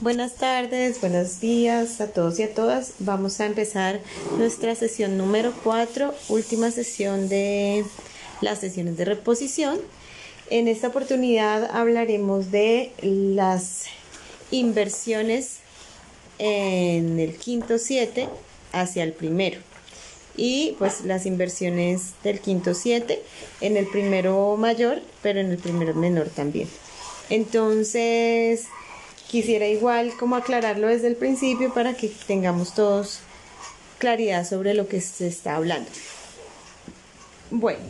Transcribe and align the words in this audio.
Buenas 0.00 0.34
tardes, 0.34 1.00
buenos 1.00 1.40
días 1.40 2.00
a 2.00 2.06
todos 2.06 2.38
y 2.38 2.44
a 2.44 2.54
todas. 2.54 2.92
Vamos 3.00 3.40
a 3.40 3.46
empezar 3.46 4.00
nuestra 4.38 4.76
sesión 4.76 5.18
número 5.18 5.52
4, 5.64 6.14
última 6.28 6.70
sesión 6.70 7.28
de 7.28 7.84
las 8.40 8.60
sesiones 8.60 8.96
de 8.96 9.04
reposición. 9.04 9.80
En 10.50 10.68
esta 10.68 10.86
oportunidad 10.86 11.68
hablaremos 11.72 12.52
de 12.52 12.92
las 13.02 13.86
inversiones 14.52 15.56
en 16.38 17.18
el 17.18 17.34
quinto 17.36 17.78
7 17.78 18.28
hacia 18.70 19.02
el 19.02 19.12
primero 19.14 19.58
y 20.36 20.76
pues 20.78 21.04
las 21.06 21.26
inversiones 21.26 22.12
del 22.22 22.38
quinto 22.38 22.74
7 22.74 23.20
en 23.62 23.76
el 23.76 23.88
primero 23.88 24.56
mayor, 24.56 25.02
pero 25.22 25.40
en 25.40 25.50
el 25.50 25.58
primero 25.58 25.92
menor 25.94 26.28
también. 26.28 26.68
Entonces, 27.30 28.68
quisiera 29.28 29.68
igual 29.68 30.12
como 30.18 30.36
aclararlo 30.36 30.88
desde 30.88 31.06
el 31.06 31.16
principio 31.16 31.72
para 31.72 31.94
que 31.94 32.08
tengamos 32.26 32.74
todos 32.74 33.20
claridad 33.98 34.48
sobre 34.48 34.74
lo 34.74 34.88
que 34.88 35.00
se 35.00 35.28
está 35.28 35.56
hablando. 35.56 35.90
Bueno, 37.50 37.80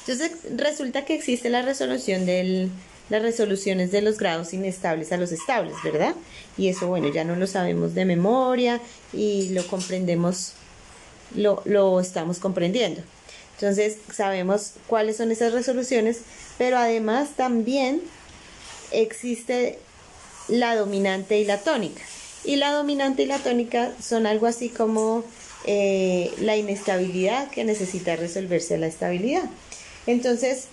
entonces 0.00 0.32
resulta 0.56 1.04
que 1.04 1.14
existe 1.14 1.50
la 1.50 1.62
resolución 1.62 2.26
de 2.26 2.70
las 3.08 3.22
resoluciones 3.22 3.90
de 3.90 4.02
los 4.02 4.18
grados 4.18 4.52
inestables 4.52 5.12
a 5.12 5.16
los 5.16 5.32
estables, 5.32 5.74
¿verdad? 5.82 6.14
Y 6.58 6.68
eso, 6.68 6.88
bueno, 6.88 7.08
ya 7.08 7.24
no 7.24 7.36
lo 7.36 7.46
sabemos 7.46 7.94
de 7.94 8.04
memoria 8.04 8.80
y 9.12 9.48
lo 9.50 9.66
comprendemos, 9.66 10.52
lo, 11.34 11.62
lo 11.64 12.00
estamos 12.00 12.38
comprendiendo. 12.38 13.02
Entonces 13.54 13.96
sabemos 14.14 14.74
cuáles 14.86 15.16
son 15.16 15.30
esas 15.30 15.52
resoluciones, 15.52 16.20
pero 16.58 16.78
además 16.78 17.30
también 17.36 18.02
existe 18.92 19.78
la 20.48 20.74
dominante 20.74 21.38
y 21.38 21.44
la 21.44 21.58
tónica. 21.58 22.02
Y 22.44 22.56
la 22.56 22.72
dominante 22.72 23.22
y 23.22 23.26
la 23.26 23.38
tónica 23.38 23.92
son 24.02 24.26
algo 24.26 24.46
así 24.46 24.68
como 24.68 25.24
eh, 25.64 26.32
la 26.40 26.56
inestabilidad 26.56 27.50
que 27.50 27.64
necesita 27.64 28.16
resolverse 28.16 28.78
la 28.78 28.86
estabilidad. 28.86 29.44
Entonces, 30.06 30.68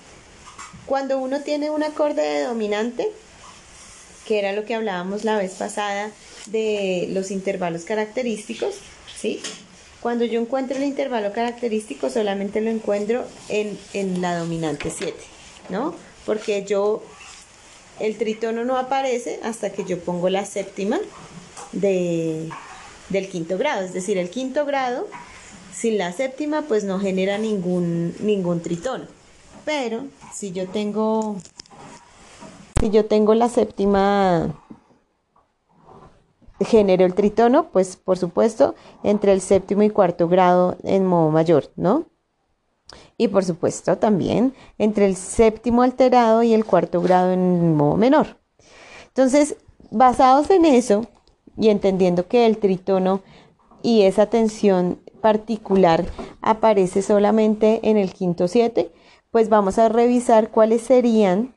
cuando 0.85 1.17
uno 1.17 1.41
tiene 1.41 1.69
un 1.69 1.83
acorde 1.83 2.21
de 2.21 2.43
dominante, 2.43 3.09
que 4.25 4.39
era 4.39 4.53
lo 4.53 4.65
que 4.65 4.75
hablábamos 4.75 5.23
la 5.23 5.37
vez 5.37 5.53
pasada 5.53 6.11
de 6.47 7.07
los 7.11 7.31
intervalos 7.31 7.83
característicos, 7.83 8.75
¿sí? 9.19 9.41
Cuando 10.01 10.25
yo 10.25 10.39
encuentro 10.39 10.77
el 10.77 10.83
intervalo 10.83 11.33
característico, 11.33 12.09
solamente 12.09 12.61
lo 12.61 12.69
encuentro 12.69 13.25
en, 13.49 13.77
en 13.93 14.21
la 14.21 14.37
dominante 14.37 14.91
7, 14.95 15.13
¿no? 15.69 15.95
Porque 16.25 16.63
yo 16.63 17.03
el 17.99 18.17
tritono 18.17 18.65
no 18.65 18.77
aparece 18.77 19.39
hasta 19.43 19.71
que 19.71 19.85
yo 19.85 19.99
pongo 19.99 20.29
la 20.29 20.45
séptima 20.45 20.99
de, 21.71 22.49
del 23.09 23.29
quinto 23.29 23.57
grado, 23.57 23.85
es 23.85 23.93
decir, 23.93 24.17
el 24.17 24.29
quinto 24.29 24.65
grado 24.65 25.07
sin 25.73 25.97
la 25.97 26.11
séptima 26.11 26.63
pues 26.63 26.83
no 26.83 26.99
genera 26.99 27.37
ningún, 27.37 28.15
ningún 28.19 28.61
tritono. 28.61 29.05
Pero 29.65 30.05
si 30.33 30.51
yo 30.51 30.67
tengo 30.67 31.37
si 32.79 32.89
yo 32.89 33.05
tengo 33.05 33.33
la 33.33 33.49
séptima 33.49 34.53
genero 36.59 37.05
el 37.05 37.13
tritono, 37.13 37.69
pues 37.71 37.97
por 37.97 38.17
supuesto 38.17 38.75
entre 39.03 39.33
el 39.33 39.41
séptimo 39.41 39.83
y 39.83 39.89
cuarto 39.89 40.27
grado 40.27 40.77
en 40.83 41.05
modo 41.05 41.31
mayor, 41.31 41.71
¿no? 41.75 42.05
Y 43.17 43.27
por 43.29 43.45
supuesto 43.45 43.97
también 43.97 44.53
entre 44.77 45.05
el 45.05 45.15
séptimo 45.15 45.83
alterado 45.83 46.43
y 46.43 46.53
el 46.53 46.65
cuarto 46.65 47.01
grado 47.01 47.31
en 47.31 47.75
modo 47.75 47.95
menor. 47.97 48.37
Entonces, 49.07 49.57
basados 49.91 50.49
en 50.49 50.65
eso 50.65 51.07
y 51.57 51.69
entendiendo 51.69 52.27
que 52.27 52.45
el 52.45 52.57
tritono 52.57 53.21
y 53.81 54.01
esa 54.01 54.25
tensión 54.25 54.99
particular 55.21 56.05
aparece 56.41 57.01
solamente 57.01 57.79
en 57.83 57.97
el 57.97 58.13
quinto 58.13 58.47
7, 58.47 58.91
pues 59.31 59.49
vamos 59.49 59.79
a 59.79 59.89
revisar 59.89 60.49
cuáles 60.49 60.81
serían 60.81 61.53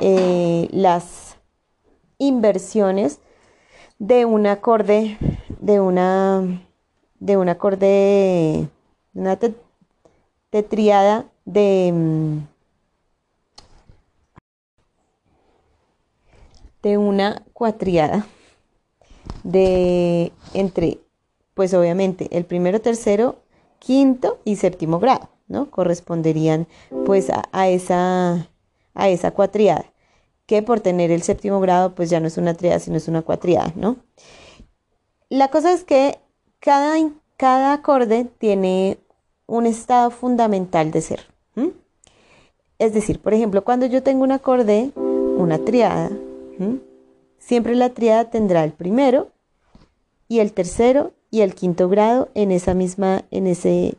eh, 0.00 0.68
las 0.72 1.36
inversiones 2.18 3.20
de 3.98 4.24
un 4.24 4.46
acorde, 4.46 5.16
de 5.60 5.80
una, 5.80 6.62
de 7.18 7.36
un 7.36 7.48
acorde, 7.48 8.68
una 9.14 9.38
de 10.52 10.62
triada 10.62 11.26
de, 11.44 11.90
mm, 11.92 12.38
de 16.82 16.98
una 16.98 17.42
cuatriada 17.52 18.26
de 19.44 20.32
entre, 20.54 21.00
pues 21.54 21.74
obviamente, 21.74 22.28
el 22.30 22.44
primero, 22.44 22.80
tercero, 22.80 23.36
quinto 23.78 24.38
y 24.44 24.56
séptimo 24.56 25.00
grado, 25.00 25.28
¿no? 25.48 25.70
Corresponderían 25.70 26.68
pues 27.06 27.30
a, 27.30 27.68
esa, 27.68 28.48
a 28.94 29.08
esa 29.08 29.30
cuatriada, 29.32 29.86
que 30.46 30.62
por 30.62 30.80
tener 30.80 31.10
el 31.10 31.22
séptimo 31.22 31.60
grado 31.60 31.94
pues 31.94 32.10
ya 32.10 32.20
no 32.20 32.26
es 32.26 32.36
una 32.36 32.54
triada, 32.54 32.78
sino 32.78 32.96
es 32.96 33.08
una 33.08 33.22
cuatriada, 33.22 33.72
¿no? 33.74 33.96
La 35.28 35.48
cosa 35.48 35.72
es 35.72 35.84
que 35.84 36.18
cada, 36.60 36.94
cada 37.36 37.72
acorde 37.72 38.26
tiene 38.38 38.98
un 39.46 39.66
estado 39.66 40.10
fundamental 40.10 40.90
de 40.90 41.00
ser. 41.00 41.26
Es 42.78 42.94
decir, 42.94 43.20
por 43.20 43.32
ejemplo, 43.32 43.62
cuando 43.62 43.86
yo 43.86 44.02
tengo 44.02 44.24
un 44.24 44.32
acorde, 44.32 44.90
una 44.96 45.58
triada, 45.58 46.10
siempre 47.38 47.76
la 47.76 47.90
triada 47.90 48.30
tendrá 48.30 48.64
el 48.64 48.72
primero 48.72 49.28
y 50.26 50.40
el 50.40 50.52
tercero 50.52 51.12
y 51.30 51.42
el 51.42 51.54
quinto 51.54 51.88
grado 51.88 52.28
en 52.34 52.50
esa 52.50 52.74
misma, 52.74 53.24
en 53.30 53.46
ese, 53.46 53.94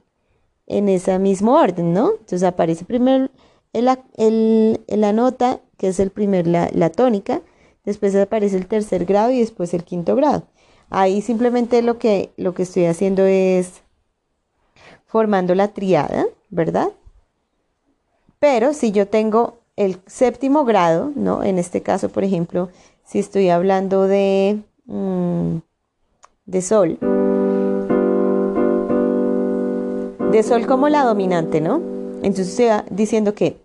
en 0.68 1.22
mismo 1.22 1.56
orden, 1.56 1.94
¿no? 1.94 2.12
Entonces 2.12 2.44
aparece 2.44 2.84
primero 2.84 3.30
el, 3.72 4.80
la 4.88 5.14
nota, 5.14 5.62
que 5.78 5.88
es 5.88 6.00
el 6.00 6.10
primer, 6.10 6.48
la, 6.48 6.70
la 6.74 6.90
tónica, 6.90 7.42
después 7.86 8.16
aparece 8.16 8.58
el 8.58 8.68
tercer 8.68 9.06
grado 9.06 9.32
y 9.32 9.40
después 9.40 9.74
el 9.74 9.84
quinto 9.84 10.16
grado. 10.16 10.44
Ahí 10.90 11.22
simplemente 11.22 11.82
lo 11.82 11.98
que, 11.98 12.32
lo 12.38 12.54
que 12.54 12.64
estoy 12.64 12.86
haciendo 12.86 13.26
es 13.26 13.83
formando 15.14 15.54
la 15.54 15.68
triada, 15.68 16.26
¿verdad? 16.50 16.88
Pero 18.40 18.74
si 18.74 18.92
yo 18.92 19.08
tengo 19.08 19.60
el 19.76 20.00
séptimo 20.08 20.66
grado, 20.66 21.12
¿no? 21.16 21.44
En 21.44 21.60
este 21.60 21.84
caso, 21.84 22.10
por 22.10 22.24
ejemplo, 22.24 22.70
si 23.06 23.20
estoy 23.20 23.50
hablando 23.50 24.08
de, 24.08 24.60
mm, 24.88 25.58
de 26.48 26.62
sol, 26.64 26.98
de 30.32 30.42
sol 30.42 30.66
como 30.66 30.90
la 30.90 31.04
dominante, 31.04 31.62
¿no? 31.62 31.76
Entonces 32.24 32.60
estoy 32.60 32.70
diciendo 32.90 33.36
que 33.36 33.58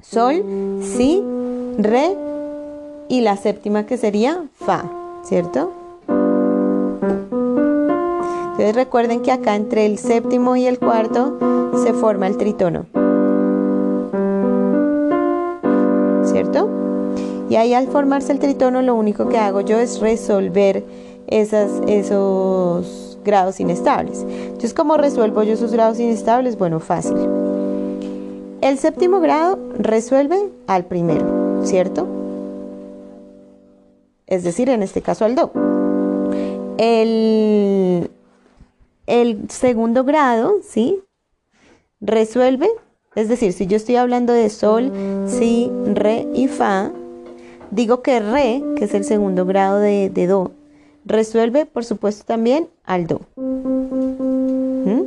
sol, 0.00 0.44
si, 0.80 1.24
re 1.76 2.16
y 3.08 3.22
la 3.22 3.36
séptima 3.36 3.84
que 3.84 3.96
sería 3.96 4.44
fa, 4.54 4.88
¿cierto? 5.24 5.72
Recuerden 8.72 9.20
que 9.20 9.32
acá 9.32 9.56
entre 9.56 9.84
el 9.86 9.98
séptimo 9.98 10.56
y 10.56 10.66
el 10.66 10.78
cuarto 10.78 11.38
se 11.82 11.92
forma 11.92 12.26
el 12.26 12.36
tritono. 12.36 12.86
¿Cierto? 16.24 16.68
Y 17.50 17.56
ahí 17.56 17.74
al 17.74 17.88
formarse 17.88 18.32
el 18.32 18.38
tritono 18.38 18.80
lo 18.82 18.94
único 18.94 19.28
que 19.28 19.38
hago 19.38 19.60
yo 19.60 19.78
es 19.78 20.00
resolver 20.00 20.84
esos 21.26 23.18
grados 23.24 23.60
inestables. 23.60 24.24
Entonces, 24.28 24.74
¿cómo 24.74 24.96
resuelvo 24.96 25.42
yo 25.42 25.52
esos 25.54 25.72
grados 25.72 25.98
inestables? 26.00 26.56
Bueno, 26.56 26.80
fácil. 26.80 27.16
El 28.60 28.78
séptimo 28.78 29.20
grado 29.20 29.58
resuelve 29.78 30.38
al 30.66 30.84
primero, 30.86 31.60
¿cierto? 31.64 32.06
Es 34.26 34.42
decir, 34.42 34.70
en 34.70 34.82
este 34.82 35.02
caso 35.02 35.24
al 35.24 35.34
do. 35.34 35.50
El 36.78 38.10
el 39.06 39.50
segundo 39.50 40.04
grado, 40.04 40.56
¿sí? 40.62 41.00
Resuelve, 42.00 42.68
es 43.14 43.28
decir, 43.28 43.52
si 43.52 43.66
yo 43.66 43.76
estoy 43.76 43.96
hablando 43.96 44.32
de 44.32 44.50
sol, 44.50 44.92
si, 45.26 45.70
re 45.84 46.26
y 46.34 46.48
fa, 46.48 46.92
digo 47.70 48.02
que 48.02 48.20
re, 48.20 48.62
que 48.76 48.84
es 48.84 48.94
el 48.94 49.04
segundo 49.04 49.46
grado 49.46 49.78
de, 49.78 50.10
do, 50.26 50.52
resuelve, 51.04 51.66
por 51.66 51.84
supuesto, 51.84 52.24
también 52.24 52.68
al 52.84 53.06
do. 53.06 53.20
¿Mm? 53.36 55.02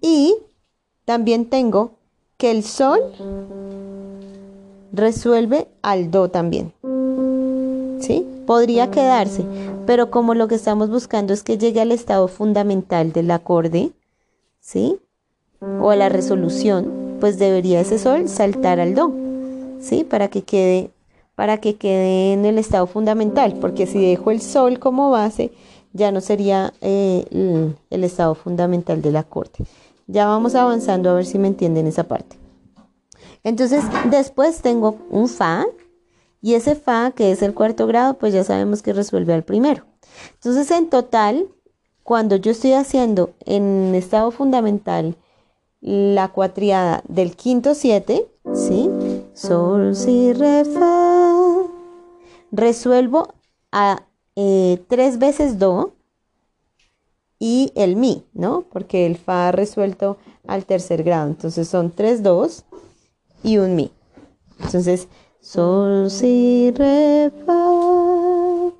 Y 0.00 0.36
también 1.04 1.46
tengo 1.46 1.92
que 2.36 2.50
el 2.50 2.64
sol 2.64 3.00
resuelve 4.92 5.68
al 5.82 6.10
do 6.10 6.28
también. 6.28 6.72
¿Sí? 8.00 8.26
Podría 8.46 8.90
quedarse, 8.90 9.44
pero 9.86 10.10
como 10.10 10.34
lo 10.34 10.48
que 10.48 10.54
estamos 10.54 10.90
buscando 10.90 11.32
es 11.32 11.42
que 11.42 11.58
llegue 11.58 11.80
al 11.80 11.92
estado 11.92 12.28
fundamental 12.28 13.12
del 13.12 13.30
acorde, 13.30 13.92
¿sí? 14.60 14.98
O 15.60 15.90
a 15.90 15.96
la 15.96 16.08
resolución, 16.08 17.18
pues 17.20 17.38
debería 17.38 17.80
ese 17.80 17.98
sol 17.98 18.28
saltar 18.28 18.80
al 18.80 18.94
do, 18.94 19.12
¿sí? 19.80 20.04
Para 20.04 20.28
que 20.28 20.42
quede, 20.42 20.90
para 21.36 21.58
que 21.58 21.76
quede 21.76 22.32
en 22.32 22.44
el 22.44 22.58
estado 22.58 22.86
fundamental, 22.86 23.54
porque 23.60 23.86
si 23.86 24.04
dejo 24.04 24.30
el 24.30 24.40
sol 24.40 24.78
como 24.78 25.10
base, 25.10 25.52
ya 25.92 26.10
no 26.10 26.20
sería 26.20 26.72
eh, 26.80 27.24
el, 27.30 27.76
el 27.90 28.04
estado 28.04 28.34
fundamental 28.34 29.02
del 29.02 29.16
acorde. 29.16 29.64
Ya 30.06 30.26
vamos 30.26 30.54
avanzando 30.54 31.10
a 31.10 31.14
ver 31.14 31.26
si 31.26 31.38
me 31.38 31.48
entienden 31.48 31.86
esa 31.86 32.04
parte. 32.04 32.36
Entonces, 33.44 33.84
después 34.10 34.62
tengo 34.62 34.96
un 35.10 35.28
fa, 35.28 35.64
y 36.42 36.54
ese 36.54 36.74
fa, 36.74 37.12
que 37.12 37.30
es 37.30 37.40
el 37.40 37.54
cuarto 37.54 37.86
grado, 37.86 38.14
pues 38.14 38.34
ya 38.34 38.42
sabemos 38.42 38.82
que 38.82 38.92
resuelve 38.92 39.32
al 39.32 39.44
primero. 39.44 39.84
Entonces, 40.34 40.70
en 40.72 40.90
total, 40.90 41.48
cuando 42.02 42.36
yo 42.36 42.50
estoy 42.50 42.72
haciendo 42.72 43.30
en 43.46 43.94
estado 43.94 44.30
fundamental 44.32 45.16
la 45.80 46.28
cuatriada 46.28 47.02
del 47.08 47.36
quinto 47.36 47.74
siete, 47.74 48.28
¿sí? 48.52 48.90
Sol, 49.34 49.94
si, 49.94 50.32
re, 50.32 50.64
fa. 50.64 51.62
Resuelvo 52.50 53.34
a 53.70 54.02
eh, 54.36 54.82
tres 54.88 55.18
veces 55.18 55.58
do 55.58 55.92
y 57.38 57.72
el 57.76 57.96
mi, 57.96 58.24
¿no? 58.34 58.62
Porque 58.70 59.06
el 59.06 59.16
fa 59.16 59.52
resuelto 59.52 60.18
al 60.46 60.64
tercer 60.66 61.02
grado. 61.04 61.28
Entonces 61.28 61.68
son 61.68 61.90
tres 61.92 62.22
dos 62.22 62.64
y 63.42 63.58
un 63.58 63.74
mi. 63.76 63.90
Entonces, 64.60 65.08
sol, 65.42 66.08
si, 66.08 66.70
re, 66.70 67.30
fa. 67.44 68.72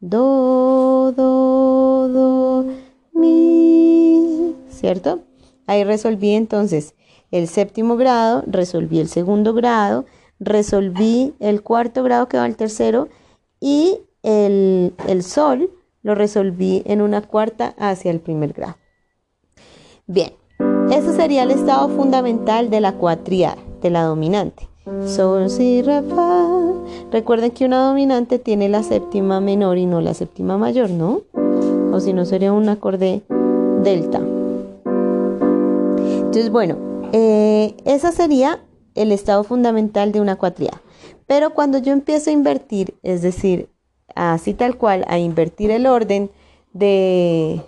Do, 0.00 1.12
do, 1.12 2.08
do, 2.08 2.64
mi. 3.12 4.56
¿Cierto? 4.68 5.20
Ahí 5.66 5.84
resolví 5.84 6.32
entonces 6.32 6.94
el 7.30 7.46
séptimo 7.46 7.96
grado, 7.96 8.42
resolví 8.46 8.98
el 8.98 9.08
segundo 9.08 9.54
grado, 9.54 10.06
resolví 10.40 11.34
el 11.38 11.62
cuarto 11.62 12.02
grado 12.02 12.26
que 12.26 12.38
va 12.38 12.44
al 12.44 12.56
tercero 12.56 13.08
y 13.60 14.00
el, 14.22 15.22
sol 15.22 15.70
lo 16.02 16.14
resolví 16.14 16.82
en 16.84 17.00
una 17.00 17.22
cuarta 17.22 17.74
hacia 17.78 18.10
el 18.10 18.20
primer 18.20 18.54
grado. 18.54 18.76
Bien, 20.06 20.32
ese 20.90 21.14
sería 21.14 21.44
el 21.44 21.52
estado 21.52 21.88
fundamental 21.90 22.70
de 22.70 22.80
la 22.80 22.94
cuatriada, 22.94 23.58
de 23.80 23.90
la 23.90 24.02
dominante. 24.02 24.71
Sol, 25.06 25.48
si, 25.48 25.80
re. 25.80 26.02
Recuerden 27.12 27.52
que 27.52 27.64
una 27.64 27.86
dominante 27.86 28.40
tiene 28.40 28.68
la 28.68 28.82
séptima 28.82 29.40
menor 29.40 29.78
y 29.78 29.86
no 29.86 30.00
la 30.00 30.12
séptima 30.12 30.58
mayor, 30.58 30.90
¿no? 30.90 31.22
O 31.92 32.00
si 32.00 32.12
no 32.12 32.24
sería 32.24 32.52
un 32.52 32.68
acorde 32.68 33.22
delta. 33.82 34.20
Entonces, 36.16 36.50
bueno, 36.50 36.76
eh, 37.12 37.76
ese 37.84 38.10
sería 38.10 38.60
el 38.94 39.12
estado 39.12 39.44
fundamental 39.44 40.10
de 40.10 40.20
una 40.20 40.34
cuatriada. 40.36 40.82
Pero 41.26 41.54
cuando 41.54 41.78
yo 41.78 41.92
empiezo 41.92 42.30
a 42.30 42.32
invertir, 42.32 42.94
es 43.04 43.22
decir, 43.22 43.68
así 44.16 44.52
tal 44.52 44.76
cual, 44.76 45.04
a 45.06 45.18
invertir 45.18 45.70
el 45.70 45.86
orden 45.86 46.30
de, 46.72 47.60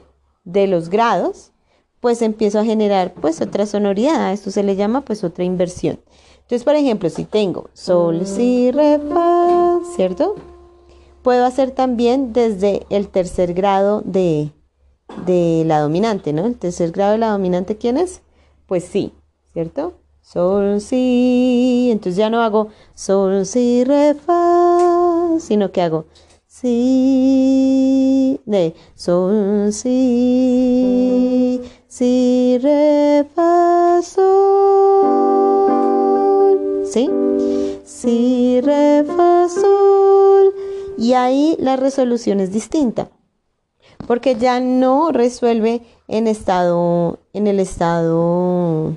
de 0.44 0.66
los 0.66 0.88
grados, 0.88 1.52
pues 2.00 2.22
empiezo 2.22 2.58
a 2.58 2.64
generar 2.64 3.14
pues 3.14 3.40
otra 3.40 3.66
sonoridad. 3.66 4.32
Esto 4.32 4.50
se 4.50 4.64
le 4.64 4.74
llama 4.74 5.02
pues 5.02 5.22
otra 5.22 5.44
inversión. 5.44 6.00
Entonces, 6.44 6.64
por 6.64 6.74
ejemplo, 6.74 7.10
si 7.10 7.24
tengo 7.24 7.68
sol, 7.74 8.26
si, 8.26 8.70
re, 8.70 8.98
fa, 8.98 9.80
¿cierto? 9.96 10.36
Puedo 11.22 11.44
hacer 11.44 11.72
también 11.72 12.32
desde 12.32 12.86
el 12.90 13.08
tercer 13.08 13.54
grado 13.54 14.02
de, 14.04 14.50
de 15.26 15.64
la 15.66 15.80
dominante, 15.80 16.32
¿no? 16.32 16.46
El 16.46 16.56
tercer 16.56 16.92
grado 16.92 17.12
de 17.12 17.18
la 17.18 17.30
dominante, 17.30 17.76
¿quién 17.76 17.96
es? 17.96 18.20
pues 18.66 18.84
sí, 18.84 19.12
¿cierto? 19.52 19.94
Sol, 20.22 20.80
si, 20.80 21.88
entonces 21.92 22.16
ya 22.16 22.30
no 22.30 22.40
hago 22.40 22.68
sol, 22.94 23.44
si, 23.44 23.84
re, 23.84 24.14
fa, 24.14 25.36
sino 25.38 25.70
que 25.70 25.82
hago 25.82 26.06
si, 26.46 28.40
de 28.46 28.74
sol, 28.94 29.70
si, 29.72 31.60
si, 31.88 32.58
re, 32.62 33.26
fa, 33.34 34.00
sol, 34.02 35.34
¿sí? 36.94 37.10
Si, 37.84 38.60
re, 38.60 39.04
fa, 39.04 39.48
sol, 39.48 40.54
y 40.96 41.14
ahí 41.14 41.56
la 41.58 41.74
resolución 41.74 42.38
es 42.38 42.52
distinta 42.52 43.10
porque 44.06 44.36
ya 44.36 44.60
no 44.60 45.10
resuelve 45.10 45.82
en 46.06 46.28
estado 46.28 47.18
en 47.32 47.48
el 47.48 47.58
estado 47.58 48.96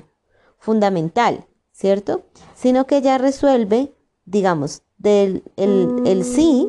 fundamental, 0.58 1.46
¿cierto? 1.72 2.22
Sino 2.54 2.86
que 2.86 3.02
ya 3.02 3.18
resuelve, 3.18 3.92
digamos, 4.26 4.82
del 4.98 5.42
el, 5.56 6.02
el 6.04 6.24
sí, 6.24 6.68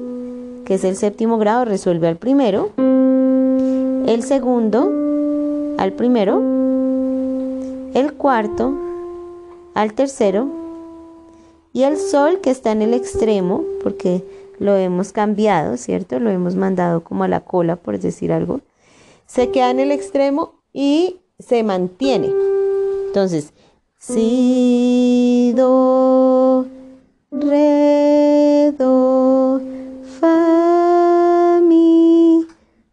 que 0.66 0.76
es 0.76 0.84
el 0.84 0.96
séptimo 0.96 1.38
grado, 1.38 1.66
resuelve 1.66 2.08
al 2.08 2.18
primero, 2.18 2.72
el 2.78 4.24
segundo 4.24 4.90
al 5.78 5.94
primero, 5.94 6.40
el 7.94 8.14
cuarto 8.18 8.74
al 9.76 9.94
tercero 9.94 10.59
y 11.80 11.84
el 11.84 11.98
sol 11.98 12.42
que 12.42 12.50
está 12.50 12.74
en 12.74 12.82
el 12.82 12.94
extremo, 12.94 13.64
porque 13.82 14.22
lo 14.60 14.76
hemos 14.76 15.14
cambiado, 15.14 15.78
¿cierto? 15.78 16.20
Lo 16.20 16.30
hemos 16.30 16.56
mandado 16.56 17.06
como 17.06 17.24
a 17.24 17.30
la 17.30 17.40
cola, 17.40 17.78
por 17.78 17.98
decir 17.98 18.34
algo. 18.34 18.60
Se 19.28 19.50
queda 19.50 19.72
en 19.72 19.80
el 19.80 19.94
extremo 19.94 20.56
y 20.74 21.22
se 21.40 21.64
mantiene. 21.64 22.34
Entonces, 23.08 23.54
si, 23.98 25.54
do, 25.56 26.66
re, 27.32 28.74
do, 28.78 29.62
fa, 30.20 31.62
mi, 31.64 32.46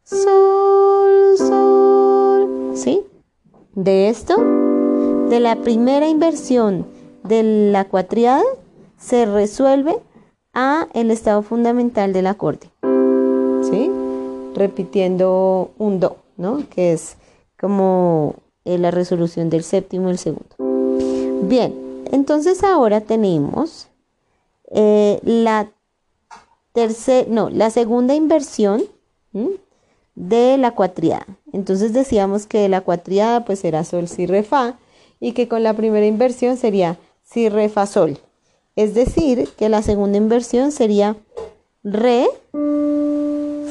sol, 0.04 1.36
sol. 1.38 2.70
¿Sí? 2.76 3.02
De 3.74 4.10
esto, 4.10 4.36
de 5.28 5.40
la 5.40 5.56
primera 5.56 6.08
inversión 6.08 6.86
de 7.24 7.42
la 7.72 7.86
cuatriada, 7.86 8.44
se 8.98 9.26
resuelve 9.26 9.96
a 10.52 10.88
el 10.94 11.10
estado 11.10 11.42
fundamental 11.42 12.12
del 12.12 12.26
acorde. 12.26 12.70
¿Sí? 13.70 13.90
Repitiendo 14.54 15.70
un 15.78 16.00
do, 16.00 16.16
¿no? 16.36 16.62
Que 16.70 16.92
es 16.92 17.16
como 17.58 18.36
eh, 18.64 18.78
la 18.78 18.90
resolución 18.90 19.50
del 19.50 19.62
séptimo 19.62 20.08
y 20.08 20.12
el 20.12 20.18
segundo. 20.18 20.56
Bien, 21.42 22.02
entonces 22.10 22.64
ahora 22.64 23.00
tenemos 23.00 23.88
eh, 24.70 25.20
la 25.22 25.70
tercera, 26.72 27.28
no, 27.30 27.50
la 27.50 27.70
segunda 27.70 28.14
inversión 28.14 28.84
de 30.14 30.56
la 30.58 30.72
cuatriada. 30.72 31.26
Entonces 31.52 31.92
decíamos 31.92 32.46
que 32.46 32.68
la 32.68 32.80
cuatriada 32.80 33.44
pues 33.44 33.64
era 33.64 33.84
sol, 33.84 34.08
si, 34.08 34.26
re, 34.26 34.42
fa 34.42 34.78
y 35.20 35.32
que 35.32 35.48
con 35.48 35.62
la 35.62 35.74
primera 35.74 36.06
inversión 36.06 36.56
sería 36.56 36.98
si, 37.22 37.48
re, 37.48 37.68
fa, 37.68 37.86
sol. 37.86 38.18
Es 38.76 38.92
decir, 38.92 39.48
que 39.56 39.70
la 39.70 39.80
segunda 39.80 40.18
inversión 40.18 40.70
sería 40.70 41.16
re, 41.82 42.26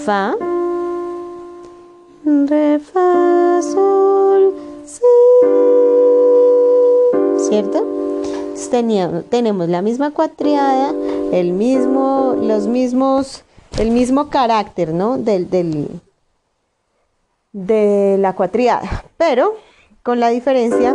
fa, 0.04 0.36
re, 2.26 2.80
fa, 2.80 3.62
sol, 3.62 4.54
si. 4.86 5.04
¿Cierto? 7.48 7.86
tenemos 9.30 9.70
la 9.70 9.82
misma 9.82 10.12
cuatriada, 10.12 10.94
el 11.32 11.54
mismo, 11.54 12.36
los 12.42 12.68
mismos, 12.68 13.44
el 13.78 13.92
mismo 13.92 14.30
carácter, 14.30 14.94
¿no? 14.94 15.18
Del, 15.18 15.50
del, 15.50 15.88
de 17.54 18.18
la 18.20 18.34
cuatriada, 18.34 19.06
pero 19.18 19.56
con 20.04 20.20
la 20.20 20.30
diferencia 20.30 20.94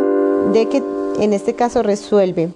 de 0.51 0.67
que 0.67 0.83
en 1.19 1.33
este 1.33 1.55
caso 1.55 1.81
resuelve 1.81 2.53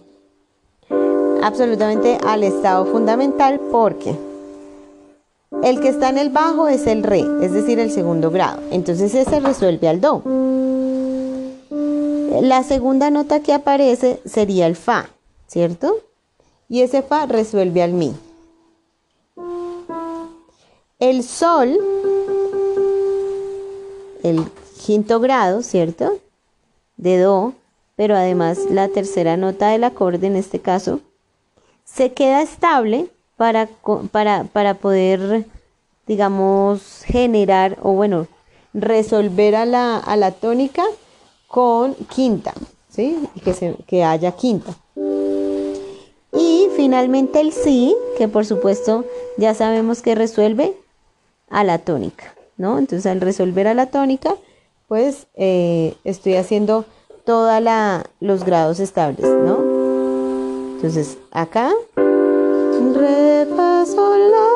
absolutamente 1.46 2.18
al 2.26 2.44
estado 2.44 2.88
fundamental 2.88 3.60
porque 3.72 4.16
el 5.62 5.80
que 5.80 5.90
está 5.90 6.10
en 6.10 6.18
el 6.18 6.32
bajo 6.32 6.68
es 6.68 6.88
el 6.88 7.04
re, 7.04 7.24
es 7.40 7.52
decir, 7.54 7.78
el 7.78 7.92
segundo 7.92 8.32
grado. 8.32 8.64
Entonces 8.72 9.14
ese 9.14 9.40
resuelve 9.40 9.88
al 9.88 10.02
do. 10.02 10.24
La 12.42 12.64
segunda 12.64 13.12
nota 13.12 13.42
que 13.42 13.54
aparece 13.54 14.20
sería 14.26 14.66
el 14.66 14.76
fa, 14.76 15.10
¿cierto? 15.46 15.96
Y 16.68 16.82
ese 16.82 17.04
fa 17.04 17.28
resuelve 17.28 17.84
al 17.84 17.94
mi. 17.94 18.16
El 20.98 21.22
sol, 21.22 21.78
el 24.24 24.44
quinto 24.84 25.20
grado, 25.20 25.62
¿cierto? 25.62 26.18
De 26.98 27.20
do, 27.20 27.54
pero 27.96 28.16
además 28.16 28.62
la 28.72 28.88
tercera 28.88 29.38
nota 29.38 29.70
del 29.70 29.84
acorde 29.84 30.26
en 30.26 30.38
este 30.38 30.60
caso 30.60 31.02
se 31.86 32.12
queda 32.14 32.42
estable 32.42 33.08
para, 33.38 33.70
para, 34.12 34.74
poder, 34.74 35.46
digamos, 36.08 37.04
generar 37.06 37.78
o 37.82 37.94
bueno, 37.94 38.28
resolver 38.74 39.56
a 39.56 39.66
la, 39.66 39.98
a 39.98 40.18
la 40.18 40.32
tónica 40.32 40.84
con 41.48 41.94
quinta, 41.94 42.54
¿sí? 42.90 43.18
Y 43.36 43.40
que, 43.40 43.54
se, 43.54 43.76
que 43.88 44.04
haya 44.04 44.34
quinta. 44.34 44.74
Y 46.34 46.68
finalmente 46.76 47.40
el 47.40 47.54
sí, 47.54 47.96
que 48.18 48.28
por 48.28 48.46
supuesto 48.46 49.06
ya 49.38 49.54
sabemos 49.54 50.02
que 50.02 50.16
resuelve 50.16 50.74
a 51.50 51.64
la 51.64 51.78
tónica, 51.80 52.36
¿no? 52.58 52.78
Entonces 52.78 53.06
al 53.06 53.22
resolver 53.22 53.68
a 53.68 53.74
la 53.74 53.86
tónica, 53.86 54.36
pues 54.88 55.28
eh, 55.36 55.96
estoy 56.04 56.36
haciendo 56.36 56.86
todos 57.26 57.62
los 58.20 58.44
grados 58.44 58.80
estables, 58.80 59.26
¿no? 59.26 59.65
Entonces 60.76 61.18
acá, 61.32 61.74
re, 61.96 63.48
fa, 63.56 63.86
sol, 63.86 64.32
la, 64.32 64.48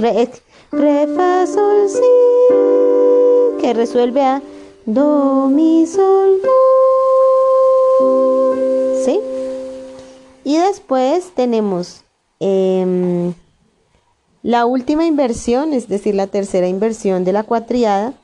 re, 0.00 0.28
re, 0.72 1.06
fa, 1.14 1.46
sol, 1.46 1.88
si, 1.88 3.60
que 3.60 3.72
resuelve 3.74 4.22
a 4.22 4.42
do, 4.86 5.48
mi, 5.48 5.86
sol, 5.86 6.40
do. 6.42 6.50
¿Sí? 9.04 9.20
Y 10.44 10.56
después 10.58 11.30
tenemos 11.34 12.02
em, 12.40 13.32
la 14.42 14.66
última 14.66 15.06
inversión, 15.06 15.72
es 15.72 15.88
decir, 15.88 16.14
la 16.14 16.26
tercera 16.26 16.68
inversión 16.68 17.24
de 17.24 17.32
la 17.32 17.44
cuatriada, 17.44 18.14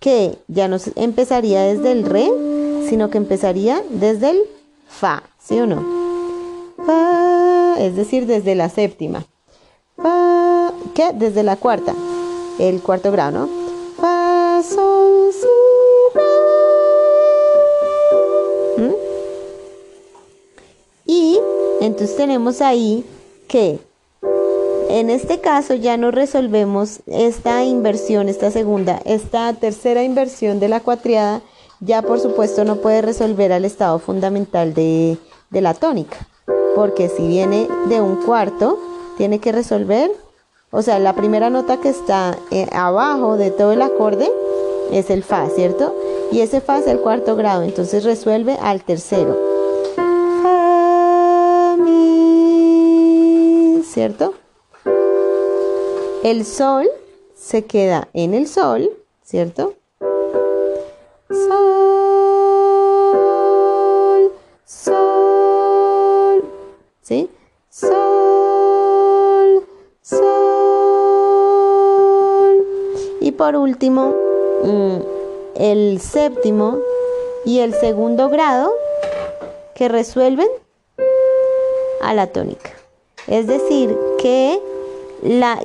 que 0.00 0.38
ya 0.48 0.66
no 0.66 0.78
empezaría 0.96 1.62
desde 1.62 1.92
el 1.92 2.04
re, 2.04 2.30
sino 2.88 3.10
que 3.10 3.18
empezaría 3.18 3.82
desde 3.90 4.30
el 4.30 4.42
fa, 4.88 5.22
¿sí 5.38 5.60
o 5.60 5.66
no? 5.66 6.01
Es 7.78 7.96
decir, 7.96 8.26
desde 8.26 8.54
la 8.54 8.68
séptima. 8.68 9.26
¿qué? 10.94 11.12
Desde 11.14 11.42
la 11.42 11.56
cuarta, 11.56 11.94
el 12.58 12.80
cuarto 12.82 13.10
grado, 13.10 13.32
¿no? 13.32 13.48
Fa, 14.00 14.62
sol, 14.62 15.32
si, 15.32 15.46
¿Mm? 18.82 18.92
Y 21.06 21.38
entonces 21.80 22.16
tenemos 22.16 22.60
ahí 22.60 23.04
que 23.48 23.80
en 24.88 25.08
este 25.08 25.40
caso 25.40 25.74
ya 25.74 25.96
no 25.96 26.10
resolvemos 26.10 27.00
esta 27.06 27.64
inversión, 27.64 28.28
esta 28.28 28.50
segunda, 28.50 29.00
esta 29.04 29.52
tercera 29.54 30.04
inversión 30.04 30.60
de 30.60 30.68
la 30.68 30.80
cuatriada, 30.80 31.40
ya 31.80 32.02
por 32.02 32.20
supuesto 32.20 32.64
no 32.64 32.76
puede 32.76 33.02
resolver 33.02 33.52
al 33.52 33.64
estado 33.64 33.98
fundamental 33.98 34.74
de, 34.74 35.16
la 35.50 35.74
tónica, 35.74 36.28
porque 36.74 37.08
si 37.08 37.26
viene 37.26 37.68
de 37.86 38.00
un 38.00 38.16
cuarto, 38.16 38.78
tiene 39.16 39.38
que 39.38 39.52
resolver, 39.52 40.10
o 40.70 40.82
sea, 40.82 40.98
la 40.98 41.14
primera 41.14 41.50
nota 41.50 41.76
que 41.76 41.90
está 41.90 42.36
eh, 42.50 42.66
abajo 42.72 43.36
de 43.36 43.50
todo 43.50 43.72
el 43.72 43.82
acorde 43.82 44.32
es 44.90 45.10
el 45.10 45.22
fa, 45.22 45.48
¿cierto? 45.50 45.94
Y 46.30 46.40
ese 46.40 46.62
fa 46.62 46.78
es 46.78 46.86
el 46.86 47.00
cuarto 47.00 47.36
grado, 47.36 47.62
entonces 47.62 48.04
resuelve 48.04 48.56
al 48.60 48.82
tercero. 48.82 49.36
Fa, 50.42 51.76
mi, 51.78 53.82
¿cierto? 53.84 54.32
El 56.22 56.46
sol 56.46 56.88
se 57.34 57.66
queda 57.66 58.08
en 58.14 58.32
el 58.32 58.48
sol, 58.48 58.90
¿cierto? 59.22 59.74
Sol, 61.28 61.71
Sol, 67.68 67.90
sol. 70.02 70.22
Y 73.20 73.32
por 73.32 73.56
último, 73.56 74.14
mm, 74.64 74.96
el 75.56 76.00
séptimo 76.00 76.78
y 77.44 77.60
el 77.60 77.74
segundo 77.74 78.28
grado 78.28 78.72
que 79.74 79.88
resuelven 79.88 80.48
a 82.02 82.14
la 82.14 82.28
tónica. 82.28 82.70
Es 83.26 83.46
decir, 83.46 83.96
que 84.18 84.60
la, 85.22 85.62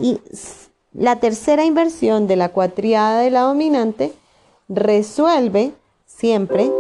la 0.94 1.20
tercera 1.20 1.66
inversión 1.66 2.27
de 2.27 2.36
la 2.36 2.50
cuatriada 2.50 3.22
de 3.22 3.32
la 3.32 3.42
dominante 3.42 4.13
resuelve 4.70 5.72
siempre 6.06 6.72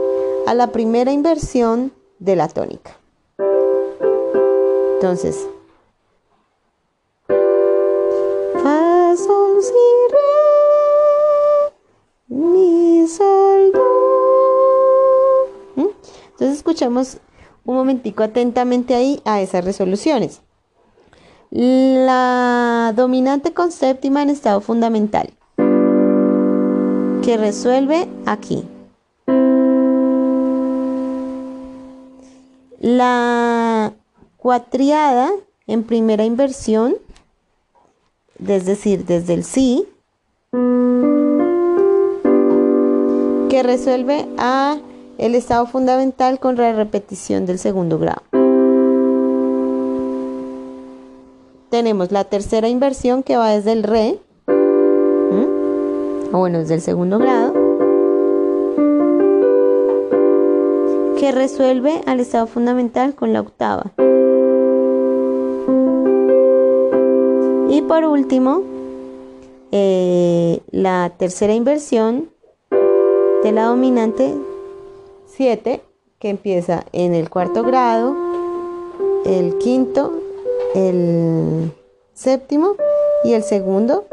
a 0.45 0.53
la 0.53 0.67
primera 0.67 1.11
inversión 1.11 1.91
de 2.19 2.35
la 2.35 2.47
tónica. 2.47 2.96
Entonces, 4.99 5.47
fa, 7.27 9.15
sol, 9.15 9.61
si, 9.61 9.73
re, 10.11 10.25
mi, 12.29 13.07
sol, 13.07 13.71
do. 13.73 13.81
¿Mm? 15.75 15.89
Entonces 16.31 16.57
escuchamos 16.57 17.19
un 17.63 17.75
momentico 17.75 18.23
atentamente 18.23 18.95
ahí 18.95 19.21
a 19.23 19.39
esas 19.39 19.63
resoluciones. 19.63 20.41
La 21.51 22.91
dominante 22.95 23.53
con 23.53 23.71
séptima 23.71 24.23
en 24.23 24.31
estado 24.31 24.61
fundamental, 24.61 25.29
que 27.21 27.37
resuelve 27.37 28.07
aquí. 28.25 28.63
La 32.79 33.46
cuatriada 34.47 35.29
en 35.67 35.83
primera 35.83 36.23
inversión, 36.23 36.95
es 38.47 38.65
decir, 38.65 39.03
desde 39.03 39.33
el 39.33 39.43
sí, 39.43 39.85
que 43.49 43.61
resuelve 43.61 44.25
a 44.37 44.77
el 45.17 45.35
estado 45.35 45.65
fundamental 45.65 46.39
con 46.39 46.55
la 46.55 46.71
repetición 46.71 47.45
del 47.45 47.59
segundo 47.59 47.99
grado. 47.99 48.21
tenemos 51.69 52.13
la 52.13 52.23
tercera 52.23 52.69
inversión 52.69 53.23
que 53.23 53.35
va 53.35 53.49
desde 53.49 53.73
el 53.73 53.83
re, 53.83 54.17
o 56.31 56.37
bueno, 56.37 56.59
desde 56.59 56.75
el 56.75 56.81
segundo 56.81 57.19
grado, 57.19 57.51
que 61.19 61.33
resuelve 61.33 62.01
al 62.05 62.21
estado 62.21 62.47
fundamental 62.47 63.13
con 63.13 63.33
la 63.33 63.41
octava. 63.41 63.91
Por 67.87 68.03
último, 68.05 68.61
eh, 69.71 70.61
la 70.71 71.13
tercera 71.17 71.53
inversión 71.53 72.29
de 73.43 73.51
la 73.51 73.65
dominante 73.65 74.33
7, 75.27 75.81
que 76.19 76.29
empieza 76.29 76.85
en 76.91 77.13
el 77.13 77.29
cuarto 77.29 77.63
grado, 77.63 78.15
el 79.25 79.57
quinto 79.57 80.13
el 80.75 81.71
séptimo 82.13 82.75
y 83.23 83.33
el 83.33 83.43
segundo 83.43 84.05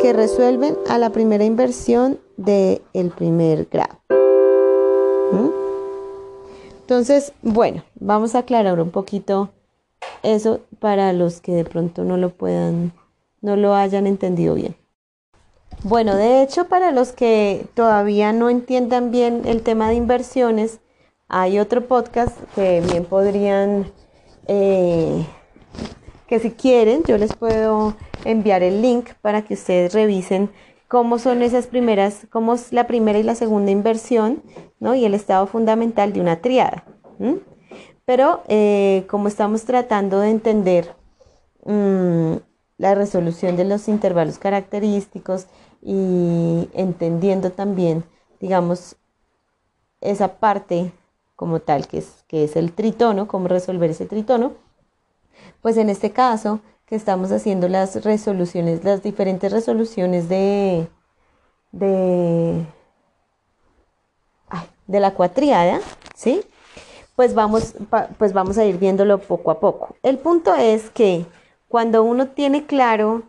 que 0.00 0.12
resuelven 0.12 0.76
a 0.88 0.98
la 0.98 1.10
primera 1.10 1.44
inversión 1.44 2.18
del 2.36 2.82
el 2.92 3.10
primer 3.10 3.66
grado. 3.70 3.98
¿Mm? 5.32 5.48
Entonces, 6.80 7.32
bueno, 7.42 7.84
vamos 7.94 8.34
a 8.34 8.40
aclarar 8.40 8.80
un 8.80 8.90
poquito 8.90 9.50
eso 10.22 10.60
para 10.80 11.12
los 11.12 11.40
que 11.40 11.52
de 11.52 11.64
pronto 11.64 12.04
no 12.04 12.16
lo 12.16 12.30
puedan, 12.30 12.92
no 13.42 13.56
lo 13.56 13.74
hayan 13.74 14.06
entendido 14.06 14.54
bien. 14.54 14.76
Bueno, 15.84 16.16
de 16.16 16.42
hecho, 16.42 16.68
para 16.68 16.92
los 16.92 17.12
que 17.12 17.66
todavía 17.74 18.32
no 18.32 18.48
entiendan 18.48 19.10
bien 19.10 19.42
el 19.44 19.62
tema 19.62 19.88
de 19.88 19.96
inversiones, 19.96 20.80
hay 21.28 21.58
otro 21.58 21.86
podcast 21.86 22.38
que 22.54 22.80
bien 22.80 23.04
podrían 23.04 23.90
eh, 24.46 25.26
que 26.26 26.38
si 26.38 26.50
quieren 26.50 27.02
yo 27.04 27.18
les 27.18 27.34
puedo 27.34 27.94
enviar 28.24 28.62
el 28.62 28.80
link 28.80 29.10
para 29.20 29.42
que 29.42 29.54
ustedes 29.54 29.92
revisen 29.92 30.50
cómo 30.88 31.18
son 31.18 31.42
esas 31.42 31.66
primeras, 31.66 32.26
cómo 32.30 32.54
es 32.54 32.72
la 32.72 32.86
primera 32.86 33.18
y 33.18 33.22
la 33.22 33.34
segunda 33.34 33.70
inversión, 33.70 34.42
¿no? 34.78 34.94
Y 34.94 35.04
el 35.04 35.14
estado 35.14 35.46
fundamental 35.46 36.12
de 36.12 36.20
una 36.20 36.40
triada. 36.42 36.84
Pero 38.04 38.42
eh, 38.48 39.04
como 39.08 39.28
estamos 39.28 39.64
tratando 39.64 40.20
de 40.20 40.30
entender 40.30 40.94
mm, 41.64 42.34
la 42.82 42.96
resolución 42.96 43.54
de 43.54 43.62
los 43.62 43.86
intervalos 43.86 44.40
característicos 44.40 45.46
y 45.82 46.68
entendiendo 46.72 47.52
también, 47.52 48.02
digamos, 48.40 48.96
esa 50.00 50.40
parte 50.40 50.90
como 51.36 51.60
tal, 51.60 51.86
que 51.86 51.98
es, 51.98 52.24
que 52.26 52.42
es 52.42 52.56
el 52.56 52.72
tritono, 52.72 53.28
cómo 53.28 53.46
resolver 53.46 53.90
ese 53.90 54.06
tritono, 54.06 54.54
pues 55.60 55.76
en 55.76 55.90
este 55.90 56.10
caso, 56.10 56.58
que 56.84 56.96
estamos 56.96 57.30
haciendo 57.30 57.68
las 57.68 58.02
resoluciones, 58.04 58.82
las 58.82 59.04
diferentes 59.04 59.52
resoluciones 59.52 60.28
de, 60.28 60.88
de, 61.70 62.66
de 64.88 65.00
la 65.00 65.14
cuatriada, 65.14 65.78
¿sí? 66.16 66.42
Pues 67.14 67.32
vamos, 67.32 67.74
pues 68.18 68.32
vamos 68.32 68.58
a 68.58 68.64
ir 68.64 68.76
viéndolo 68.76 69.18
poco 69.18 69.52
a 69.52 69.60
poco. 69.60 69.94
El 70.02 70.18
punto 70.18 70.56
es 70.56 70.90
que 70.90 71.26
cuando 71.72 72.02
uno 72.02 72.26
tiene 72.26 72.66
claro, 72.66 73.22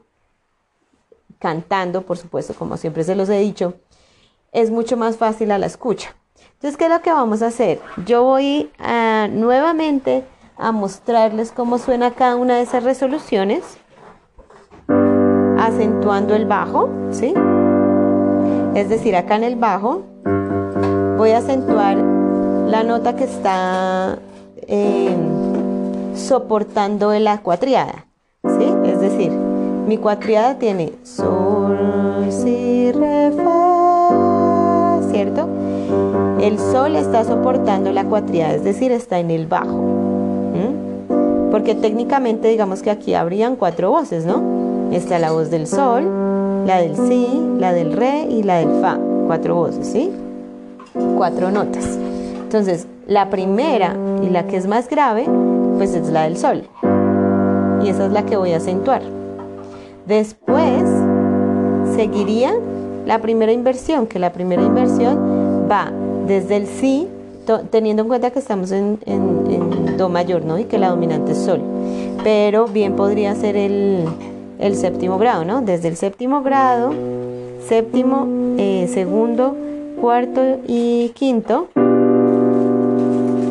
cantando, 1.40 2.02
por 2.02 2.18
supuesto, 2.18 2.54
como 2.54 2.76
siempre 2.76 3.06
se 3.06 3.16
los 3.16 3.30
he 3.30 3.40
dicho, 3.40 3.76
es 4.52 4.70
mucho 4.70 4.98
más 4.98 5.16
fácil 5.16 5.50
a 5.52 5.58
la 5.58 5.66
escucha. 5.66 6.14
Entonces, 6.56 6.76
¿qué 6.76 6.84
es 6.84 6.92
lo 6.92 7.02
que 7.02 7.14
vamos 7.14 7.42
a 7.42 7.48
hacer? 7.48 7.80
Yo 8.06 8.24
voy 8.24 8.70
nuevamente 9.30 10.26
a 10.58 10.74
mostrarles 10.74 11.54
cómo 11.54 11.78
suena 11.78 12.12
cada 12.12 12.36
una 12.36 12.58
de 12.58 12.64
esas 12.64 12.84
resoluciones, 12.84 13.64
acentuando 15.58 16.36
el 16.36 16.46
bajo, 16.46 16.90
¿sí? 17.12 17.34
Es 18.76 18.90
decir, 18.90 19.16
acá 19.16 19.38
en 19.38 19.46
el 19.46 19.56
bajo 19.56 20.04
voy 21.16 21.32
a 21.32 21.38
acentuar 21.38 21.96
la 21.96 22.84
nota 22.84 23.16
que 23.16 23.24
está 23.24 24.20
eh, 24.68 25.16
soportando 26.14 27.18
la 27.20 27.42
cuatriada, 27.42 28.08
¿sí? 28.44 28.66
Es 28.86 29.00
decir, 29.00 29.32
mi 29.32 29.98
cuatriada 29.98 30.56
tiene 30.56 30.94
sol, 31.04 31.78
si, 32.30 32.92
re, 32.92 33.32
fa, 33.32 35.00
¿cierto? 35.12 35.48
El 36.42 36.60
sol 36.60 36.96
está 36.96 37.24
soportando 37.24 37.92
la 37.92 38.06
cuatriada, 38.06 38.54
es 38.54 38.64
decir, 38.64 38.92
está 38.92 39.20
en 39.20 39.32
el 39.32 39.48
bajo. 39.48 40.02
Porque 41.52 41.76
técnicamente 41.76 42.48
digamos 42.48 42.82
que 42.82 42.90
aquí 42.90 43.14
habrían 43.14 43.56
cuatro 43.56 43.92
voces, 43.92 44.26
¿no? 44.26 44.42
Está 44.92 45.20
la 45.20 45.32
voz 45.32 45.52
del 45.52 45.68
sol, 45.68 46.04
la 46.66 46.82
del 46.82 46.96
si, 46.96 47.28
la 47.60 47.74
del 47.74 47.94
re 47.94 48.26
y 48.28 48.42
la 48.42 48.58
del 48.58 48.82
fa. 48.82 48.98
Cuatro 49.28 49.54
voces, 49.54 49.86
¿sí? 49.86 50.10
Cuatro 51.16 51.52
notas. 51.52 51.86
Entonces, 52.42 52.88
la 53.06 53.30
primera 53.30 53.96
y 54.24 54.32
la 54.32 54.48
que 54.48 54.58
es 54.58 54.66
más 54.66 54.90
grave, 54.90 55.28
pues 55.78 55.94
es 55.94 56.10
la 56.10 56.24
del 56.24 56.38
sol. 56.38 56.64
Y 57.84 57.90
esa 57.90 58.06
es 58.06 58.12
la 58.12 58.25
que 58.25 58.38
voy 58.38 58.54
a 58.54 58.58
acentuar. 58.58 59.02
Después 60.06 60.84
seguiría 61.96 62.54
la 63.06 63.20
primera 63.20 63.52
inversión, 63.52 64.08
que 64.08 64.20
la 64.20 64.32
primera 64.32 64.63
inversión 64.63 65.68
va 65.70 65.92
desde 66.25 66.58
el 66.58 66.68
si, 66.68 67.08
teniendo 67.70 68.04
en 68.04 68.08
cuenta 68.08 68.32
que 68.32 68.40
estamos 68.40 68.72
en, 68.72 69.00
do 69.98 70.10
mayor, 70.10 70.46
¿no? 70.46 70.58
Y 70.58 70.66
que 70.66 70.78
la 70.78 70.90
dominante 70.90 71.34
es 71.34 71.40
sol. 71.40 71.62
Pero 72.24 72.68
bien 72.68 72.96
podría 72.96 73.36
ser 73.36 73.58
el, 73.58 74.06
el 74.60 74.75
séptimo 74.75 75.18
grado, 75.18 75.44
¿no? 75.44 75.62
Desde 75.62 75.90
el 75.90 75.98
séptimo 75.98 76.42
grado, 76.42 76.92
séptimo, 77.68 78.28
eh, 78.58 78.90
segundo, 78.94 79.56
cuarto 80.00 80.42
y 80.68 81.10
quinto. 81.16 81.68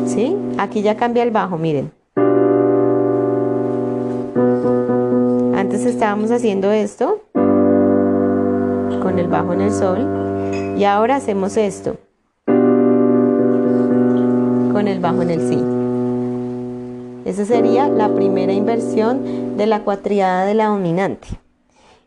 ¿Sí? 0.07 0.35
Aquí 0.57 0.81
ya 0.81 0.95
cambia 0.97 1.23
el 1.23 1.31
bajo, 1.31 1.57
miren. 1.57 2.02
Estábamos 5.85 6.31
haciendo 6.31 6.71
esto 6.71 7.23
con 7.33 9.19
el 9.19 9.27
bajo 9.27 9.51
en 9.51 9.61
el 9.61 9.71
sol 9.71 10.77
y 10.77 10.85
ahora 10.85 11.17
hacemos 11.17 11.57
esto 11.57 11.97
con 14.71 14.87
el 14.87 15.01
bajo 15.01 15.23
en 15.23 15.29
el 15.29 15.41
si. 15.41 17.29
Esa 17.29 17.43
sería 17.45 17.89
la 17.89 18.07
primera 18.15 18.53
inversión 18.53 19.57
de 19.57 19.67
la 19.67 19.83
cuatriada 19.83 20.45
de 20.45 20.53
la 20.53 20.67
dominante. 20.67 21.27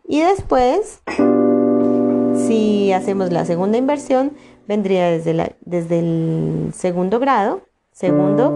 Y 0.08 0.20
después, 0.20 1.02
si 2.34 2.92
hacemos 2.92 3.30
la 3.30 3.44
segunda 3.44 3.76
inversión, 3.76 4.32
vendría 4.66 5.10
desde, 5.10 5.54
desde 5.60 5.98
el 5.98 6.70
segundo 6.72 7.18
grado, 7.18 7.60
segundo, 7.92 8.52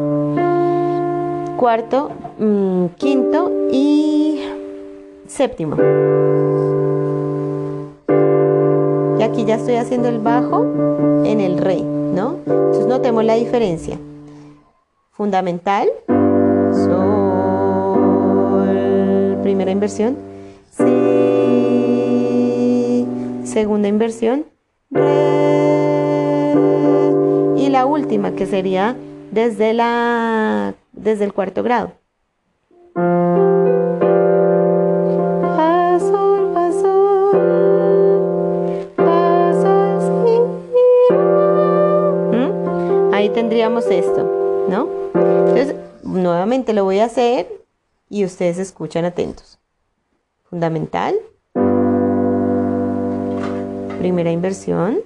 cuarto, 1.58 2.10
mm, 2.38 2.86
quinto 2.96 3.52
y 3.70 4.09
séptimo. 5.30 5.76
Y 9.18 9.22
aquí 9.22 9.44
ya 9.44 9.54
estoy 9.56 9.76
haciendo 9.76 10.08
el 10.08 10.18
bajo 10.18 10.64
en 11.24 11.40
el 11.40 11.58
re, 11.58 11.80
¿no? 11.82 12.36
Entonces 12.46 12.86
notemos 12.86 13.24
la 13.24 13.34
diferencia. 13.34 13.98
Fundamental, 15.12 15.88
primera 19.42 19.70
inversión, 19.70 20.16
si, 20.70 20.84
segunda 23.44 23.88
inversión, 23.88 24.46
re, 24.90 25.02
y 27.56 27.68
la 27.68 27.84
última 27.86 28.32
que 28.32 28.46
sería 28.46 28.96
desde, 29.30 29.74
la, 29.74 30.74
desde 30.92 31.24
el 31.24 31.32
cuarto 31.32 31.62
grado. 31.62 31.92
Tendríamos 43.34 43.86
esto, 43.86 44.66
¿no? 44.68 44.88
Entonces, 45.14 45.74
nuevamente 46.02 46.72
lo 46.72 46.84
voy 46.84 46.98
a 46.98 47.04
hacer 47.04 47.48
y 48.08 48.24
ustedes 48.24 48.58
escuchan 48.58 49.04
atentos. 49.04 49.58
Fundamental. 50.48 51.14
Primera 53.98 54.30
inversión. 54.30 55.00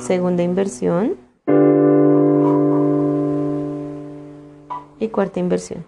Segunda 0.00 0.42
inversión. 0.42 1.16
Y 4.98 5.08
cuarta 5.08 5.38
inversión. 5.38 5.86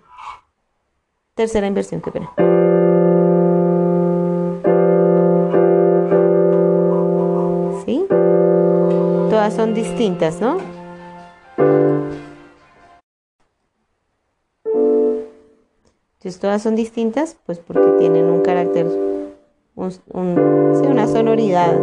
Tercera 1.34 1.66
inversión, 1.66 2.00
qué 2.00 2.10
pena. 2.12 2.63
Todas 9.44 9.56
son 9.56 9.74
distintas, 9.74 10.40
¿no? 10.40 10.56
Entonces 16.14 16.40
todas 16.40 16.62
son 16.62 16.74
distintas, 16.76 17.36
pues 17.44 17.58
porque 17.58 17.86
tienen 17.98 18.24
un 18.24 18.40
carácter, 18.40 18.86
una 19.76 21.06
sonoridad, 21.08 21.78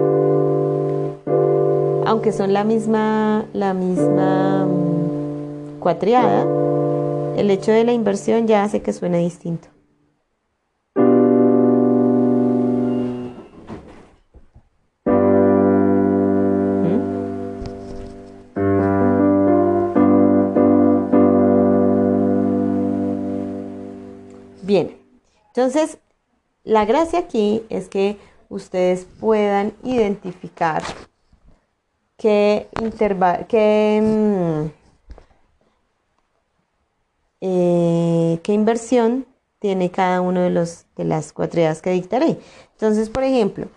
aunque 2.08 2.32
son 2.32 2.52
la 2.52 2.64
misma, 2.64 3.46
la 3.54 3.76
misma 3.76 4.66
mm, 4.66 5.80
cuatriada, 5.82 6.48
el 7.38 7.52
hecho 7.52 7.72
de 7.72 7.84
la 7.84 7.94
inversión 7.94 8.48
ya 8.48 8.64
hace 8.64 8.82
que 8.82 8.92
suene 8.92 9.20
distinto. 9.20 9.71
Bien, 24.72 24.98
entonces 25.48 25.98
la 26.64 26.86
gracia 26.86 27.20
aquí 27.20 27.62
es 27.68 27.90
que 27.90 28.16
ustedes 28.48 29.06
puedan 29.20 29.74
identificar 29.84 30.82
qué, 32.16 32.70
qué, 33.50 34.02
mm, 34.02 34.70
eh, 37.42 38.40
qué 38.42 38.54
inversión 38.54 39.26
tiene 39.60 39.92
cada 39.92 40.22
uno 40.22 40.40
de, 40.40 40.52
los, 40.52 40.86
de 40.96 41.04
las 41.04 41.34
cuatriadas 41.34 41.82
que 41.82 41.92
dictaré. 41.92 42.40
Entonces, 42.72 43.10
por 43.10 43.26
ejemplo, 43.26 43.68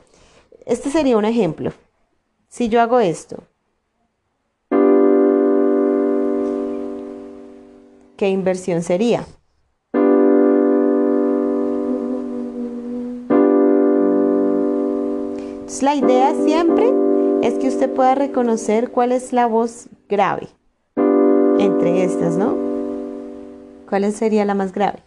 este 0.64 0.90
sería 0.90 1.16
un 1.16 1.24
ejemplo. 1.24 1.72
Si 2.46 2.68
yo 2.68 2.80
hago 2.80 3.00
esto, 3.00 3.42
¿qué 8.16 8.28
inversión 8.28 8.84
sería? 8.84 9.26
La 15.82 15.94
idea 15.94 16.34
siempre 16.34 16.92
es 17.42 17.54
que 17.54 17.68
usted 17.68 17.90
pueda 17.90 18.14
reconocer 18.14 18.90
cuál 18.90 19.12
es 19.12 19.32
la 19.32 19.46
voz 19.46 19.88
grave 20.08 20.48
entre 21.58 22.04
estas, 22.04 22.36
¿no? 22.36 22.54
¿Cuál 23.88 24.12
sería 24.12 24.44
la 24.44 24.54
más 24.54 24.72
grave? 24.72 24.98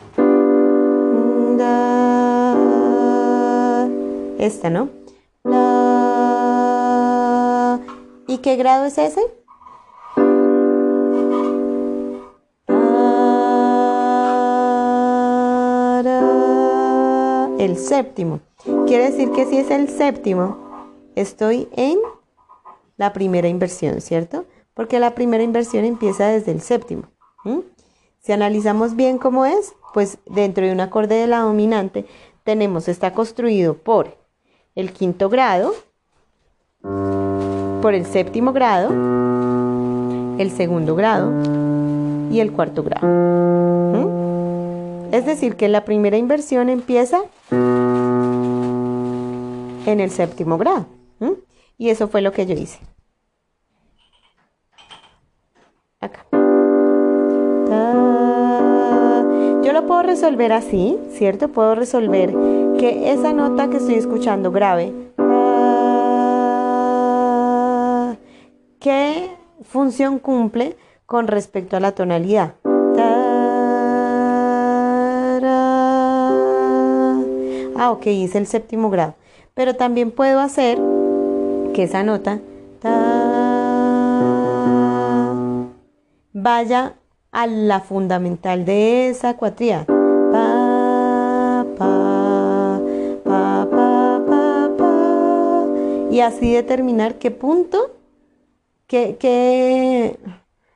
Esta, 4.39 4.69
¿no? 4.69 4.89
¿Y 8.27 8.37
qué 8.39 8.55
grado 8.55 8.85
es 8.85 8.97
ese? 8.97 9.21
El 17.59 17.77
séptimo. 17.77 18.39
Quiere 18.87 19.11
decir 19.11 19.31
que 19.31 19.45
si 19.45 19.57
es 19.57 19.69
el 19.69 19.89
séptimo, 19.89 20.57
estoy 21.15 21.67
en 21.75 21.99
la 22.95 23.11
primera 23.11 23.49
inversión, 23.49 23.99
¿cierto? 23.99 24.45
Porque 24.73 24.97
la 24.99 25.13
primera 25.13 25.43
inversión 25.43 25.83
empieza 25.83 26.27
desde 26.27 26.53
el 26.53 26.61
séptimo. 26.61 27.03
Si 28.19 28.31
analizamos 28.31 28.95
bien 28.95 29.17
cómo 29.17 29.45
es, 29.45 29.75
pues 29.93 30.19
dentro 30.25 30.65
de 30.65 30.71
un 30.71 30.79
acorde 30.79 31.15
de 31.15 31.27
la 31.27 31.39
dominante 31.39 32.05
tenemos, 32.45 32.87
está 32.87 33.13
construido 33.13 33.73
por 33.73 34.15
el 34.73 34.93
quinto 34.93 35.27
grado, 35.27 35.73
por 37.81 37.93
el 37.93 38.05
séptimo 38.05 38.53
grado, 38.53 38.89
el 40.37 40.49
segundo 40.51 40.95
grado 40.95 41.33
y 42.31 42.39
el 42.39 42.53
cuarto 42.53 42.83
grado. 42.83 43.05
Es 45.11 45.25
decir, 45.25 45.57
que 45.57 45.67
la 45.67 45.83
primera 45.83 46.15
inversión 46.15 46.69
empieza 46.69 47.21
en 49.87 49.99
el 50.01 50.11
séptimo 50.11 50.57
grado. 50.57 50.85
Y 51.77 51.89
eso 51.89 52.07
fue 52.07 52.21
lo 52.21 52.31
que 52.31 52.45
yo 52.45 52.53
hice. 52.55 52.79
Acá. 56.01 56.25
Yo 59.63 59.73
lo 59.73 59.87
puedo 59.87 60.03
resolver 60.03 60.53
así, 60.53 60.97
¿cierto? 61.11 61.49
Puedo 61.49 61.75
resolver 61.75 62.33
que 62.79 63.11
esa 63.11 63.33
nota 63.33 63.69
que 63.69 63.77
estoy 63.77 63.95
escuchando 63.95 64.51
grave, 64.51 64.93
¿qué 68.79 69.31
función 69.63 70.19
cumple 70.19 70.75
con 71.05 71.27
respecto 71.27 71.77
a 71.77 71.79
la 71.79 71.93
tonalidad? 71.93 72.55
Ah, 77.79 77.91
ok, 77.91 78.07
es 78.07 78.35
el 78.35 78.47
séptimo 78.47 78.89
grado. 78.89 79.15
Pero 79.57 79.75
también 79.75 80.11
puedo 80.11 80.39
hacer 80.39 80.77
que 81.73 81.83
esa 81.83 82.03
nota 82.03 82.39
vaya 86.31 86.93
a 87.31 87.47
la 87.47 87.81
fundamental 87.81 88.63
de 88.63 89.09
esa 89.09 89.35
cuatría. 89.35 89.85
y 96.17 96.21
así 96.21 96.51
determinar 96.51 97.19
qué 97.19 97.29
punto, 97.29 97.95
qué, 98.87 100.17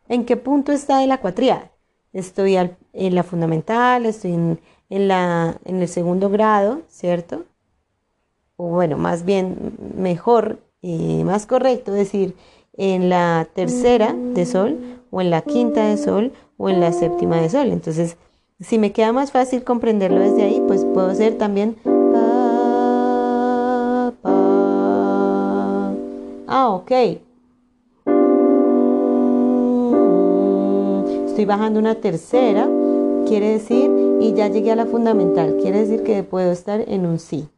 en 0.07 0.25
qué 0.25 0.37
punto 0.37 0.71
está 0.71 1.03
la 1.07 1.19
cuatría. 1.19 1.71
Estoy 2.13 2.57
en 2.57 3.15
la 3.15 3.23
fundamental, 3.23 4.05
estoy 4.05 4.33
en, 4.33 4.59
la, 4.89 5.57
en 5.65 5.81
el 5.81 5.87
segundo 5.87 6.29
grado, 6.29 6.81
¿cierto? 6.89 7.45
O 8.63 8.67
bueno, 8.67 8.95
más 8.95 9.25
bien 9.25 9.73
mejor 9.97 10.59
y 10.83 11.23
más 11.23 11.47
correcto 11.47 11.91
decir 11.91 12.35
en 12.77 13.09
la 13.09 13.47
tercera 13.55 14.13
de 14.13 14.45
sol 14.45 14.77
o 15.09 15.19
en 15.19 15.31
la 15.31 15.41
quinta 15.41 15.87
de 15.87 15.97
sol 15.97 16.31
o 16.57 16.69
en 16.69 16.79
la 16.79 16.93
séptima 16.93 17.41
de 17.41 17.49
sol. 17.49 17.71
Entonces, 17.71 18.17
si 18.59 18.77
me 18.77 18.91
queda 18.91 19.13
más 19.13 19.31
fácil 19.31 19.63
comprenderlo 19.63 20.19
desde 20.19 20.43
ahí, 20.43 20.63
pues 20.67 20.85
puedo 20.85 21.07
hacer 21.07 21.39
también 21.39 21.75
Ah, 26.47 26.69
ok. 26.69 26.91
Estoy 31.25 31.45
bajando 31.45 31.79
una 31.79 31.95
tercera, 31.95 32.69
quiere 33.27 33.53
decir, 33.53 33.89
y 34.19 34.33
ya 34.33 34.49
llegué 34.49 34.71
a 34.71 34.75
la 34.75 34.85
fundamental, 34.85 35.57
quiere 35.59 35.79
decir 35.79 36.03
que 36.03 36.21
puedo 36.21 36.51
estar 36.51 36.87
en 36.87 37.07
un 37.07 37.17
sí. 37.17 37.49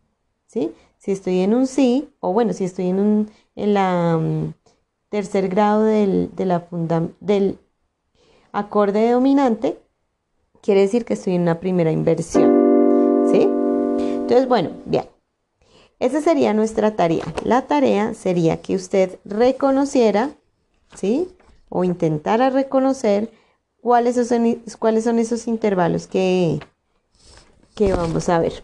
¿Sí? 0.47 0.71
Si 1.03 1.11
estoy 1.11 1.41
en 1.41 1.53
un 1.53 1.67
sí, 1.67 2.07
o 2.21 2.31
bueno, 2.31 2.53
si 2.53 2.63
estoy 2.63 2.87
en 2.87 2.97
un 2.97 3.31
en 3.57 3.73
la 3.73 4.17
mm, 4.17 4.53
tercer 5.09 5.49
grado 5.49 5.83
del, 5.83 6.33
de 6.33 6.45
la 6.45 6.65
del 7.19 7.59
acorde 8.53 9.11
dominante, 9.11 9.77
quiere 10.61 10.79
decir 10.79 11.03
que 11.03 11.15
estoy 11.15 11.35
en 11.35 11.41
una 11.41 11.59
primera 11.59 11.91
inversión. 11.91 13.25
¿Sí? 13.29 13.41
Entonces, 13.41 14.47
bueno, 14.47 14.69
bien. 14.85 15.03
Esa 15.99 16.21
sería 16.21 16.53
nuestra 16.53 16.95
tarea. 16.95 17.25
La 17.43 17.63
tarea 17.63 18.13
sería 18.13 18.61
que 18.61 18.73
usted 18.73 19.19
reconociera, 19.25 20.29
¿sí? 20.95 21.27
O 21.67 21.83
intentara 21.83 22.49
reconocer 22.49 23.29
cuáles 23.81 24.15
son, 24.25 24.61
cuáles 24.79 25.03
son 25.03 25.19
esos 25.19 25.49
intervalos 25.49 26.07
que, 26.07 26.61
que 27.75 27.91
vamos 27.91 28.29
a 28.29 28.39
ver. 28.39 28.63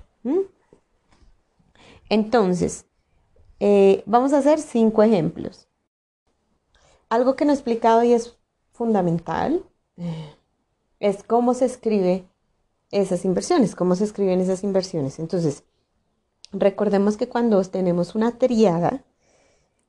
Entonces, 2.09 2.85
eh, 3.59 4.03
vamos 4.05 4.33
a 4.33 4.39
hacer 4.39 4.59
cinco 4.59 5.03
ejemplos. 5.03 5.67
Algo 7.07 7.35
que 7.35 7.45
no 7.45 7.51
he 7.51 7.55
explicado 7.55 8.03
y 8.03 8.13
es 8.13 8.37
fundamental 8.71 9.65
es 10.99 11.23
cómo 11.23 11.53
se 11.53 11.65
escribe 11.65 12.27
esas 12.91 13.25
inversiones, 13.25 13.75
cómo 13.75 13.95
se 13.95 14.03
escriben 14.03 14.39
esas 14.39 14.63
inversiones. 14.63 15.19
Entonces, 15.19 15.63
recordemos 16.51 17.17
que 17.17 17.29
cuando 17.29 17.61
tenemos 17.63 18.15
una 18.15 18.37
triada, 18.37 19.03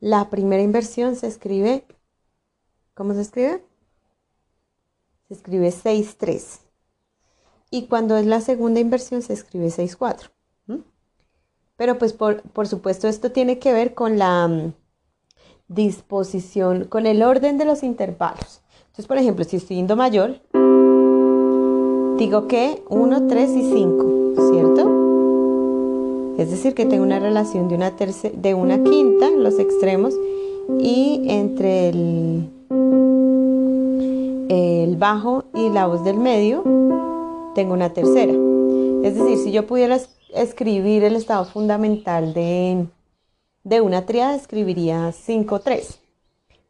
la 0.00 0.30
primera 0.30 0.62
inversión 0.62 1.16
se 1.16 1.26
escribe, 1.26 1.87
¿cómo 2.94 3.14
se 3.14 3.22
escribe? 3.22 3.64
Se 5.28 5.35
escribe 5.35 5.70
6-3. 5.70 6.61
Y 7.70 7.87
cuando 7.87 8.16
es 8.16 8.26
la 8.26 8.40
segunda 8.40 8.80
inversión 8.80 9.22
se 9.22 9.33
escribe 9.33 9.68
6-4. 9.68 10.30
Pero 11.81 11.97
pues 11.97 12.12
por, 12.12 12.43
supuesto 12.66 13.09
esto 13.09 13.33
tiene 13.33 13.59
que 13.59 13.73
ver 13.73 13.95
con 13.95 14.19
la 14.19 14.47
mm, 14.47 14.75
disposición, 15.69 16.85
con 16.85 17.07
el 17.07 17.23
orden 17.23 17.57
de 17.57 17.64
los 17.64 17.83
intervalos. 17.83 18.61
Entonces, 18.81 19.07
por 19.07 19.16
ejemplo, 19.16 19.47
si 19.47 19.57
estoy 19.57 19.79
en 19.79 19.87
Do 19.87 19.97
mayor, 19.97 20.43
digo 22.19 22.49
que 22.49 22.83
1, 22.90 23.27
3 23.29 23.51
y 23.53 23.73
5, 23.73 24.35
¿cierto? 24.53 26.35
Es 26.37 26.51
decir, 26.51 26.75
que 26.75 26.85
tengo 26.85 27.03
una 27.03 27.19
relación 27.19 27.71
de 27.71 27.77
una, 27.77 27.93
de 27.93 28.55
una 28.55 28.83
quinta 28.85 29.31
los 29.31 29.59
extremos 29.59 30.12
y 30.81 31.23
entre 31.29 31.88
el, 31.88 32.51
el 34.51 34.97
bajo 34.99 35.45
y 35.55 35.71
la 35.71 35.87
voz 35.87 36.05
del 36.05 36.19
medio 36.19 36.62
tengo 37.55 37.73
una 37.73 37.95
tercera. 37.95 38.35
Es 39.03 39.14
decir, 39.14 39.38
si 39.38 39.51
yo 39.51 39.66
pudiera 39.66 39.99
escribir 40.35 41.05
el 41.05 41.16
estado 41.16 41.45
fundamental 41.45 42.35
de, 42.35 42.87
una 43.81 44.07
triada, 44.07 44.35
escribiría 44.35 45.11
5-3. 45.11 45.99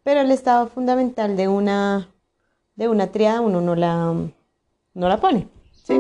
Pero 0.03 0.21
el 0.21 0.31
estado 0.31 0.69
fundamental 0.69 1.37
de 1.37 1.49
una, 1.49 2.09
de 2.77 2.89
una 2.89 3.09
triada 3.09 3.41
uno 3.41 3.61
no 3.61 3.75
la, 3.75 4.15
no 4.95 5.09
la 5.09 5.21
pone. 5.21 5.47
¿sí? 5.85 5.95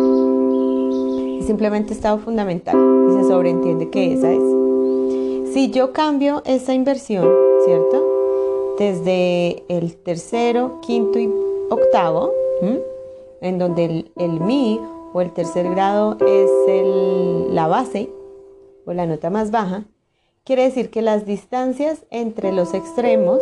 Simplemente 1.47 1.93
estado 1.93 2.19
fundamental 2.19 2.77
y 3.11 3.23
se 3.23 3.29
sobreentiende 3.29 3.91
que 3.91 4.15
esa 4.15 4.33
es. 4.33 5.53
Si 5.53 5.71
yo 5.71 5.93
cambio 5.93 6.43
esa 6.47 6.75
inversión, 6.75 7.29
¿cierto? 7.65 8.77
Desde 8.79 9.65
el 9.69 9.97
tercero, 9.97 10.81
quinto 10.81 11.19
y 11.19 11.29
octavo, 11.71 12.33
en 13.41 13.59
donde 13.59 14.11
el 14.17 14.41
mi 14.41 14.81
o 15.13 15.21
el 15.21 15.33
tercer 15.33 15.69
grado 15.71 16.17
es 16.27 16.51
la 17.53 17.67
base 17.67 18.11
o 18.87 18.93
la 18.93 19.07
nota 19.07 19.31
más 19.31 19.51
baja, 19.51 19.85
quiere 20.45 20.63
decir 20.63 20.91
que 20.91 21.03
las 21.03 21.27
distancias 21.27 22.05
entre 22.11 22.53
los 22.53 22.75
extremos, 22.75 23.41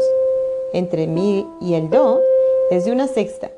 entre 0.72 1.06
mi 1.06 1.46
y 1.60 1.74
el 1.74 1.90
do, 1.90 2.20
es 2.70 2.84
de 2.84 2.92
una 2.92 3.06
sexta 3.06 3.50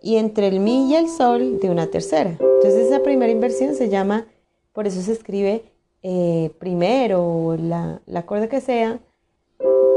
y 0.00 0.16
entre 0.16 0.48
el 0.48 0.60
mi 0.60 0.90
y 0.90 0.96
el 0.96 1.08
sol 1.08 1.58
de 1.60 1.70
una 1.70 1.86
tercera. 1.86 2.30
Entonces 2.30 2.86
esa 2.86 3.02
primera 3.02 3.32
inversión 3.32 3.74
se 3.74 3.88
llama, 3.88 4.26
por 4.72 4.86
eso 4.86 5.00
se 5.00 5.12
escribe 5.12 5.64
eh, 6.02 6.50
primero 6.58 7.56
la, 7.58 8.02
la 8.06 8.20
acorde 8.20 8.48
que 8.48 8.60
sea, 8.60 9.00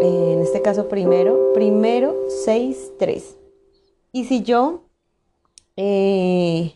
eh, 0.02 0.34
en 0.34 0.42
este 0.42 0.62
caso 0.62 0.88
primero, 0.88 1.52
primero 1.54 2.16
6, 2.46 2.94
3. 2.98 3.38
Y 4.14 4.26
si 4.26 4.44
yo 4.44 4.84
eh, 5.76 6.74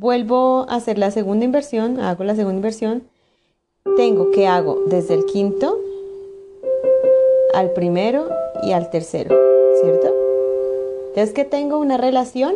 Vuelvo 0.00 0.64
a 0.68 0.76
hacer 0.76 0.96
la 0.96 1.10
segunda 1.10 1.44
inversión, 1.44 1.98
hago 1.98 2.22
la 2.22 2.36
segunda 2.36 2.58
inversión, 2.58 3.02
tengo 3.96 4.30
que 4.30 4.46
hago 4.46 4.84
desde 4.86 5.14
el 5.14 5.24
quinto 5.24 5.76
al 7.52 7.72
primero 7.72 8.28
y 8.62 8.70
al 8.70 8.90
tercero, 8.90 9.36
¿cierto? 9.80 10.14
Entonces 11.08 11.34
que 11.34 11.44
tengo 11.44 11.78
una 11.78 11.96
relación 11.96 12.54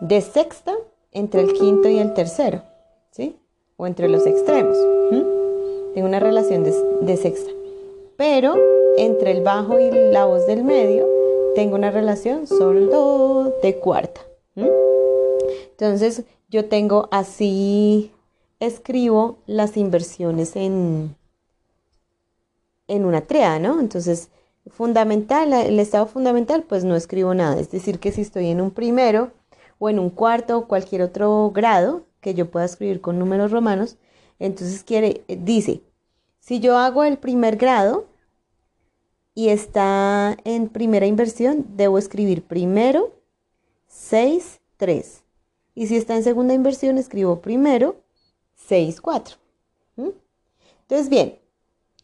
de 0.00 0.20
sexta 0.20 0.72
entre 1.10 1.40
el 1.40 1.52
quinto 1.52 1.88
y 1.88 1.98
el 1.98 2.14
tercero, 2.14 2.62
¿sí? 3.10 3.34
O 3.76 3.88
entre 3.88 4.08
los 4.08 4.24
extremos. 4.24 4.78
Tengo 5.94 6.06
una 6.06 6.20
relación 6.20 6.62
de, 6.62 7.16
sexta. 7.16 7.50
Pero 8.16 8.54
entre 8.98 9.32
el 9.32 9.42
bajo 9.42 9.80
y 9.80 9.90
la 9.90 10.26
voz 10.26 10.46
del 10.46 10.62
medio, 10.62 11.08
tengo 11.56 11.74
una 11.74 11.90
relación 11.90 12.46
solo 12.46 13.52
de 13.64 13.74
cuarta. 13.80 14.20
Entonces 15.70 16.24
yo 16.48 16.68
tengo 16.68 17.08
así, 17.10 18.12
escribo 18.60 19.38
las 19.46 19.76
inversiones 19.76 20.56
en, 20.56 21.16
en 22.88 23.04
una 23.04 23.22
tríada, 23.22 23.58
¿no? 23.58 23.80
Entonces, 23.80 24.30
fundamental, 24.68 25.52
el 25.52 25.78
estado 25.80 26.06
fundamental, 26.06 26.62
pues 26.62 26.84
no 26.84 26.96
escribo 26.96 27.34
nada. 27.34 27.58
Es 27.60 27.70
decir, 27.70 27.98
que 27.98 28.12
si 28.12 28.22
estoy 28.22 28.48
en 28.48 28.60
un 28.60 28.70
primero 28.70 29.32
o 29.78 29.90
en 29.90 29.98
un 29.98 30.10
cuarto 30.10 30.58
o 30.58 30.68
cualquier 30.68 31.02
otro 31.02 31.50
grado 31.54 32.04
que 32.20 32.34
yo 32.34 32.50
pueda 32.50 32.64
escribir 32.64 33.00
con 33.00 33.18
números 33.18 33.50
romanos, 33.50 33.96
entonces 34.38 34.82
quiere, 34.82 35.24
dice, 35.28 35.82
si 36.40 36.60
yo 36.60 36.76
hago 36.76 37.04
el 37.04 37.18
primer 37.18 37.56
grado 37.56 38.06
y 39.34 39.48
está 39.48 40.36
en 40.44 40.68
primera 40.68 41.06
inversión, 41.06 41.66
debo 41.76 41.98
escribir 41.98 42.42
primero 42.42 43.12
6, 43.88 44.60
3. 44.76 45.25
Y 45.76 45.86
si 45.86 45.96
está 45.96 46.16
en 46.16 46.24
segunda 46.24 46.54
inversión, 46.54 46.98
escribo 46.98 47.40
primero 47.40 47.96
6, 48.56 49.00
4. 49.00 49.36
Entonces, 49.96 51.08
bien, 51.08 51.38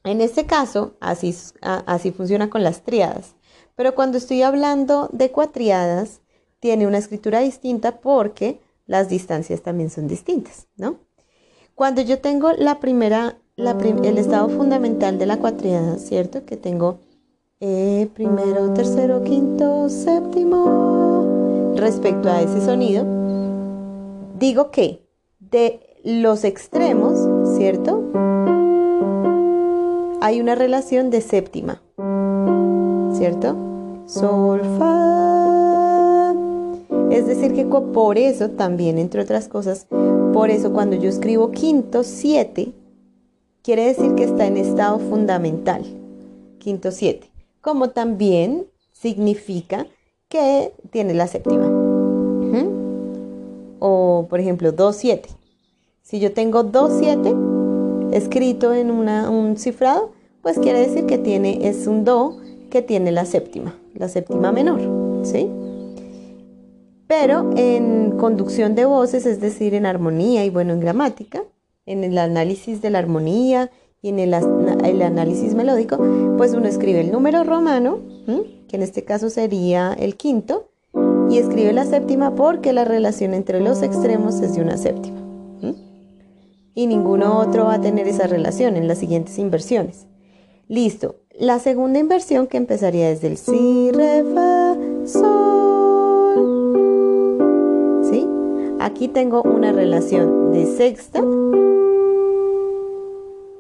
en 0.05 0.21
este 0.21 0.45
caso, 0.45 0.95
así, 1.01 1.35
así 1.63 2.13
funciona 2.13 2.51
con 2.51 2.63
las 2.63 2.83
triadas. 2.83 3.35
Pero 3.75 3.95
cuando 3.95 4.19
estoy 4.19 4.43
hablando 4.43 5.09
de 5.13 5.31
cuatriadas, 5.31 6.21
tiene 6.61 6.87
una 6.87 6.99
escritura 6.99 7.41
distinta 7.41 8.01
porque 8.01 8.61
las 8.87 9.09
distancias 9.09 9.63
también 9.63 9.89
son 9.89 10.07
distintas, 10.07 10.67
¿no? 10.77 10.99
Cuando 11.75 12.03
yo 12.03 12.21
tengo 12.21 12.53
la 12.53 12.79
primera, 12.79 13.39
el 13.57 14.19
estado 14.19 14.51
fundamental 14.51 15.19
de 15.19 15.27
la 15.27 15.39
cuatriada, 15.39 15.99
¿cierto? 15.99 16.45
Que 16.45 16.59
tengo 16.59 16.99
eh, 17.61 18.11
primero, 18.13 18.75
tercero, 18.75 19.25
quinto, 19.25 19.89
séptimo, 19.89 21.73
respecto 21.77 22.29
a 22.29 22.43
ese 22.43 22.61
sonido, 22.61 23.22
digo 24.43 24.73
que 24.73 25.07
de 25.39 25.79
los 26.03 26.43
extremos, 26.43 27.17
¿cierto? 27.57 28.03
Hay 30.21 30.41
una 30.41 30.57
relación 30.57 31.11
de 31.11 31.21
séptima, 31.21 31.81
¿cierto? 33.15 33.57
Sol, 34.07 34.61
fa. 34.79 36.35
Es 37.13 37.29
decir, 37.29 37.53
que 37.55 37.65
por 37.65 38.19
eso 38.19 38.51
también, 38.51 38.99
entre 38.99 39.23
otras 39.23 39.47
cosas, 39.47 39.87
por 40.33 40.51
eso 40.51 40.73
cuando 40.73 40.97
yo 40.97 41.09
escribo 41.09 41.53
quinto, 41.53 42.03
siete, 42.03 42.73
quiere 43.63 43.85
decir 43.85 44.17
que 44.17 44.25
está 44.25 44.47
en 44.47 44.57
estado 44.57 44.99
fundamental. 44.99 45.85
Quinto, 46.59 46.91
siete. 46.91 47.31
Como 47.61 47.91
también 47.91 48.67
significa 48.91 49.87
que 50.29 50.73
tiene 50.91 51.15
la 51.15 51.29
séptima. 51.29 51.72
O, 53.85 54.29
por 54.31 54.39
ejemplo, 54.39 54.71
2, 54.71 54.95
7. 54.95 55.29
Si 56.03 56.21
yo 56.21 56.33
tengo 56.33 56.63
2, 56.63 56.93
7 57.01 57.35
escrito 58.13 58.73
en 58.73 58.93
un 58.93 59.57
cifrado, 59.57 60.13
pues 60.41 60.59
quiere 60.61 60.79
decir 60.79 61.07
que 61.07 61.19
tiene, 61.19 61.67
es 61.67 61.89
un 61.89 62.05
do 62.05 62.37
que 62.71 62.81
tiene 62.81 63.11
la 63.11 63.25
séptima, 63.25 63.75
la 63.95 64.09
séptima 64.09 64.53
menor, 64.53 64.81
¿sí? 65.25 65.51
Pero 67.09 67.51
en 67.57 68.13
conducción 68.19 68.77
de 68.77 68.85
voces, 68.85 69.27
es 69.27 69.41
decir, 69.41 69.75
en 69.75 69.87
armonía 69.87 70.45
y 70.45 70.51
bueno, 70.51 70.75
en 70.75 70.81
gramática, 70.81 71.43
en 71.85 72.05
el 72.05 72.19
análisis 72.19 72.83
de 72.83 72.91
la 72.91 73.01
armonía 73.01 73.71
y 74.01 74.11
en 74.11 74.21
el, 74.21 74.33
análisis 74.33 75.55
melódico, 75.55 75.99
pues 76.37 76.55
uno 76.55 76.69
escribe 76.69 77.01
el 77.01 77.11
número 77.11 77.43
romano, 77.43 77.99
que 78.69 78.77
en 78.77 78.83
este 78.83 79.05
caso 79.05 79.29
sería 79.29 79.93
el 79.99 80.17
quinto, 80.17 80.72
y 81.31 81.39
escribe 81.39 81.73
la 81.73 81.85
séptima 81.85 82.35
porque 82.35 82.73
la 82.73 82.85
relación 82.85 83.35
entre 83.35 83.61
los 83.61 83.83
extremos 83.83 84.41
es 84.41 84.55
de 84.55 84.63
una 84.63 84.77
séptima. 84.77 85.19
Y 86.75 86.87
ninguno 86.87 87.39
otro 87.39 87.67
va 87.67 87.75
a 87.75 87.81
tener 87.81 88.09
esa 88.09 88.27
relación 88.27 88.77
en 88.77 88.89
las 88.89 88.99
siguientes 88.99 89.39
inversiones. 89.39 90.07
Listo. 90.69 91.17
La 91.39 91.59
segunda 91.59 91.99
inversión 91.99 92.47
que 92.47 92.57
empezaría 92.57 93.09
desde 93.09 93.27
el 93.29 93.37
si, 93.37 93.91
re, 93.91 94.25
fa, 94.35 94.75
sol. 95.05 95.33
¿Sí? 98.11 98.27
Aquí 98.81 99.09
tengo 99.09 99.43
una 99.43 99.73
relación 99.73 100.53
de 100.53 100.67
sexta 100.67 101.23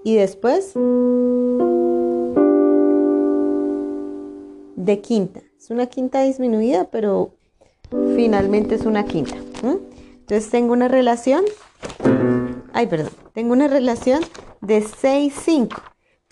y 0.05 0.15
después 0.15 0.75
de 4.77 5.01
quinta. 5.01 5.41
Es 5.59 5.71
una 5.71 5.87
quinta 5.87 6.23
disminuida, 6.23 6.89
pero 6.91 7.31
finalmente 8.15 8.75
es 8.75 8.87
una 8.87 9.05
quinta. 9.05 9.37
Entonces 9.63 10.51
tengo 10.51 10.73
una 10.73 10.89
relación, 10.89 11.45
ay, 12.73 12.87
perdón, 12.87 13.13
tengo 13.33 13.53
una 13.53 13.69
relación 13.69 14.23
de 14.61 14.83
6, 14.83 15.35
5. 15.45 15.83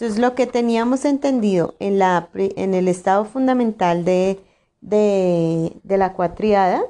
Entonces, 0.01 0.19
lo 0.19 0.35
que 0.35 0.47
teníamos 0.47 1.05
entendido 1.05 1.75
en, 1.79 1.99
la, 1.99 2.31
en 2.35 2.73
el 2.73 2.89
estado 2.89 3.27
fundamental 3.27 4.07
de, 4.07 4.41
de, 4.81 5.73
la 5.85 6.15
cuatriada, 6.15 6.83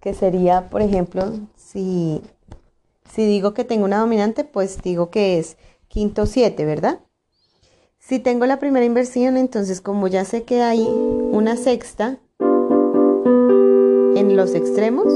que 0.00 0.14
sería, 0.14 0.68
por 0.70 0.80
ejemplo, 0.80 1.32
si, 1.56 2.22
si 3.12 3.26
digo 3.26 3.54
que 3.54 3.64
tengo 3.64 3.84
una 3.84 3.98
dominante, 3.98 4.44
pues 4.44 4.80
digo 4.82 5.10
que 5.10 5.40
es 5.40 5.56
quinto 5.88 6.26
7, 6.26 6.64
¿verdad? 6.64 7.00
Si 7.98 8.20
tengo 8.20 8.46
la 8.46 8.60
primera 8.60 8.86
inversión, 8.86 9.36
entonces 9.36 9.80
como 9.80 10.06
ya 10.06 10.24
sé 10.24 10.44
que 10.44 10.62
hay 10.62 10.82
una 10.86 11.56
sexta 11.56 12.20
en 14.30 14.36
los 14.36 14.54
extremos, 14.54 15.06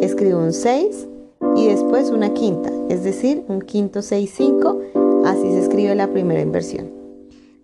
escribo 0.00 0.38
un 0.38 0.52
6 0.52 1.08
y 1.56 1.68
después 1.68 2.10
una 2.10 2.34
quinta, 2.34 2.70
es 2.88 3.04
decir, 3.04 3.44
un 3.48 3.60
quinto 3.60 4.02
6, 4.02 4.32
5 4.34 4.80
Así 5.24 5.50
se 5.52 5.60
escribe 5.60 5.94
la 5.94 6.08
primera 6.08 6.42
inversión. 6.42 6.90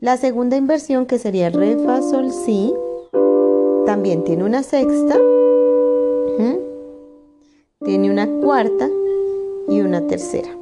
La 0.01 0.17
segunda 0.17 0.57
inversión, 0.57 1.05
que 1.05 1.19
sería 1.19 1.51
re, 1.51 1.77
fa, 1.77 2.01
sol, 2.01 2.33
si, 2.33 2.73
también 3.85 4.25
tiene 4.25 4.45
una 4.45 4.63
sexta, 4.63 5.19
tiene 7.85 8.11
una 8.11 8.27
cuarta 8.41 8.89
y 9.69 9.81
una 9.83 10.07
tercera. 10.07 10.57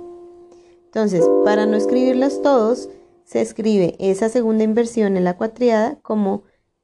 Entonces, 0.87 1.25
para 1.45 1.67
no 1.67 1.77
escribirlas 1.77 2.43
todos, 2.43 2.89
se 3.25 3.41
escribe 3.41 3.95
esa 4.01 4.29
segunda 4.29 4.65
inversión 4.65 5.17
en 5.17 5.23
la 5.23 5.37
cuatriada 5.37 6.01
como 6.03 6.43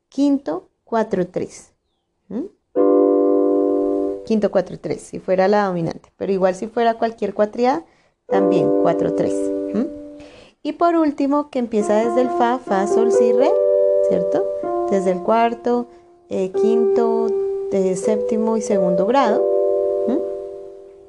quinto 0.08 0.70
4 0.84 1.26
3. 1.26 1.73
Quinto 4.24 4.50
4 4.50 4.78
3, 4.80 5.00
si 5.00 5.18
fuera 5.18 5.48
la 5.48 5.66
dominante. 5.66 6.10
Pero 6.16 6.32
igual 6.32 6.54
si 6.54 6.66
fuera 6.66 6.94
cualquier 6.94 7.34
cuatriada, 7.34 7.84
también 8.26 8.82
4 8.82 9.14
3. 9.14 9.34
Y 10.62 10.72
por 10.72 10.96
último, 10.96 11.50
que 11.50 11.58
empieza 11.58 11.96
desde 11.96 12.22
el 12.22 12.30
Fa, 12.30 12.58
Fa, 12.58 12.86
Sol, 12.86 13.12
Si, 13.12 13.32
Re, 13.32 13.50
¿cierto? 14.08 14.44
Desde 14.90 15.10
el 15.10 15.20
cuarto, 15.20 15.88
eh, 16.30 16.52
quinto, 16.52 17.28
séptimo 17.96 18.56
y 18.56 18.62
segundo 18.62 19.06
grado. 19.06 19.44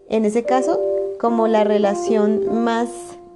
En 0.07 0.23
ese 0.23 0.43
caso, 0.43 0.79
como 1.19 1.47
la 1.47 1.63
relación 1.63 2.63
más 2.63 2.89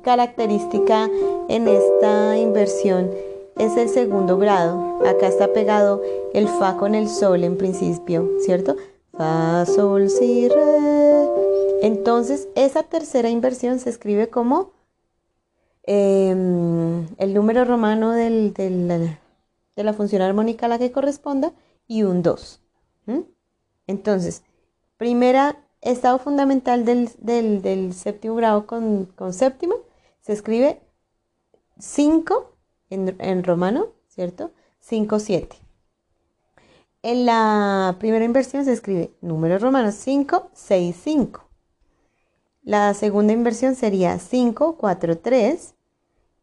característica 0.04 1.10
en 1.48 1.68
esta 1.68 2.38
inversión 2.38 3.10
es 3.58 3.76
el 3.76 3.89
segundo 3.89 4.38
grado. 4.38 5.00
Acá 5.06 5.28
está 5.28 5.52
pegado 5.52 6.02
el 6.34 6.48
Fa 6.48 6.78
con 6.78 6.96
el 6.96 7.10
Sol 7.10 7.44
en 7.44 7.58
principio, 7.58 8.30
¿cierto? 8.39 8.76
Fa, 9.19 9.65
Sol, 9.67 10.10
Si, 10.10 10.47
Re. 10.47 11.27
Entonces, 11.84 12.47
esa 12.55 12.84
tercera 12.84 13.29
inversión 13.29 13.79
se 13.79 13.91
escribe 13.91 14.29
como 14.29 14.71
Em, 15.91 17.08
el 17.17 17.34
número 17.34 17.65
romano 17.65 18.12
de 18.12 19.17
la 19.75 19.93
función 19.93 20.21
armónica 20.21 20.67
a 20.67 20.69
la 20.69 20.77
que 20.77 20.91
corresponda 20.91 21.51
y 21.88 22.03
un 22.03 22.21
2. 22.21 22.62
Entonces, 23.88 24.43
primera 24.97 25.58
estado 25.82 26.19
fundamental 26.19 26.86
del, 26.86 27.93
séptimo 27.95 28.36
grado 28.36 28.67
con, 28.67 29.05
con, 29.15 29.34
séptima 29.34 29.73
se 30.21 30.34
escribe 30.34 30.79
5 31.79 32.55
en, 32.91 33.15
en, 33.17 33.43
romano, 33.43 33.88
¿cierto? 34.10 34.51
5, 34.82 35.17
7. 35.17 35.58
En 37.01 37.25
la 37.25 37.95
primera 37.99 38.25
inversión 38.25 38.65
se 38.65 38.73
escribe 38.73 39.13
número 39.21 39.57
romano 39.57 39.91
5, 39.91 40.51
6, 40.53 40.95
5. 41.01 41.49
La 42.63 42.93
segunda 42.93 43.31
inversión 43.31 43.75
sería 43.75 44.19
5, 44.19 44.77
4, 44.77 45.17
3. 45.17 45.75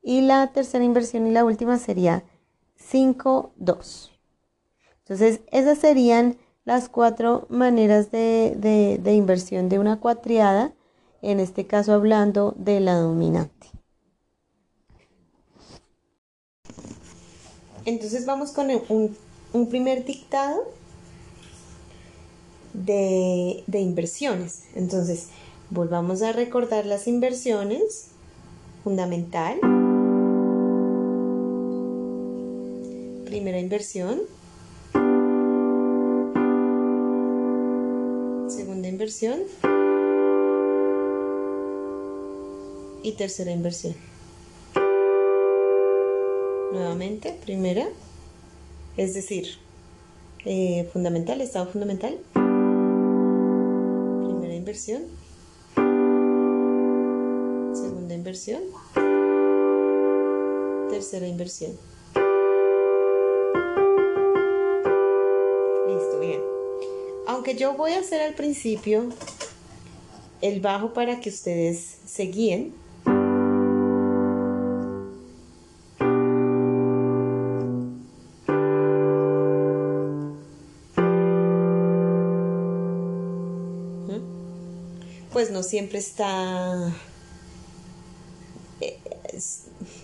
Y 0.03 0.23
la 0.23 0.53
tercera 0.53 0.85
inversión 0.85 1.27
y 1.27 1.33
la 1.33 1.45
última 1.45 1.79
sería 1.79 2.25
5, 2.77 3.53
2. 3.57 4.13
Entonces, 5.01 5.41
esas 5.53 5.79
serían 5.79 6.39
las 6.65 6.89
cuatro 6.89 7.47
maneras 7.49 8.11
de, 8.11 9.01
inversión 9.15 9.69
de 9.69 9.79
una 9.79 10.01
cuatriada, 10.01 10.75
en 11.23 11.39
este 11.39 11.67
caso 11.67 11.93
hablando 11.93 12.55
de 12.59 12.81
la 12.81 12.95
dominante. 12.95 13.69
Entonces 17.85 18.27
vamos 18.27 18.51
con 18.51 18.69
un, 18.89 19.17
un 19.53 19.69
primer 19.69 20.05
dictado 20.05 20.65
de, 22.75 23.65
de, 23.67 23.81
inversiones. 23.81 24.65
Entonces, 24.75 25.29
volvamos 25.71 26.23
a 26.23 26.33
recordar 26.33 26.87
las 26.87 27.09
inversiones. 27.09 28.09
Fundamental. 28.85 29.59
primera 33.37 33.61
inversión. 33.61 34.23
Segunda 38.49 38.89
inversión. 38.89 39.41
Y 43.03 43.13
tercera 43.13 43.51
inversión. 43.51 43.95
Nuevamente, 46.73 47.39
primera. 47.45 47.87
Es 48.97 49.13
decir, 49.13 49.59
eh, 50.47 50.89
fundamental, 50.93 51.41
estado 51.43 51.67
fundamental. 51.67 52.19
Primera 54.25 54.55
inversión. 54.55 55.03
Segunda 57.75 58.15
inversión. 58.15 58.63
Tercera 60.89 61.27
inversión. 61.27 61.73
Listo, 65.89 66.21
bien. 66.21 66.41
Aunque 67.27 67.55
yo 67.55 67.75
voy 67.75 67.93
a 67.93 67.99
hacer 67.99 68.23
al 68.23 68.35
principio 68.35 69.11
el 70.41 70.61
bajo 70.61 70.95
para 70.95 71.21
que 71.21 71.29
ustedes 71.29 71.99
se 72.07 72.23
guíen. 72.25 72.86
Siempre 85.67 85.99
está... 85.99 86.93
eh, 88.81 88.99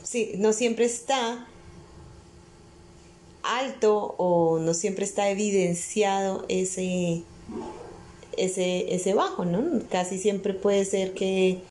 sí, 0.02 0.32
no 0.36 0.52
siempre 0.52 0.84
está 0.84 1.48
alto 3.42 4.14
o 4.18 4.58
no 4.58 4.74
siempre 4.74 5.04
está 5.04 5.30
evidenciado 5.30 6.44
ese 6.48 7.24
ese, 8.36 8.94
ese 8.94 9.14
bajo, 9.14 9.44
¿no? 9.44 9.82
Casi 9.90 10.18
siempre 10.18 10.54
puede 10.54 10.84
ser 10.84 11.14
que 11.14 11.62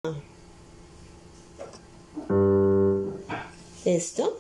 esto 3.86 4.38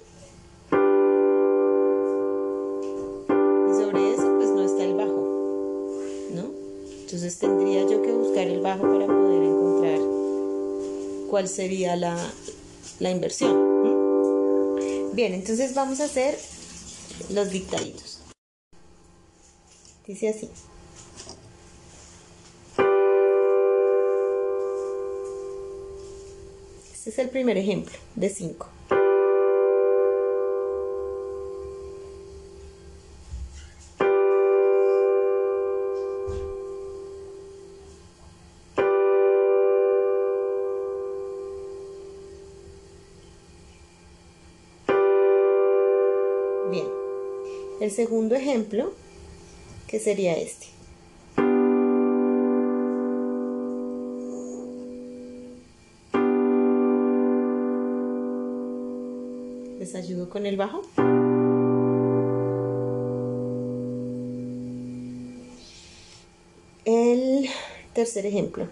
cuál 11.41 11.49
sería 11.49 11.95
la, 11.95 12.15
la 12.99 13.09
inversión. 13.09 14.75
Bien, 15.13 15.33
entonces 15.33 15.73
vamos 15.73 15.99
a 15.99 16.03
hacer 16.03 16.37
los 17.31 17.49
dictaditos. 17.49 18.21
Dice 20.05 20.29
así. 20.29 20.51
Este 26.93 27.09
es 27.09 27.17
el 27.17 27.29
primer 27.31 27.57
ejemplo 27.57 27.97
de 28.15 28.29
5. 28.29 28.80
El 47.81 47.89
segundo 47.89 48.35
ejemplo, 48.35 48.93
que 49.87 49.99
sería 49.99 50.37
este. 50.37 50.67
¿Les 59.79 59.95
ayudo 59.95 60.29
con 60.29 60.45
el 60.45 60.57
bajo? 60.57 60.83
El 66.85 67.49
tercer 67.95 68.27
ejemplo. 68.27 68.67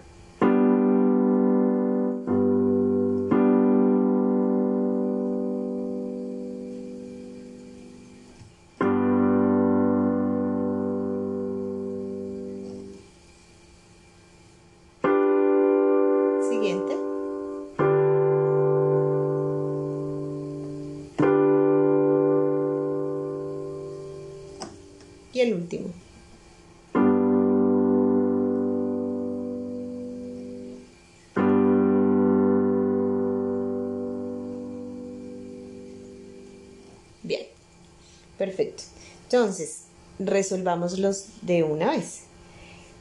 Entonces, 39.32 39.82
resolvámoslos 40.18 41.26
de 41.42 41.62
una 41.62 41.92
vez. 41.92 42.22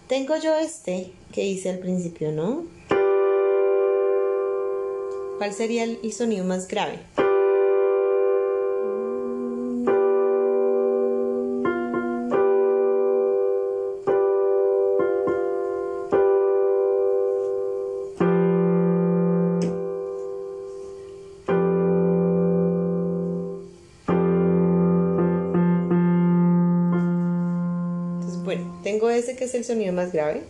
Tengo 0.07 0.37
yo 0.37 0.55
este 0.57 1.11
que 1.31 1.43
hice 1.43 1.71
al 1.71 1.79
principio, 1.79 2.31
¿no? 2.31 2.65
¿Cuál 5.39 5.51
sería 5.55 5.85
el, 5.85 6.13
sonido 6.13 6.45
más 6.45 6.67
grave? 6.67 6.99
Es 29.49 29.55
el 29.55 29.65
sonido 29.65 29.93
más 29.93 30.11
grave. 30.11 30.43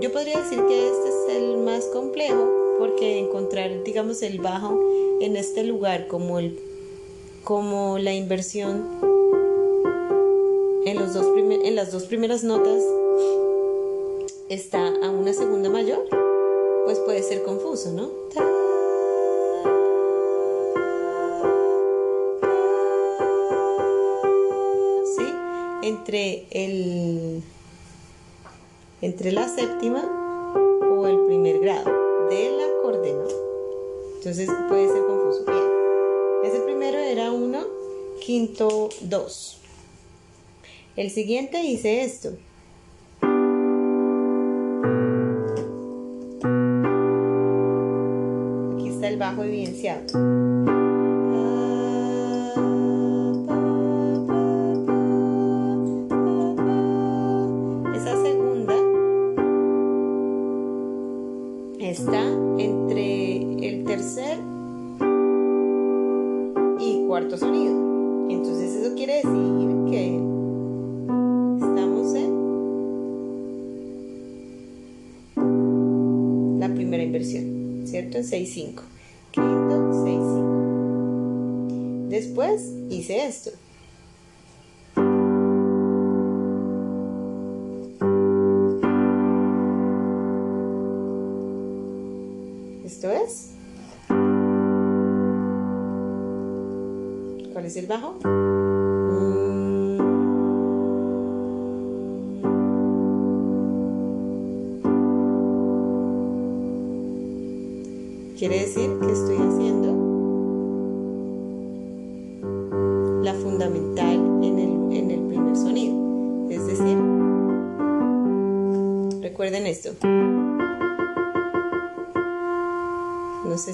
Yo 0.00 0.12
podría 0.12 0.38
decir 0.38 0.58
que 0.66 0.88
este 0.88 1.08
es 1.08 1.36
el 1.36 1.58
más 1.58 1.86
complejo 1.86 2.48
porque 2.78 3.20
encontrar, 3.20 3.82
digamos, 3.84 4.22
el 4.22 4.40
bajo 4.40 4.78
en 5.20 5.36
este 5.36 5.64
lugar 5.64 6.06
como 6.06 6.38
el 6.38 6.58
como 7.42 7.98
la 7.98 8.12
inversión 8.12 8.86
en, 10.84 10.96
los 10.96 11.14
dos 11.14 11.26
en 11.36 11.74
las 11.74 11.90
dos 11.90 12.04
primeras 12.04 12.44
notas 12.44 12.82
está 14.52 14.86
a 14.86 15.10
una 15.10 15.32
segunda 15.32 15.70
mayor, 15.70 16.06
pues 16.84 16.98
puede 16.98 17.22
ser 17.22 17.42
confuso, 17.42 17.90
¿no? 17.92 18.10
¿Sí? 25.16 25.24
Entre 25.82 26.46
el 26.50 27.42
entre 29.00 29.32
la 29.32 29.48
séptima 29.48 30.04
o 30.90 31.06
el 31.06 31.26
primer 31.26 31.58
grado 31.60 32.28
del 32.28 32.60
acorde, 32.60 33.14
¿no? 33.14 33.26
Entonces 34.16 34.50
puede 34.68 34.88
ser 34.88 35.02
confuso. 35.06 35.44
Bien. 35.46 35.64
Ese 36.44 36.60
primero 36.60 36.98
era 36.98 37.32
uno, 37.32 37.64
quinto, 38.20 38.90
dos. 39.00 39.58
El 40.94 41.10
siguiente 41.10 41.62
hice 41.64 42.04
esto. 42.04 42.36
Aquí 49.32 49.40
está 49.40 49.40
el 49.40 49.40
bajo 49.40 49.44
evidenciado. 49.44 50.71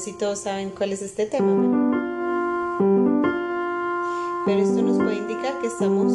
Si 0.09 0.15
todos 0.15 0.39
saben 0.39 0.71
cuál 0.71 0.95
es 0.95 1.03
este 1.03 1.27
tema, 1.27 1.53
pero, 4.47 4.59
esto 4.59 4.81
nos 4.81 4.97
puede 4.97 5.19
indicar 5.19 5.61
que 5.61 5.67
estamos 5.67 6.11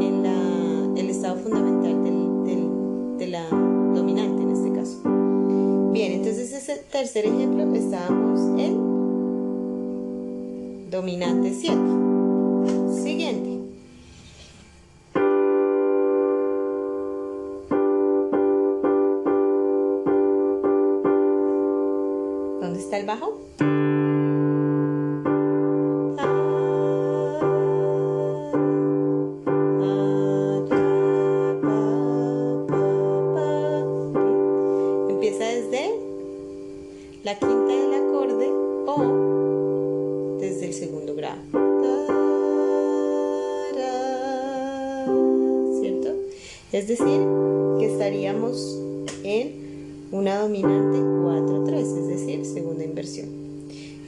en 0.00 0.22
la, 0.22 0.98
el 0.98 1.10
estado 1.10 1.36
fundamental 1.36 2.02
de 3.18 3.26
la 3.26 3.46
dominante 3.50 4.42
en 4.42 4.52
este 4.52 4.72
caso. 4.72 5.02
Bien, 5.92 6.12
entonces 6.12 6.50
ese 6.54 6.76
tercer 6.90 7.26
ejemplo 7.26 7.74
estábamos 7.74 8.40
en 8.58 8.80
dominante 10.90 11.52
7. 11.52 11.95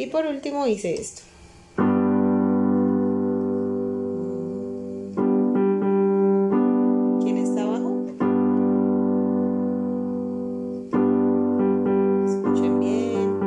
Por 0.08 0.26
último 0.26 0.66
hice 0.66 0.94
esto. 0.94 1.22
¿Quién 7.22 7.36
está 7.36 7.62
abajo? 7.62 8.04
Escuchen 12.26 12.80
bien. 12.80 13.38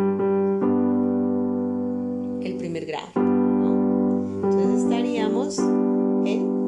El 2.43 2.55
primer 2.57 2.85
grado. 2.85 3.07
Entonces 3.15 4.83
estaríamos 4.83 5.59
en 5.59 6.61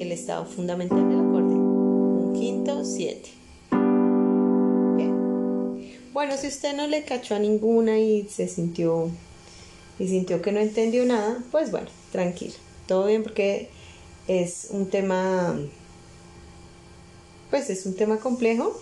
el 0.00 0.12
estado 0.12 0.44
fundamental 0.44 1.09
Bueno, 6.30 6.42
si 6.42 6.46
usted 6.46 6.76
no 6.76 6.86
le 6.86 7.02
cachó 7.02 7.34
a 7.34 7.40
ninguna 7.40 7.98
y 7.98 8.28
se 8.28 8.46
sintió 8.46 9.10
y 9.98 10.06
sintió 10.06 10.40
que 10.40 10.52
no 10.52 10.60
entendió 10.60 11.04
nada, 11.04 11.42
pues 11.50 11.72
bueno, 11.72 11.88
tranquilo, 12.12 12.54
todo 12.86 13.06
bien 13.08 13.24
porque 13.24 13.68
es 14.28 14.68
un 14.70 14.88
tema 14.88 15.58
pues 17.50 17.68
es 17.68 17.84
un 17.84 17.96
tema 17.96 18.18
complejo, 18.18 18.80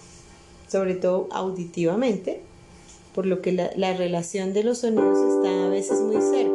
sobre 0.70 0.94
todo 0.94 1.30
auditivamente, 1.32 2.42
por 3.14 3.24
lo 3.24 3.40
que 3.40 3.52
la, 3.52 3.70
la 3.76 3.94
relación 3.94 4.52
de 4.52 4.64
los 4.64 4.80
sonidos 4.80 5.16
está 5.16 5.64
a 5.64 5.68
veces 5.70 6.00
muy 6.02 6.20
cerca, 6.20 6.47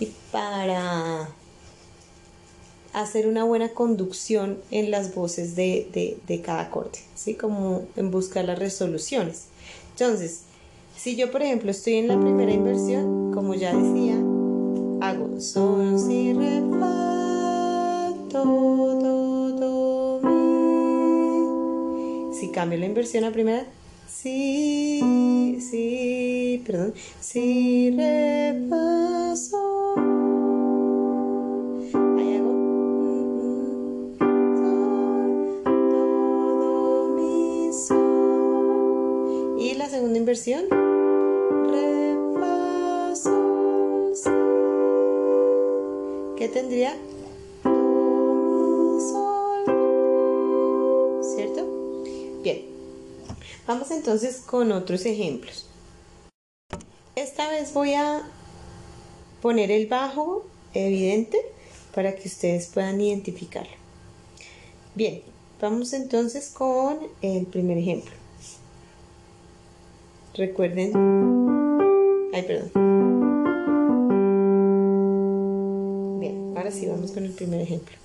y 0.00 0.12
para 0.30 1.28
hacer 2.92 3.26
una 3.26 3.44
buena 3.44 3.70
conducción 3.70 4.58
en 4.70 4.90
las 4.90 5.14
voces 5.14 5.56
de, 5.56 6.40
cada 6.44 6.62
acorde, 6.62 7.00
¿sí? 7.14 7.34
Como 7.34 7.86
en 7.96 8.10
buscar 8.10 8.44
las 8.44 8.58
resoluciones. 8.58 9.46
Entonces, 9.90 10.42
si 10.96 11.16
yo, 11.16 11.30
por 11.30 11.42
ejemplo, 11.42 11.70
estoy 11.70 11.94
en 11.94 12.08
la 12.08 12.18
primera 12.18 12.52
inversión, 12.52 13.32
como 13.32 13.54
ya 13.54 13.74
decía, 13.74 14.14
hago 15.00 15.40
sol, 15.40 15.98
si, 15.98 16.32
re, 16.32 16.62
fa, 16.78 18.14
mi. 20.22 20.44
Si 22.38 22.50
cambio 22.50 22.78
la 22.78 22.86
inversión 22.86 23.24
a 23.24 23.32
primera, 23.32 23.66
si, 24.06 25.58
si, 25.60 26.62
perdón, 26.66 26.94
si, 27.20 27.90
re, 27.90 28.66
fa, 28.68 29.36
sol. 29.36 29.98
Ahí 32.18 32.36
hago 32.36 32.52
sol, 34.56 35.62
do, 36.60 37.16
mi, 37.16 37.72
sol. 37.72 39.56
Y 39.58 39.74
la 39.74 39.88
segunda 39.88 40.18
inversión, 40.18 40.64
re, 40.70 42.16
fa, 42.38 43.14
sol, 43.16 44.14
si. 44.14 44.30
¿Qué 46.36 46.48
tendría? 46.48 46.94
Vamos 53.66 53.90
entonces 53.90 54.38
con 54.38 54.72
otros 54.72 55.06
ejemplos. 55.06 55.66
Esta 57.16 57.48
vez 57.48 57.72
voy 57.72 57.94
a 57.94 58.28
poner 59.40 59.70
el 59.70 59.86
bajo 59.86 60.44
evidente 60.74 61.38
para 61.94 62.14
que 62.14 62.28
ustedes 62.28 62.66
puedan 62.66 63.00
identificarlo. 63.00 63.72
Bien, 64.94 65.22
vamos 65.62 65.94
entonces 65.94 66.50
con 66.50 66.98
el 67.22 67.46
primer 67.46 67.78
ejemplo. 67.78 68.12
Recuerden... 70.34 70.92
Ay, 72.34 72.42
perdón. 72.42 72.70
Bien, 76.20 76.52
ahora 76.54 76.70
sí 76.70 76.86
vamos 76.86 77.12
con 77.12 77.24
el 77.24 77.32
primer 77.32 77.62
ejemplo. 77.62 78.03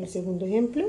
El 0.00 0.08
segundo 0.08 0.46
ejemplo. 0.46 0.88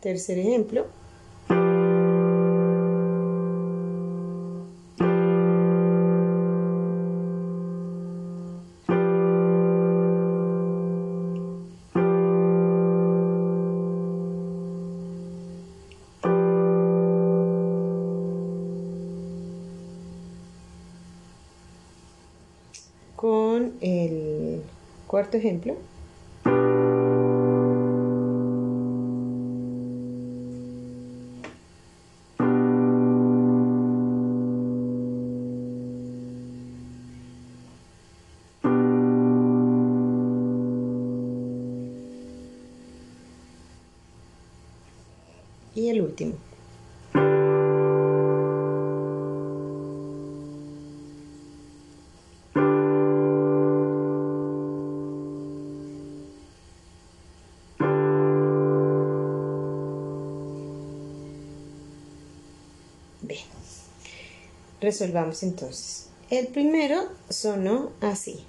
Tercer 0.00 0.38
ejemplo. 0.38 0.99
Cuarto 25.30 25.36
ejemplo. 25.38 25.89
Resolvamos 64.90 65.44
entonces. 65.44 66.06
El 66.30 66.48
primero 66.48 66.96
sonó 67.28 67.92
así. 68.00 68.44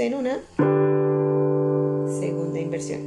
En 0.00 0.14
una 0.14 0.40
segunda 2.18 2.58
inversión. 2.58 3.00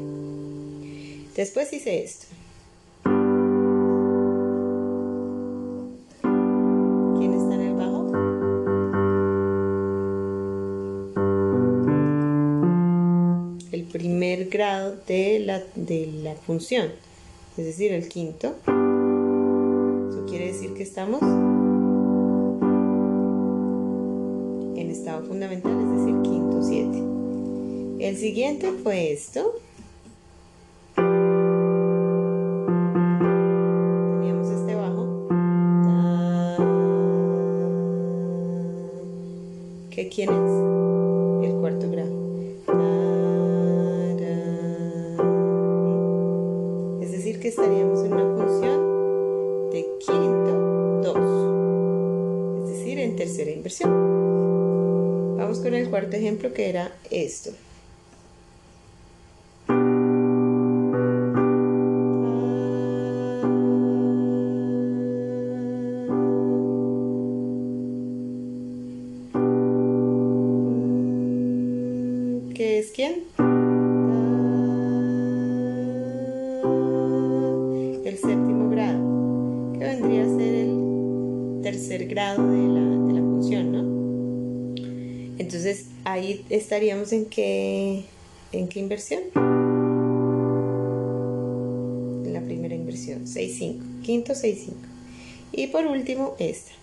Después 1.36 1.72
hice 1.74 2.04
esto. 2.04 2.28
¿Quién 7.20 7.34
está 7.34 7.56
en 7.56 7.62
el 7.62 7.74
bajo? 7.74 8.12
El 13.72 13.84
primer 13.84 14.46
grado 14.46 14.96
de 15.08 15.40
la, 15.40 15.62
de 15.76 16.08
la 16.24 16.36
función, 16.36 16.88
es 17.58 17.66
decir, 17.66 17.92
el 17.92 18.08
quinto. 18.08 18.56
Eso 20.10 20.26
quiere 20.26 20.48
decir 20.48 20.74
que 20.74 20.84
estamos 20.84 21.22
en 24.76 24.90
estado 24.90 25.26
fundamental, 25.26 25.78
es 25.82 25.90
decir. 26.00 26.07
El 28.08 28.16
siguiente 28.16 28.72
fue 28.72 29.12
esto. 29.12 29.60
Teníamos 30.95 31.28
este 34.49 34.76
bajo. 34.76 35.28
¿Qué 39.89 40.08
quién 40.08 40.30
es? 40.30 40.51
El 41.49 41.55
cuarto 41.60 41.91
grado. 41.91 42.16
Ra. 44.18 44.39
Es 47.01 47.12
decir, 47.12 47.41
que 47.41 47.49
estaríamos 47.49 48.05
en 48.05 48.14
una 48.14 48.38
función 48.38 49.70
de 49.72 49.86
quinto, 49.99 51.01
dos. 51.03 52.70
Es 52.70 52.78
decir, 52.78 52.99
en 52.99 53.18
tercera 53.18 53.51
inversión. 53.51 53.91
Vamos 55.38 55.60
con 55.60 55.74
el 55.74 55.89
cuarto 55.89 56.16
ejemplo 56.16 56.53
que 56.53 56.70
era 56.70 56.95
esto. 57.12 57.51
Estaríamos 86.68 87.13
en 87.13 87.28
qué, 87.28 88.03
en 88.51 88.68
qué 88.68 88.82
inversión? 88.82 89.22
En 92.26 92.34
la 92.34 92.41
primera 92.41 92.76
inversión, 92.76 93.26
6-5, 93.26 94.01
quinto 94.01 94.34
6-5. 94.34 94.74
Y 95.53 95.68
por 95.68 95.86
último, 95.86 96.36
esta. 96.39 96.74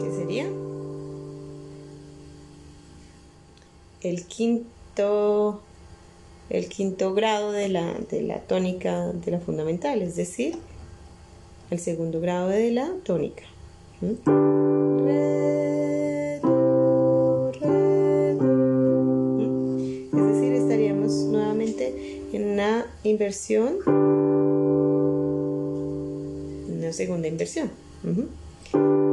¿Qué 0.00 0.10
sería? 0.10 0.48
El 4.00 4.26
quinto, 4.26 4.65
quinto 6.96 7.12
grado 7.12 7.52
de 7.52 7.68
la, 7.68 7.92
de 8.10 8.22
la 8.22 8.40
tónica 8.40 9.12
de 9.12 9.30
la 9.30 9.38
fundamental, 9.38 10.00
es 10.00 10.16
decir, 10.16 10.56
el 11.70 11.78
segundo 11.78 12.22
grado 12.22 12.48
de 12.48 12.70
la 12.70 12.90
tónica. 13.04 13.42
¿Mm? 14.00 14.14
Re, 15.04 16.40
do. 16.40 17.52
¿Mm? 19.42 20.16
Es 20.16 20.26
decir, 20.34 20.54
estaríamos 20.54 21.12
nuevamente 21.12 22.22
en 22.32 22.44
una 22.52 22.86
inversión, 23.02 23.76
una 26.78 26.94
segunda 26.94 27.28
inversión. 27.28 27.70
Ujú. 28.04 28.26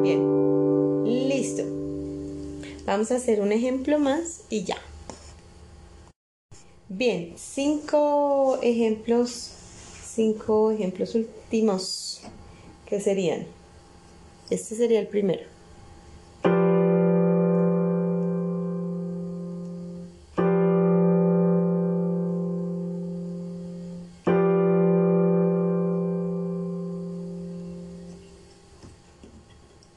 Bien, 0.03 1.27
listo. 1.27 1.63
Vamos 2.85 3.11
a 3.11 3.17
hacer 3.17 3.41
un 3.41 3.51
ejemplo 3.51 3.99
más 3.99 4.43
y 4.49 4.63
ya. 4.63 4.77
Bien, 7.05 7.33
cinco 7.35 8.59
ejemplos, 8.61 9.51
cinco 10.05 10.71
ejemplos 10.71 11.15
últimos 11.15 12.21
que 12.85 13.01
serían. 13.01 13.45
Este 14.49 14.73
sería 14.75 15.01
el 15.01 15.07
primero. 15.07 15.43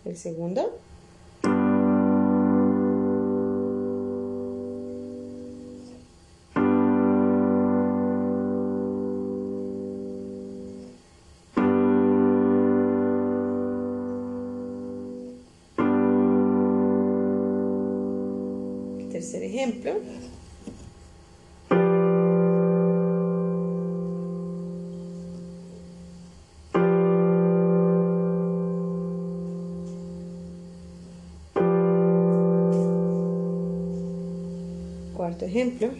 El 0.05 0.17
segundo. 0.17 0.77
Ejemplo. 35.45 35.91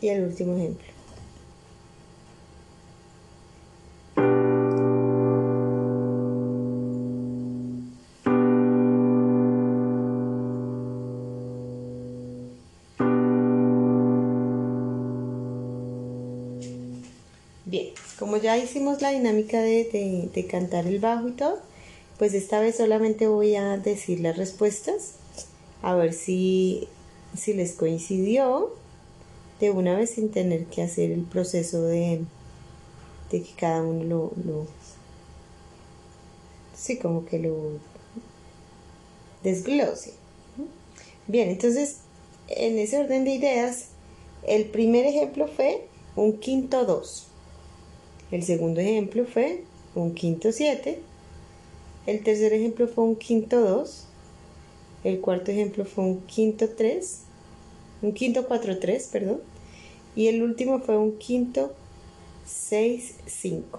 Y 0.00 0.08
el 0.08 0.24
último 0.24 0.54
ejemplo. 0.54 0.83
Hicimos 18.64 19.00
la 19.02 19.10
dinámica 19.10 19.60
de, 19.60 20.30
de, 20.32 20.46
cantar 20.46 20.86
el 20.86 20.98
bajo 20.98 21.28
y 21.28 21.32
todo, 21.32 21.58
pues 22.18 22.34
esta 22.34 22.60
vez 22.60 22.76
solamente 22.76 23.28
voy 23.28 23.54
a 23.56 23.76
decir 23.76 24.20
las 24.20 24.36
respuestas, 24.36 25.14
a 25.82 25.94
ver 25.94 26.12
si, 26.12 26.88
si 27.36 27.52
les 27.54 27.72
coincidió 27.72 28.72
de 29.60 29.70
una 29.70 29.96
vez 29.96 30.10
sin 30.10 30.30
tener 30.30 30.66
que 30.66 30.82
hacer 30.82 31.10
el 31.10 31.22
proceso 31.22 31.82
de, 31.82 32.22
de 33.30 33.42
que 33.42 33.52
cada 33.56 33.82
uno 33.82 34.04
lo, 34.04 34.32
lo, 34.44 34.66
sí, 36.74 36.98
como 36.98 37.24
que 37.24 37.38
lo 37.38 37.78
desglose. 39.42 40.14
Bien, 41.26 41.48
entonces, 41.48 41.98
en 42.48 42.78
ese 42.78 42.98
orden 42.98 43.24
de 43.24 43.34
ideas, 43.34 43.86
el 44.46 44.66
primer 44.66 45.06
ejemplo 45.06 45.46
fue 45.48 45.86
un 46.16 46.38
quinto 46.38 46.84
2. 46.84 47.28
El 48.34 48.42
segundo 48.42 48.80
ejemplo 48.80 49.26
fue 49.26 49.62
un 49.94 50.12
quinto 50.12 50.50
7. 50.50 50.98
El 52.04 52.24
tercer 52.24 52.52
ejemplo 52.52 52.88
fue 52.88 53.04
un 53.04 53.14
quinto 53.14 53.60
2. 53.60 54.06
El 55.04 55.20
cuarto 55.20 55.52
ejemplo 55.52 55.84
fue 55.84 56.02
un 56.02 56.20
quinto 56.22 56.68
3. 56.68 57.20
Un 58.02 58.12
quinto 58.12 58.48
4 58.48 58.80
3, 58.80 59.06
perdón. 59.12 59.40
Y 60.16 60.26
el 60.26 60.42
último 60.42 60.80
fue 60.80 60.98
un 60.98 61.16
quinto 61.16 61.74
6 62.44 63.18
5. 63.24 63.78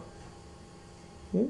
¿Mm? 1.34 1.43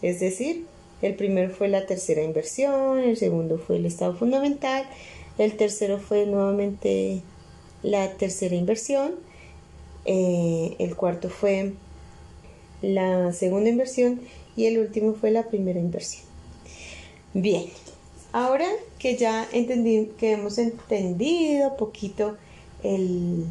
Es 0.00 0.20
decir, 0.20 0.66
el 1.02 1.16
primero 1.16 1.52
fue 1.52 1.66
la 1.66 1.86
tercera 1.86 2.22
inversión, 2.22 3.00
el 3.00 3.16
segundo 3.16 3.58
fue 3.58 3.78
el 3.78 3.86
estado 3.86 4.14
fundamental, 4.14 4.86
el 5.38 5.56
tercero 5.56 5.98
fue 5.98 6.24
nuevamente 6.24 7.20
la 7.82 8.12
tercera 8.16 8.54
inversión, 8.54 9.16
eh, 10.04 10.76
el 10.78 10.96
cuarto 10.96 11.28
fue 11.28 11.72
la 12.82 13.32
segunda 13.32 13.70
inversión 13.70 14.20
y 14.56 14.66
el 14.66 14.78
último 14.78 15.14
fue 15.14 15.30
la 15.30 15.48
primera 15.48 15.78
inversión. 15.78 16.24
Bien, 17.34 17.64
ahora 18.32 18.66
que 18.98 19.16
ya 19.16 19.48
entendí, 19.52 20.10
que 20.18 20.32
hemos 20.32 20.58
entendido 20.58 21.76
poquito 21.76 22.36
el, 22.82 23.44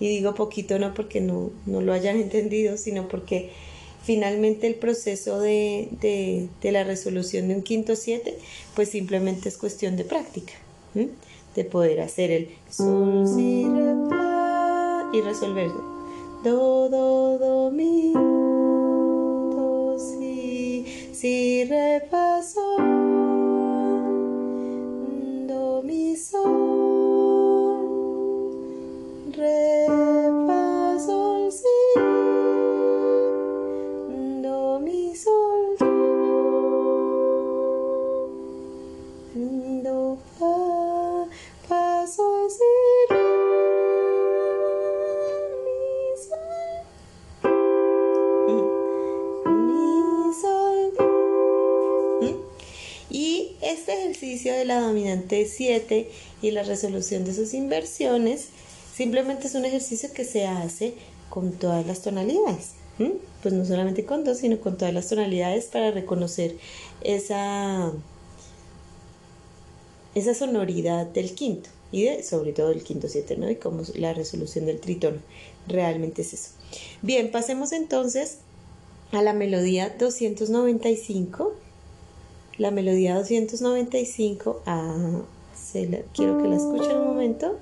y 0.00 0.08
digo 0.08 0.34
poquito 0.34 0.78
no 0.78 0.94
porque 0.94 1.20
no, 1.20 1.50
no 1.64 1.80
lo 1.80 1.92
hayan 1.92 2.16
entendido, 2.16 2.76
sino 2.76 3.08
porque 3.08 3.50
finalmente 4.02 4.66
el 4.66 4.74
proceso 4.74 5.40
de, 5.40 5.88
de, 6.00 6.72
la 6.72 6.84
resolución 6.84 7.48
de 7.48 7.54
un 7.54 7.62
quinto 7.62 7.94
siete, 7.96 8.36
pues 8.74 8.90
simplemente 8.90 9.48
es 9.48 9.56
cuestión 9.56 9.96
de 9.96 10.04
práctica, 10.04 10.54
de 11.54 11.64
poder 11.64 12.00
hacer 12.00 12.30
el 12.30 12.48
sol, 12.68 13.26
si, 13.26 13.64
re, 13.64 14.41
y 15.12 15.20
resolver 15.20 15.70
do, 16.42 16.88
do, 16.88 17.38
do, 17.38 17.70
mi, 17.70 18.12
do, 18.14 19.96
si, 19.98 21.10
si, 21.12 21.64
re, 21.64 22.00
fa, 22.10 22.40
do, 25.46 25.82
mi, 25.84 26.16
sol, 26.16 26.81
la 54.74 54.80
dominante 54.80 55.46
7 55.46 56.08
y 56.40 56.50
la 56.50 56.62
resolución 56.62 57.24
de 57.24 57.34
sus 57.34 57.54
inversiones 57.54 58.48
simplemente 58.94 59.46
es 59.46 59.54
un 59.54 59.64
ejercicio 59.64 60.12
que 60.12 60.24
se 60.24 60.46
hace 60.46 60.94
con 61.28 61.52
todas 61.52 61.86
las 61.86 62.02
tonalidades. 62.02 62.72
Pues 63.42 63.54
no 63.54 63.64
solamente 63.64 64.04
con 64.04 64.22
dos, 64.22 64.38
sino 64.38 64.60
con 64.60 64.76
todas 64.76 64.94
las 64.94 65.08
tonalidades 65.08 65.64
para 65.66 65.90
reconocer 65.90 66.56
esa, 67.02 67.90
esa 70.14 70.34
sonoridad 70.34 71.06
del 71.06 71.34
quinto 71.34 71.70
y 71.90 72.04
de, 72.04 72.22
sobre 72.22 72.52
todo 72.52 72.70
el 72.70 72.84
quinto 72.84 73.08
7, 73.08 73.36
¿no? 73.38 73.50
Y 73.50 73.56
como 73.56 73.82
la 73.94 74.14
resolución 74.14 74.66
del 74.66 74.80
tritono. 74.80 75.18
Realmente 75.66 76.22
es 76.22 76.32
eso. 76.34 76.50
Bien, 77.02 77.30
pasemos 77.30 77.72
entonces 77.72 78.38
a 79.10 79.22
la 79.22 79.32
melodía 79.32 79.94
295 79.98 81.52
la 82.62 82.70
melodía 82.70 83.16
295. 83.16 84.62
Ah, 84.66 85.20
quiero 86.14 86.38
que 86.38 86.48
la 86.48 86.56
escuchen 86.56 86.96
un 86.96 87.06
momento. 87.08 87.58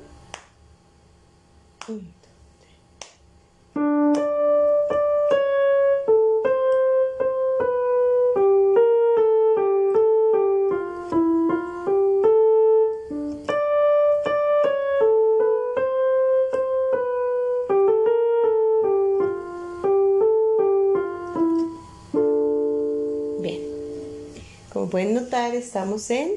Pueden 25.01 25.15
notar, 25.15 25.55
estamos 25.55 26.11
en 26.11 26.33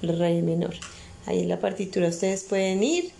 Re 0.00 0.40
menor. 0.40 0.74
Ahí 1.26 1.40
en 1.40 1.48
la 1.48 1.58
partitura 1.58 2.06
ustedes 2.06 2.44
pueden 2.44 2.84
ir 2.84 3.10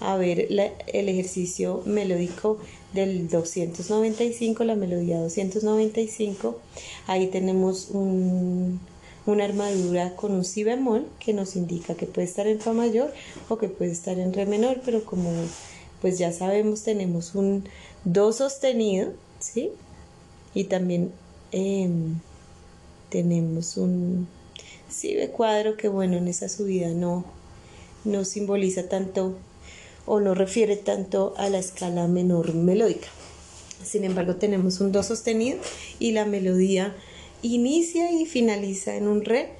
a 0.00 0.16
ver 0.16 0.48
el 0.50 1.08
ejercicio 1.10 1.82
melódico 1.84 2.56
del 2.94 3.28
295, 3.28 4.64
la 4.64 4.74
melodía 4.74 5.18
295. 5.18 6.58
Ahí 7.08 7.26
tenemos 7.26 7.90
una 7.90 9.44
armadura 9.44 10.16
con 10.16 10.32
un 10.32 10.46
si 10.46 10.64
bemol 10.64 11.06
que 11.20 11.34
nos 11.34 11.54
indica 11.54 11.94
que 11.94 12.06
puede 12.06 12.26
estar 12.26 12.46
en 12.46 12.58
fa 12.58 12.72
mayor 12.72 13.12
o 13.50 13.58
que 13.58 13.68
puede 13.68 13.92
estar 13.92 14.18
en 14.18 14.32
re 14.32 14.46
menor, 14.46 14.80
pero 14.82 15.04
como 15.04 15.30
pues 16.00 16.16
ya 16.16 16.32
sabemos 16.32 16.84
tenemos 16.84 17.34
un 17.34 17.64
do 18.04 18.32
sostenido, 18.32 19.12
¿sí? 19.40 19.72
Y 20.54 20.64
también 20.64 21.12
em, 21.52 22.18
tenemos 23.10 23.76
un 23.76 24.28
si 24.88 25.14
de 25.14 25.28
cuadro 25.30 25.76
que 25.76 25.88
bueno 25.88 26.16
en 26.16 26.28
esa 26.28 26.48
subida 26.48 26.88
no 26.88 27.24
no 28.04 28.24
simboliza 28.24 28.88
tanto 28.88 29.36
o 30.06 30.20
no 30.20 30.34
refiere 30.34 30.76
tanto 30.76 31.34
a 31.36 31.50
la 31.50 31.58
escala 31.58 32.06
menor 32.06 32.54
melódica. 32.54 33.08
Sin 33.84 34.04
embargo 34.04 34.36
tenemos 34.36 34.80
un 34.80 34.92
do 34.92 35.02
sostenido 35.02 35.58
y 35.98 36.12
la 36.12 36.24
melodía 36.24 36.94
inicia 37.42 38.10
y 38.10 38.24
finaliza 38.26 38.96
en 38.96 39.08
un 39.08 39.24
re 39.24 39.50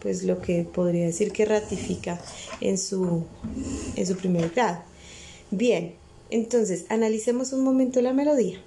pues 0.00 0.22
lo 0.22 0.40
que 0.40 0.64
podría 0.64 1.06
decir 1.06 1.32
que 1.32 1.44
ratifica 1.44 2.20
en 2.60 2.78
su 2.78 3.24
en 3.96 4.06
su 4.06 4.16
primer 4.16 4.50
grado. 4.50 4.82
Bien 5.50 5.94
entonces 6.30 6.86
analicemos 6.88 7.52
un 7.52 7.62
momento 7.62 8.00
la 8.00 8.12
melodía 8.12 8.60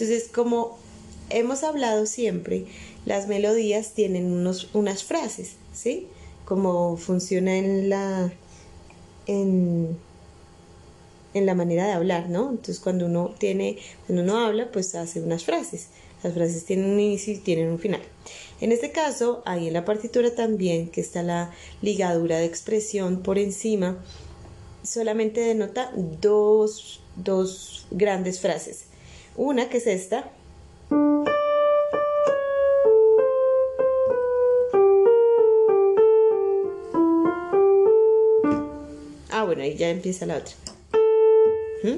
entonces, 0.00 0.30
como 0.32 0.78
hemos 1.30 1.62
hablado 1.62 2.06
siempre, 2.06 2.66
las 3.06 3.28
melodías 3.28 3.92
tienen 3.94 4.30
unos, 4.32 4.68
unas 4.74 5.04
frases, 5.04 5.56
¿sí? 5.72 6.06
Como 6.44 6.96
funciona 6.96 7.56
en 7.56 7.88
la, 7.88 8.32
en, 9.26 9.96
en 11.34 11.46
la 11.46 11.54
manera 11.54 11.86
de 11.86 11.92
hablar, 11.92 12.28
¿no? 12.28 12.50
Entonces, 12.50 12.80
cuando 12.80 13.06
uno 13.06 13.34
tiene, 13.38 13.78
cuando 14.06 14.22
uno 14.22 14.38
habla, 14.38 14.70
pues 14.70 14.94
hace 14.94 15.22
unas 15.22 15.44
frases. 15.44 15.88
Las 16.22 16.34
frases 16.34 16.64
tienen 16.64 16.90
un 16.90 17.00
inicio 17.00 17.32
y 17.32 17.38
tienen 17.38 17.70
un 17.70 17.78
final. 17.78 18.02
En 18.60 18.72
este 18.72 18.92
caso, 18.92 19.42
ahí 19.46 19.68
en 19.68 19.72
la 19.72 19.86
partitura 19.86 20.34
también, 20.34 20.90
que 20.90 21.00
está 21.00 21.22
la 21.22 21.50
ligadura 21.80 22.38
de 22.38 22.44
expresión 22.44 23.22
por 23.22 23.38
encima, 23.38 23.96
solamente 24.82 25.40
denota 25.40 25.92
dos, 26.20 27.00
dos 27.16 27.86
grandes 27.90 28.40
frases. 28.40 28.84
Una 29.36 29.70
que 29.70 29.78
es 29.78 29.86
esta. 29.86 30.30
ya 39.80 39.88
empieza 39.88 40.26
la 40.26 40.36
otra. 40.36 40.52
¿Mm? 41.82 41.96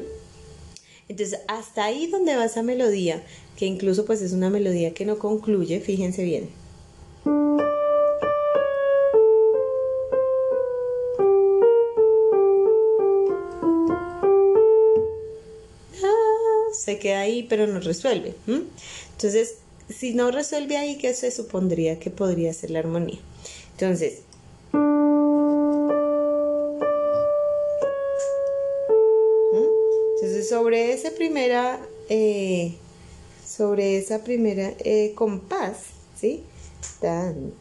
Entonces, 1.09 1.41
hasta 1.49 1.85
ahí 1.85 2.07
donde 2.07 2.37
va 2.37 2.45
esa 2.45 2.63
melodía, 2.63 3.25
que 3.57 3.67
incluso 3.67 4.05
pues 4.05 4.23
es 4.23 4.33
una 4.33 4.51
melodía 4.51 4.95
que 4.95 5.05
no 5.05 5.19
concluye, 5.19 5.81
fíjense 5.81 6.23
bien. 6.23 6.49
Ah, 16.05 16.73
se 16.73 17.01
queda 17.01 17.23
ahí, 17.23 17.43
pero 17.49 17.67
no 17.67 17.81
resuelve. 17.81 18.35
Entonces, 18.47 19.57
si 19.89 20.15
no 20.15 20.31
resuelve 20.31 20.77
ahí, 20.77 20.99
¿qué 20.99 21.15
se 21.15 21.33
supondría 21.33 21.99
que 21.99 22.11
podría 22.11 22.55
ser 22.55 22.71
la 22.71 22.79
armonía? 22.79 23.19
Entonces, 23.73 24.21
primera, 31.13 31.79
eh, 32.09 32.75
sobre 33.47 33.99
esa 33.99 34.25
primera 34.25 34.73
eh, 34.81 35.13
compás, 35.15 35.85
¿sí? 36.15 36.45
Tan, 37.01 37.53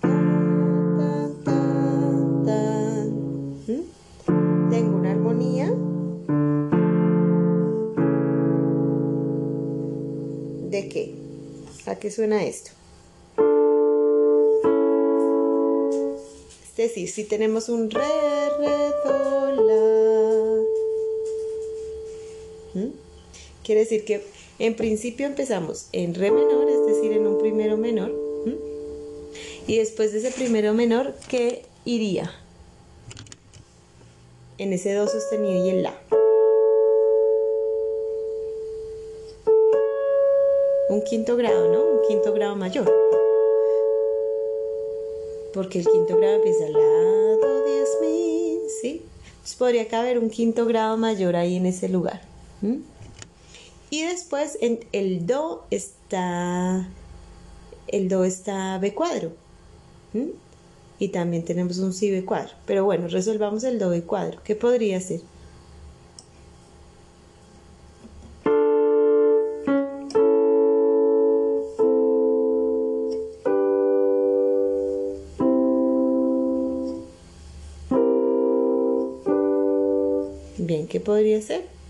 Tengo 4.69 4.95
una 4.95 5.11
armonía. 5.11 5.67
¿De 10.69 10.87
qué? 10.87 11.15
¿A 11.85 11.95
qué 11.95 12.09
suena 12.09 12.43
esto? 12.45 12.71
Es 16.71 16.77
decir, 16.77 17.09
si 17.09 17.25
tenemos 17.25 17.67
un 17.69 17.91
re, 17.91 18.01
do, 19.05 19.51
la. 19.51 19.91
Quiere 23.63 23.81
decir 23.81 24.05
que 24.05 24.23
en 24.59 24.75
principio 24.75 25.25
empezamos 25.25 25.87
en 25.91 26.13
re 26.15 26.31
menor, 26.31 26.69
es 26.69 26.85
decir, 26.85 27.11
en 27.13 27.27
un 27.27 27.37
primero 27.39 27.77
menor. 27.77 28.13
Y 29.67 29.77
después 29.77 30.11
de 30.11 30.19
ese 30.19 30.31
primero 30.31 30.73
menor, 30.73 31.15
¿qué 31.29 31.63
iría? 31.85 32.31
En 34.57 34.73
ese 34.73 34.93
do 34.93 35.07
sostenido 35.07 35.65
y 35.65 35.69
el 35.69 35.83
la. 35.83 35.99
un 40.91 41.01
quinto 41.03 41.37
grado, 41.37 41.71
¿no? 41.71 41.83
Un 41.83 42.01
quinto 42.05 42.33
grado 42.33 42.55
mayor. 42.57 42.91
Porque 45.53 45.79
el 45.79 45.87
quinto 45.87 46.17
grado 46.17 46.35
empieza 46.35 46.65
al 46.65 46.73
lado 46.73 47.63
de 47.63 47.83
mí, 48.01 48.59
¿sí? 48.81 49.01
Entonces 49.29 49.55
podría 49.55 49.87
caber 49.87 50.19
un 50.19 50.29
quinto 50.29 50.65
grado 50.65 50.97
mayor 50.97 51.37
ahí 51.37 51.55
en 51.55 51.65
ese 51.65 51.87
lugar. 51.87 52.21
Y 53.91 54.03
después 54.03 54.57
en 54.61 54.79
el 54.93 55.27
do 55.27 55.65
está 55.69 56.87
el 57.89 58.07
do 58.07 58.23
está 58.23 58.77
B 58.77 58.93
cuadro. 58.93 59.33
Y 60.97 61.09
también 61.09 61.43
tenemos 61.43 61.77
un 61.79 61.91
si 61.91 62.09
B 62.09 62.23
cuadro. 62.23 62.53
Pero 62.65 62.85
bueno, 62.85 63.09
resolvamos 63.09 63.65
el 63.65 63.79
do 63.79 63.89
B 63.89 64.03
cuadro. 64.03 64.39
¿Qué 64.45 64.55
podría 64.55 65.01
ser? 65.01 65.19
Bien, 80.57 80.87
¿qué 80.87 81.01
podría 81.01 81.41
ser? 81.41 81.80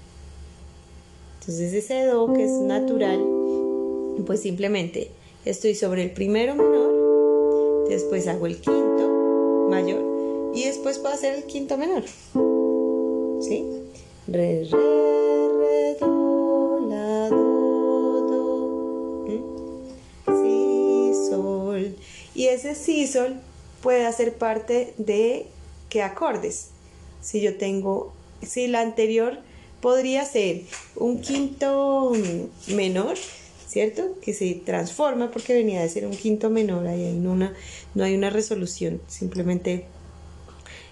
Entonces 1.42 1.74
ese 1.74 2.06
do 2.06 2.32
que 2.34 2.44
es 2.44 2.52
natural, 2.52 3.20
pues 4.28 4.42
simplemente 4.42 5.10
estoy 5.44 5.74
sobre 5.74 6.04
el 6.04 6.12
primero 6.12 6.54
menor, 6.54 7.90
después 7.90 8.28
hago 8.28 8.46
el 8.46 8.58
quinto 8.58 9.68
mayor 9.68 10.52
y 10.54 10.66
después 10.66 11.00
puedo 11.00 11.16
hacer 11.16 11.34
el 11.34 11.46
quinto 11.46 11.78
menor. 11.78 12.04
¿Sí? 13.42 13.66
Re, 14.28 14.68
re, 14.70 15.50
re, 15.58 15.98
do, 16.00 16.80
la, 16.88 17.30
do, 17.30 18.22
do. 18.28 19.26
Si, 20.28 21.12
sol. 21.28 21.96
Y 22.36 22.46
ese 22.50 22.76
si, 22.76 23.08
sol 23.08 23.34
puede 23.82 24.06
hacer 24.06 24.36
parte 24.36 24.94
de 25.00 25.48
qué 25.90 26.04
acordes. 26.04 26.68
Si 27.20 27.42
yo 27.42 27.58
tengo 27.58 28.14
si 28.44 28.68
la 28.68 28.82
anterior 28.82 29.40
podría 29.82 30.24
ser 30.26 30.62
un 30.96 31.22
quinto 31.22 32.14
menor, 32.68 33.18
¿cierto? 33.68 34.16
Que 34.22 34.34
se 34.34 34.62
transforma 34.66 35.32
porque 35.32 35.54
venía 35.54 35.82
de 35.82 35.90
ser 35.90 36.06
un 36.06 36.16
quinto 36.16 36.50
menor, 36.50 36.88
ahí 36.88 37.20
una, 37.26 37.54
no 37.96 38.04
hay 38.04 38.16
una 38.16 38.30
resolución, 38.30 39.02
simplemente 39.08 39.86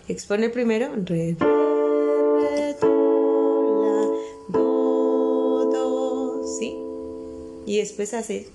expone 0.07 0.49
primero, 0.49 0.91
re, 1.05 1.35
re, 1.39 2.73
do, 2.81 2.87
la, 3.83 4.59
do, 4.59 5.69
do, 5.71 6.43
¿sí? 6.59 6.75
Y 7.65 7.77
después 7.77 8.13
hace... 8.13 8.47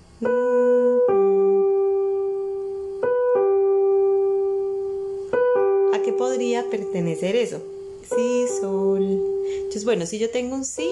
¿A 5.93 6.01
qué 6.03 6.13
podría 6.13 6.69
pertenecer 6.69 7.35
eso? 7.35 7.61
Si, 8.03 8.47
sol. 8.59 9.34
Entonces, 9.75 9.87
bueno, 9.87 10.05
si 10.05 10.19
yo 10.19 10.29
tengo 10.29 10.55
un 10.55 10.63
si 10.63 10.89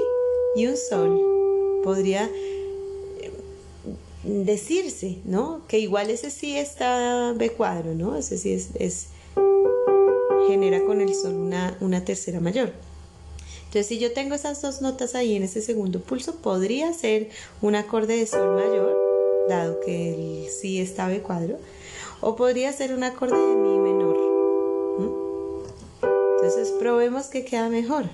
y 0.57 0.67
un 0.67 0.75
sol, 0.75 1.81
podría 1.85 2.25
eh, 2.25 3.31
decirse, 4.25 5.19
¿no? 5.23 5.61
Que 5.69 5.79
igual 5.79 6.09
ese 6.09 6.29
sí 6.29 6.57
está 6.57 7.31
B 7.31 7.51
cuadro, 7.51 7.95
¿no? 7.95 8.17
Ese 8.17 8.37
sí 8.37 8.51
es, 8.51 9.07
genera 10.49 10.83
con 10.83 10.99
el 10.99 11.15
sol 11.15 11.33
una, 11.35 11.77
una 11.79 12.03
tercera 12.03 12.41
mayor. 12.41 12.73
Entonces, 13.67 13.87
si 13.87 13.99
yo 13.99 14.11
tengo 14.11 14.35
esas 14.35 14.61
dos 14.61 14.81
notas 14.81 15.15
ahí 15.15 15.37
en 15.37 15.43
ese 15.43 15.61
segundo 15.61 16.01
pulso, 16.01 16.35
podría 16.35 16.91
ser 16.91 17.29
un 17.61 17.75
acorde 17.75 18.17
de 18.17 18.27
sol 18.27 18.53
mayor, 18.53 18.97
dado 19.47 19.79
que 19.79 20.13
el 20.13 20.49
si 20.49 20.81
está 20.81 21.07
B 21.07 21.21
cuadro, 21.21 21.57
o 22.19 22.35
podría 22.35 22.73
ser 22.73 22.93
un 22.93 23.05
acorde 23.05 23.37
de 23.37 23.55
mi 23.55 23.79
menor. 23.79 24.17
Entonces 26.01 26.73
probemos 26.77 27.27
que 27.27 27.45
queda 27.45 27.69
mejor. 27.69 28.09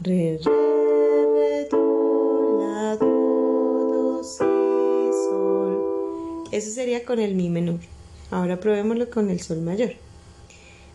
Re, 0.00 0.38
re, 0.44 1.66
do, 1.68 2.60
la, 2.60 2.96
do, 2.96 3.04
do, 3.04 4.22
si, 4.22 4.38
sol. 4.38 6.44
Eso 6.52 6.70
sería 6.70 7.04
con 7.04 7.18
el 7.18 7.34
mi 7.34 7.50
menor. 7.50 7.80
Ahora 8.30 8.60
probémoslo 8.60 9.10
con 9.10 9.28
el 9.28 9.40
sol 9.40 9.60
mayor. 9.60 9.94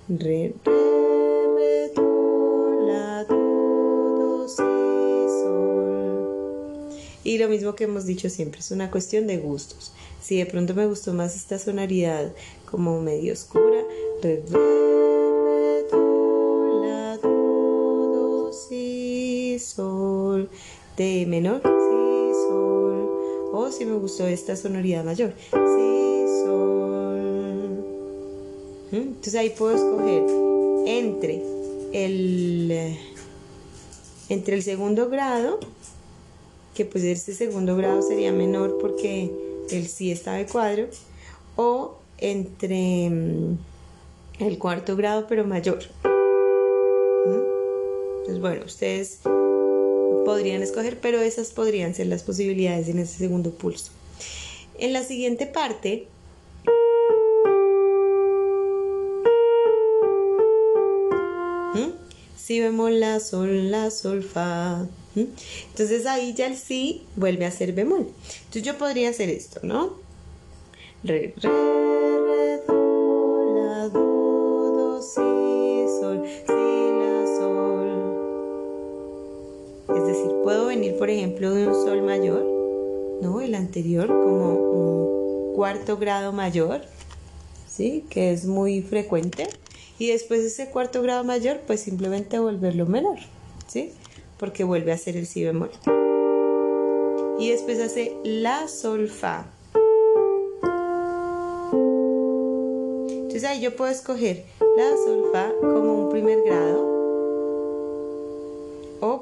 Re, 0.08 0.54
re, 0.64 0.66
re, 0.66 1.91
do, 1.93 2.80
la, 2.88 3.26
do, 3.26 3.36
do, 3.36 4.47
si, 4.47 4.64
sol. 5.43 6.88
Y 7.26 7.39
lo 7.39 7.49
mismo 7.49 7.76
que 7.76 7.84
hemos 7.84 8.06
dicho 8.06 8.30
siempre, 8.30 8.62
es 8.62 8.72
una 8.72 8.89
cuestión 8.89 9.28
de 9.28 9.38
gustos. 9.38 9.91
Si 10.22 10.38
de 10.38 10.45
pronto 10.45 10.74
me 10.76 10.86
gustó 10.86 11.14
más 11.14 11.36
esta 11.36 11.60
sonoridad 11.60 12.32
como 12.72 13.01
medio 13.01 13.34
oscura, 13.34 13.84
re, 14.22 14.41
re 14.49 15.12
de 20.98 21.26
menor, 21.28 21.62
si, 21.64 22.34
sol, 22.48 23.10
o 23.52 23.70
si 23.72 23.86
me 23.86 23.94
gustó 23.94 24.28
esta 24.28 24.56
sonoridad 24.56 25.04
mayor, 25.04 25.34
si, 25.39 26.44
sol. 26.44 27.84
¿Mm? 28.91 28.96
Entonces 28.96 29.36
ahí 29.36 29.50
puedo 29.50 29.76
escoger 29.76 30.24
entre 30.86 31.41
el, 31.94 32.98
entre 34.30 34.56
el 34.56 34.64
segundo 34.64 35.10
grado, 35.10 35.60
que 36.76 36.86
pues 36.86 37.04
este 37.04 37.34
segundo 37.34 37.76
grado 37.76 38.02
sería 38.02 38.32
menor 38.32 38.78
porque 38.80 39.32
el 39.70 39.88
si 39.88 40.12
está 40.12 40.34
de 40.34 40.46
cuadro, 40.46 40.88
o 41.56 41.98
entre 42.18 43.10
mm, 43.10 43.58
el 44.39 44.58
cuarto 44.58 44.96
grado 44.96 45.26
pero 45.28 45.46
mayor. 45.46 45.80
¿Mm? 47.26 47.54
Entonces, 48.20 48.41
bueno, 48.41 48.66
ustedes 48.66 49.20
podrían 50.24 50.61
escoger, 50.61 50.99
pero 50.99 51.19
esas 51.19 51.51
podrían 51.51 51.93
ser 51.93 52.07
las 52.07 52.24
posibilidades 52.24 52.88
en 52.88 52.99
ese 52.99 53.17
segundo 53.17 53.51
pulso. 53.51 53.91
En 54.78 54.93
la 54.93 55.03
siguiente 55.03 55.45
parte, 55.45 56.07
si 62.43 62.59
bemol, 62.59 62.99
la, 62.99 63.21
sol, 63.21 63.71
la, 63.71 63.89
sol, 63.89 64.21
fa. 64.21 64.86
Entonces 65.15 66.05
ahí 66.05 66.34
ya 66.34 66.47
el 66.47 66.57
si 66.57 67.03
vuelve 67.15 67.45
a 67.45 67.51
ser 67.51 67.71
bemol. 67.71 68.07
Entonces 68.39 68.63
yo 68.63 68.78
podría 68.78 69.09
hacer 69.09 69.30
esto, 69.30 69.61
¿no? 69.63 69.93
Re, 71.03 71.34
re, 71.38 71.49
ejemplo, 81.14 81.53
de 81.53 81.68
un 81.68 81.74
sol 81.74 82.01
mayor, 82.01 82.43
¿no? 83.22 83.41
El 83.41 83.55
anterior, 83.55 84.07
como 84.07 84.53
un 84.53 85.53
cuarto 85.55 85.97
grado 85.97 86.34
mayor, 86.34 86.82
¿sí? 87.68 88.05
Que 88.09 88.32
es 88.32 88.45
muy 88.45 88.82
frecuente. 88.82 89.47
Y 89.99 90.07
después 90.07 90.41
de 90.41 90.47
ese 90.47 90.70
cuarto 90.70 91.01
grado 91.01 91.24
mayor, 91.24 91.61
pues 91.66 91.80
simplemente 91.82 92.39
volverlo 92.39 92.86
menor, 92.86 93.20
¿sí? 93.68 93.91
Porque 94.38 94.64
vuelve 94.64 94.91
a 94.91 94.97
ser 94.97 95.16
el 95.16 95.26
si 95.26 95.43
bemol. 95.43 95.72
y 97.39 97.49
después 97.49 97.80
hace 97.80 98.16
la, 98.24 98.68
sol, 98.68 99.07
fa. 99.09 99.45
Entonces 103.11 103.43
ahí 103.45 103.61
yo 103.61 103.76
puedo 103.76 103.91
escoger 103.91 104.45
la, 104.78 104.89
sol, 105.05 105.30
fa 105.32 105.51
como 105.61 106.03
un 106.05 106.09
primer 106.09 106.41
grado 106.43 106.93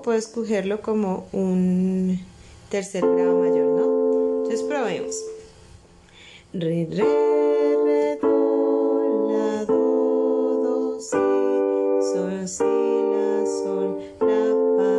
puedo 0.01 0.17
escogerlo 0.17 0.81
como 0.81 1.27
un 1.31 2.19
tercer 2.69 3.01
grado 3.01 3.39
mayor, 3.39 3.65
¿no? 3.65 4.43
Entonces 4.43 4.63
probemos. 4.63 5.15
Re, 6.53 6.87
re, 6.89 7.77
re, 7.85 8.19
do, 8.21 9.31
la, 9.31 9.65
do, 9.65 10.61
do, 10.63 10.99
si, 10.99 11.11
sol, 11.11 12.47
si, 12.47 12.63
la, 12.63 13.45
sol, 13.45 13.97
la, 14.19 14.41
fa, 14.77 14.91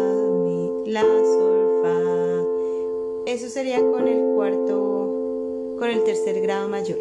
mi, 0.44 0.90
la, 0.90 1.02
sol, 1.02 1.80
fa. 1.82 3.30
Eso 3.30 3.48
sería 3.48 3.80
con 3.80 4.08
el 4.08 4.34
cuarto, 4.34 5.76
con 5.78 5.90
el 5.90 6.04
tercer 6.04 6.40
grado 6.40 6.68
mayor. 6.68 6.98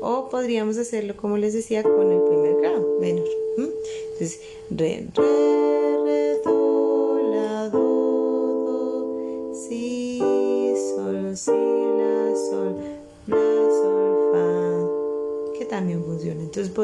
O 0.00 0.28
podríamos 0.28 0.76
hacerlo, 0.76 1.16
como 1.16 1.38
les 1.38 1.54
decía, 1.54 1.82
con 1.82 2.12
el 2.12 2.20
primer 2.22 2.56
grado 2.56 2.98
menor. 3.00 3.28
Entonces, 3.56 4.40
re, 4.70 5.08
re, 5.14 5.75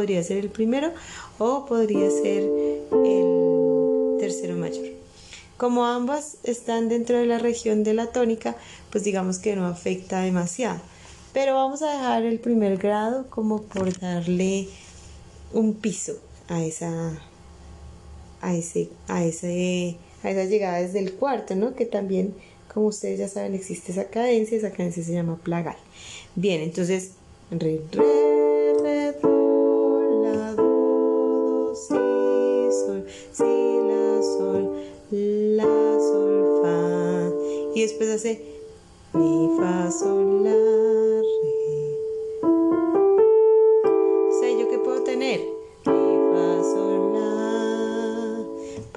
podría 0.03 0.25
ser 0.25 0.39
el 0.39 0.49
primero 0.49 0.91
o 1.39 1.65
podría 1.65 2.11
ser 2.11 2.43
el 3.05 4.17
tercero 4.19 4.57
mayor. 4.57 4.85
Como 5.57 5.87
ambas 5.87 6.39
están 6.43 6.89
dentro 6.89 7.19
de 7.19 7.27
la 7.27 7.39
región 7.39 7.85
de 7.85 7.95
la 7.95 8.09
tónica, 8.09 8.57
pues 8.91 9.05
digamos 9.05 9.39
que 9.39 9.55
no 9.55 9.65
afecta 9.65 10.23
demasiado. 10.23 10.81
Pero 11.33 11.55
vamos 11.55 11.83
a 11.83 11.93
dejar 11.93 12.25
el 12.25 12.41
primer 12.41 12.79
grado 12.79 13.31
como 13.31 13.63
por 13.63 13.97
darle 13.97 14.67
un 15.53 15.75
piso 15.75 16.15
a 16.49 16.65
esa 16.65 17.17
a 18.41 18.57
ese 18.57 18.89
a 19.07 19.25
ese 19.25 19.99
a 20.25 20.31
esa 20.31 20.45
llegada 20.47 20.79
desde 20.79 20.99
el 20.99 21.13
cuarto, 21.13 21.55
¿no? 21.55 21.77
Que 21.77 21.87
también, 21.87 22.35
como 22.75 22.87
ustedes 22.87 23.21
ya 23.21 23.29
saben, 23.29 23.55
existe 23.55 23.93
esa 23.93 24.07
cadencia, 24.07 24.59
esa 24.59 24.73
cadencia 24.73 25.05
se 25.05 25.13
llama 25.13 25.37
plagal. 25.37 25.77
Bien, 26.35 26.61
entonces 26.61 27.13
re 27.53 27.81
re 27.93 28.42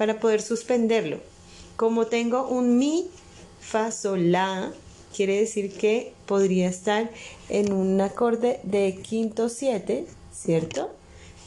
para 0.06 0.20
poder 0.20 0.40
suspenderlo. 0.40 1.18
Como 1.74 2.06
tengo 2.06 2.46
un 2.46 2.78
mi, 2.78 3.08
fa, 3.60 3.90
sol, 3.90 4.30
la, 4.30 4.72
quiere 5.14 5.40
decir 5.40 5.72
que 5.72 6.12
podría 6.26 6.68
estar 6.68 7.10
en 7.48 7.72
un 7.72 8.00
acorde 8.00 8.60
de 8.62 9.00
quinto 9.02 9.48
7, 9.48 10.06
¿cierto? 10.32 10.90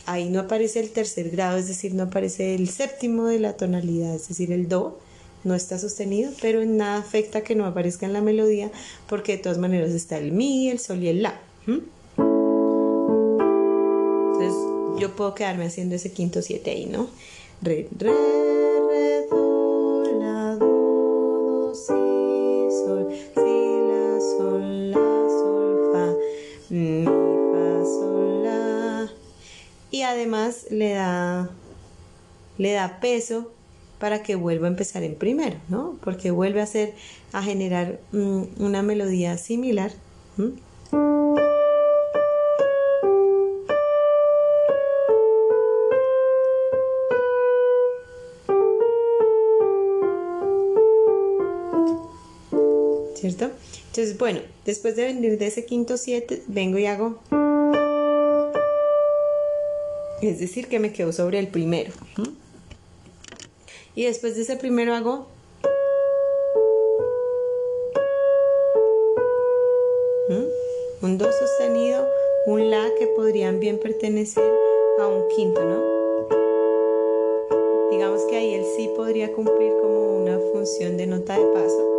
Ahí 0.05 0.29
no 0.29 0.41
aparece 0.41 0.81
el 0.81 0.89
tercer 0.89 1.29
grado, 1.29 1.57
es 1.57 1.69
decir, 1.69 1.93
no 1.93 2.03
aparece 2.03 2.53
el 2.53 2.67
séptimo 2.67 3.27
de 3.27 3.39
la 3.39 3.53
tonalidad, 3.53 4.13
es 4.13 4.27
decir, 4.27 4.51
el 4.51 4.67
do 4.67 4.99
no 5.45 5.55
está 5.55 5.79
sostenido, 5.79 6.33
pero 6.41 6.61
en 6.61 6.75
nada 6.75 6.97
afecta 6.97 7.43
que 7.43 7.55
no 7.55 7.65
aparezca 7.65 8.05
en 8.05 8.11
la 8.11 8.19
melodía 8.21 8.71
porque 9.07 9.37
de 9.37 9.43
todas 9.43 9.57
maneras 9.57 9.91
está 9.91 10.17
el 10.17 10.33
mi, 10.33 10.69
el 10.69 10.79
sol 10.79 11.01
y 11.01 11.07
el 11.07 11.23
la. 11.23 11.39
Entonces 14.33 14.53
yo 14.99 15.15
puedo 15.15 15.33
quedarme 15.33 15.63
haciendo 15.63 15.95
ese 15.95 16.11
quinto 16.11 16.41
7 16.41 16.69
ahí, 16.69 16.87
¿no? 16.87 17.07
Re, 17.61 17.89
re, 17.97 18.09
re, 18.09 19.27
do, 19.29 20.03
la, 20.17 20.55
do, 20.55 20.65
do, 20.65 21.75
si, 21.75 21.91
sol, 21.91 23.05
si, 23.11 23.59
la, 23.89 24.19
sol, 24.21 24.91
la, 24.91 25.27
sol, 25.27 25.91
fa, 25.91 26.13
mi, 26.69 27.03
fa, 27.03 27.83
sol, 27.83 28.43
la. 28.45 29.09
Y 29.91 30.03
además 30.03 30.67
le 30.69 30.93
da, 30.93 31.49
le 32.57 32.71
da 32.71 33.01
peso 33.01 33.51
para 33.99 34.23
que 34.23 34.35
vuelva 34.35 34.67
a 34.67 34.69
empezar 34.69 35.03
en 35.03 35.15
primero, 35.15 35.57
¿no? 35.67 35.97
Porque 36.01 36.31
vuelve 36.31 36.61
a 36.61 36.63
hacer, 36.63 36.93
a 37.33 37.43
generar 37.43 37.99
mm, 38.13 38.43
una 38.59 38.83
melodía 38.83 39.37
similar. 39.37 39.91
Entonces, 53.99 54.17
bueno, 54.17 54.39
después 54.63 54.95
de 54.95 55.07
venir 55.07 55.37
de 55.37 55.47
ese 55.47 55.65
quinto 55.65 55.97
7, 55.97 56.43
vengo 56.47 56.77
y 56.77 56.85
hago... 56.85 57.19
Es 60.21 60.39
decir, 60.39 60.69
que 60.69 60.79
me 60.79 60.93
quedo 60.93 61.11
sobre 61.11 61.37
el 61.37 61.49
primero. 61.49 61.91
Y 63.95 64.05
después 64.05 64.37
de 64.37 64.43
ese 64.43 64.55
primero 64.55 64.93
hago... 64.93 65.27
Un 71.01 71.17
do 71.17 71.29
sostenido, 71.29 72.07
un 72.45 72.69
la 72.69 72.89
que 72.97 73.07
podrían 73.07 73.59
bien 73.59 73.79
pertenecer 73.79 74.49
a 75.01 75.07
un 75.07 75.27
quinto, 75.35 75.61
¿no? 75.61 76.29
Digamos 77.91 78.21
que 78.29 78.37
ahí 78.37 78.53
el 78.53 78.63
sí 78.63 78.89
podría 78.95 79.33
cumplir 79.33 79.73
como 79.81 80.19
una 80.19 80.39
función 80.53 80.95
de 80.95 81.05
nota 81.05 81.37
de 81.37 81.45
paso. 81.47 81.98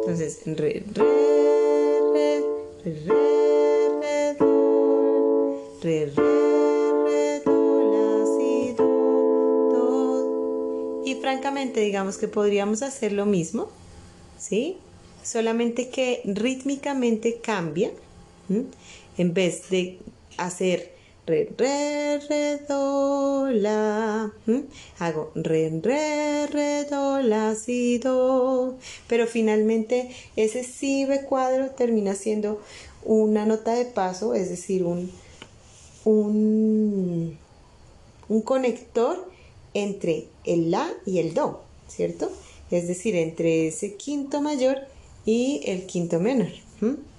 Entonces, 0.00 0.40
re, 0.46 0.82
re, 0.94 1.04
re, 2.14 2.42
re, 2.84 2.92
re, 2.92 3.94
re, 4.00 4.34
do, 4.38 5.78
re, 5.82 6.06
re, 6.06 7.02
re, 7.04 7.40
do, 7.44 7.56
la, 7.92 8.26
si, 8.36 8.72
do, 8.72 8.88
do. 9.70 11.02
Y 11.04 11.16
francamente, 11.16 11.80
digamos 11.80 12.16
que 12.16 12.28
podríamos 12.28 12.82
hacer 12.82 13.12
lo 13.12 13.26
mismo, 13.26 13.68
¿sí? 14.38 14.78
Solamente 15.22 15.90
que 15.90 16.22
rítmicamente 16.24 17.40
cambia. 17.42 17.90
En 19.18 19.34
vez 19.34 19.68
de 19.68 19.98
hacer 20.38 20.92
re, 21.26 21.52
re, 21.56 22.18
re, 22.28 22.58
do, 22.68 23.48
la. 23.50 24.32
Hago 24.98 25.32
re, 25.34 25.70
re, 25.82 26.46
re, 26.46 26.84
do, 26.84 27.20
la, 27.22 27.54
si, 27.54 27.98
do. 27.98 28.76
Pero 29.06 29.26
finalmente 29.26 30.10
ese 30.36 30.64
si 30.64 31.04
be 31.04 31.22
cuadro 31.22 31.70
termina 31.70 32.14
siendo 32.14 32.60
una 33.04 33.46
nota 33.46 33.72
de 33.74 33.84
paso, 33.84 34.34
es 34.34 34.50
decir, 34.50 34.84
un, 34.84 35.10
un, 36.04 37.38
un 38.28 38.42
conector 38.42 39.28
entre 39.74 40.26
el 40.44 40.70
la 40.70 40.90
y 41.06 41.18
el 41.18 41.34
do, 41.34 41.62
¿cierto? 41.88 42.30
Es 42.70 42.86
decir, 42.88 43.16
entre 43.16 43.68
ese 43.68 43.94
quinto 43.94 44.40
mayor 44.40 44.78
y 45.24 45.62
el 45.64 45.86
quinto 45.86 46.20
menor. 46.20 46.48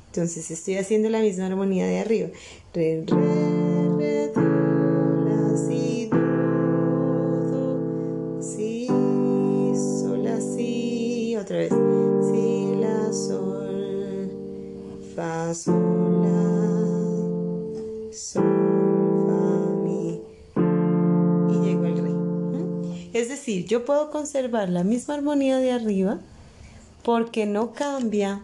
Entonces 0.08 0.52
estoy 0.52 0.76
haciendo 0.78 1.10
la 1.10 1.20
misma 1.20 1.48
armonía 1.48 1.86
de 1.86 2.00
arriba. 2.00 2.30
Re, 2.74 3.04
re, 3.06 3.71
si, 5.56 6.08
do, 6.08 7.80
si, 8.42 8.88
sol, 9.76 10.24
la, 10.24 10.40
si, 10.40 11.36
otra 11.38 11.58
vez, 11.58 11.70
si, 11.70 12.76
la, 12.80 13.14
sol, 13.14 14.32
fa, 15.16 15.54
sol, 15.54 16.22
la, 16.24 18.14
sol, 18.14 18.44
fa, 19.28 19.44
mi, 19.84 20.22
y 21.50 21.54
llego 21.66 21.86
al 21.86 21.98
re. 21.98 22.12
Es 23.14 23.30
decir, 23.30 23.66
yo 23.66 23.86
puedo 23.86 24.10
conservar 24.12 24.70
la 24.70 24.84
misma 24.84 25.16
armonía 25.16 25.58
de 25.58 25.72
arriba 25.72 26.20
porque 27.04 27.46
no 27.46 27.74
cambia 27.74 28.42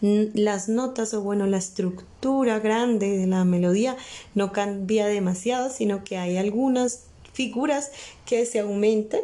las 0.00 0.68
notas 0.68 1.14
o 1.14 1.22
bueno 1.22 1.46
la 1.46 1.58
estructura 1.58 2.58
grande 2.58 3.16
de 3.16 3.26
la 3.26 3.44
melodía 3.44 3.96
no 4.34 4.52
cambia 4.52 5.06
demasiado 5.06 5.70
sino 5.70 6.04
que 6.04 6.18
hay 6.18 6.36
algunas 6.36 7.04
figuras 7.32 7.90
que 8.24 8.44
se 8.46 8.60
aumentan 8.60 9.20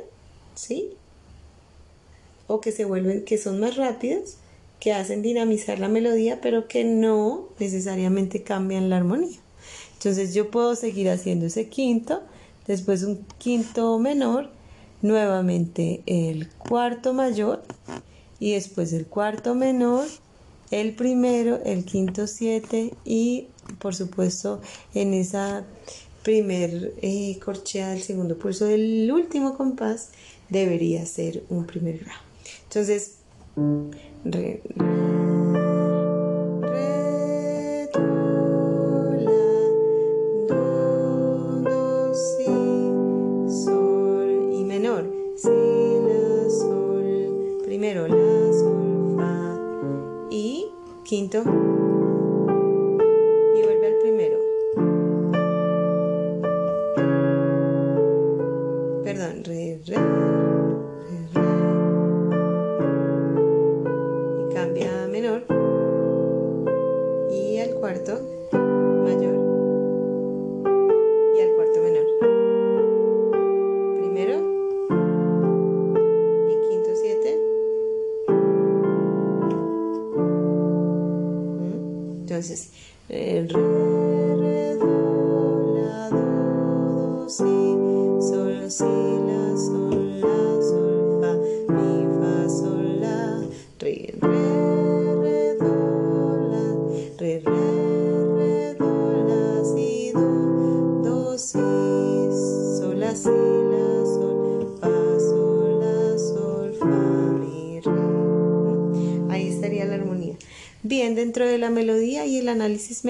sí 0.55 0.91
o 2.47 2.61
que 2.61 2.73
se 2.73 2.85
vuelven 2.85 3.25
que 3.25 3.39
son 3.39 3.61
más 3.61 3.77
rápidas 3.77 4.37
que 4.81 4.93
hacen 4.93 5.23
dinamizar 5.23 5.79
la 5.79 5.89
melodía 5.89 6.41
pero 6.41 6.68
que 6.68 6.85
no 6.85 7.49
necesariamente 7.59 8.43
cambian 8.43 8.91
la 8.91 8.97
armonía. 8.97 9.39
Entonces 9.95 10.35
yo 10.35 10.51
puedo 10.51 10.75
seguir 10.75 11.09
haciendo 11.09 11.47
ese 11.47 11.68
quinto 11.68 12.23
después 12.66 13.03
un 13.03 13.25
quinto 13.39 13.99
menor 13.99 14.51
nuevamente 15.03 16.03
el 16.07 16.49
cuarto 16.49 17.12
mayor 17.12 17.62
y 18.39 18.55
después 18.55 18.93
el 18.93 19.07
cuarto 19.07 19.55
menor, 19.55 20.07
el 20.73 20.95
primero, 20.95 21.61
el 21.64 21.85
quinto 21.85 22.27
siete 22.27 22.95
y 23.05 23.47
por 23.79 23.95
supuesto 23.95 24.61
en 24.95 25.14
esa 25.14 25.64
primer 26.25 26.95
eh, 27.03 27.39
corchea 27.45 27.91
del 27.91 28.03
segundo 28.03 28.39
pulso 28.39 28.64
del 28.64 29.11
último 29.12 29.57
compás 29.57 30.11
debería 30.49 31.05
ser 31.07 31.45
un 31.51 31.66
primer 31.66 31.99
grado. 31.99 32.20
Entonces, 32.64 33.16
re, 34.25 34.62
y 51.35 52.01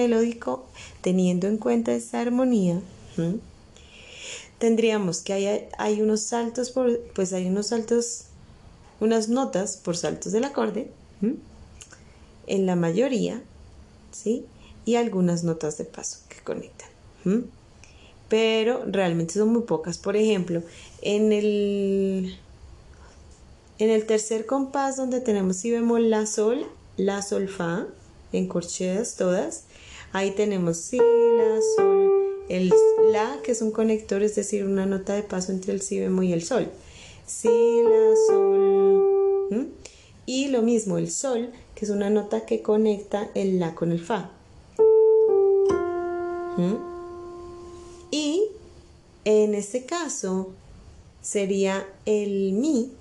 melódico, 0.03 0.65
teniendo 1.01 1.47
en 1.47 1.57
cuenta 1.57 1.93
esta 1.93 2.21
armonía, 2.21 2.81
tendríamos 4.59 5.21
que 5.21 5.33
hay, 5.33 5.67
hay, 5.77 6.01
unos 6.01 6.21
saltos, 6.21 6.71
por, 6.71 6.99
pues 7.15 7.33
hay 7.33 7.47
unos 7.47 7.67
saltos, 7.67 8.25
unas 8.99 9.29
notas 9.29 9.77
por 9.77 9.97
saltos 9.97 10.31
del 10.31 10.43
acorde, 10.43 10.91
en 12.47 12.65
la 12.65 12.75
mayoría, 12.75 13.41
¿sí? 14.11 14.45
Y 14.85 14.95
algunas 14.95 15.43
notas 15.43 15.77
de 15.77 15.85
paso 15.85 16.19
que 16.27 16.41
conectan. 16.43 16.89
Pero 18.27 18.83
realmente 18.85 19.35
son 19.35 19.49
muy 19.53 19.61
pocas. 19.61 19.97
Por 19.97 20.17
ejemplo, 20.17 20.61
en 21.01 21.31
el, 21.31 22.37
en 23.79 23.89
el 23.89 24.05
tercer 24.05 24.45
compás 24.45 24.97
donde 24.97 25.21
tenemos 25.21 25.57
si 25.57 25.71
bemol 25.71 26.09
la 26.09 26.25
sol, 26.25 26.65
la, 26.97 27.21
sol, 27.21 27.47
fa, 27.47 27.87
en 28.33 28.47
corcheas 28.47 29.15
todas. 29.15 29.63
Ahí 30.13 30.29
tenemos 30.31 30.77
si, 30.77 30.97
la, 30.97 31.59
sol, 31.75 32.11
el 32.47 32.71
la, 33.11 33.39
que 33.43 33.51
es 33.51 33.63
un 33.63 33.71
conector, 33.71 34.21
es 34.21 34.35
decir, 34.35 34.63
una 34.63 34.85
nota 34.85 35.15
de 35.15 35.23
paso 35.23 35.51
entre 35.51 35.73
el 35.73 35.81
si 35.81 35.99
bemol 35.99 36.25
y 36.25 36.33
el 36.33 36.43
sol. 36.43 36.69
Si, 37.25 37.47
la, 37.47 38.15
sol. 38.27 39.71
Y 40.27 40.49
lo 40.49 40.61
mismo, 40.61 40.99
el 40.99 41.09
sol, 41.09 41.51
que 41.73 41.85
es 41.85 41.91
una 41.91 42.11
nota 42.11 42.45
que 42.45 42.61
conecta 42.61 43.29
el 43.33 43.59
la 43.59 43.73
con 43.73 43.91
el 43.91 43.99
fa. 43.99 44.29
Y 48.11 48.43
en 49.25 49.55
este 49.55 49.85
caso 49.85 50.51
sería 51.23 51.87
el 52.05 52.53
mi 52.53 52.91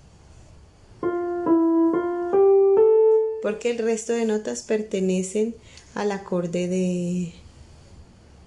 porque 3.42 3.72
el 3.72 3.78
resto 3.78 4.12
de 4.12 4.24
notas 4.24 4.62
pertenecen 4.62 5.54
al 5.94 6.12
acorde 6.12 6.68
de, 6.68 7.32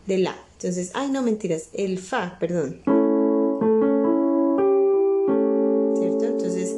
de 0.08 0.18
la. 0.18 0.36
Entonces, 0.54 0.92
ay, 0.94 1.10
no 1.10 1.22
mentiras, 1.22 1.70
el 1.74 2.00
fa, 2.00 2.38
perdón. 2.40 2.82
¿Cierto? 5.98 6.26
Entonces, 6.26 6.76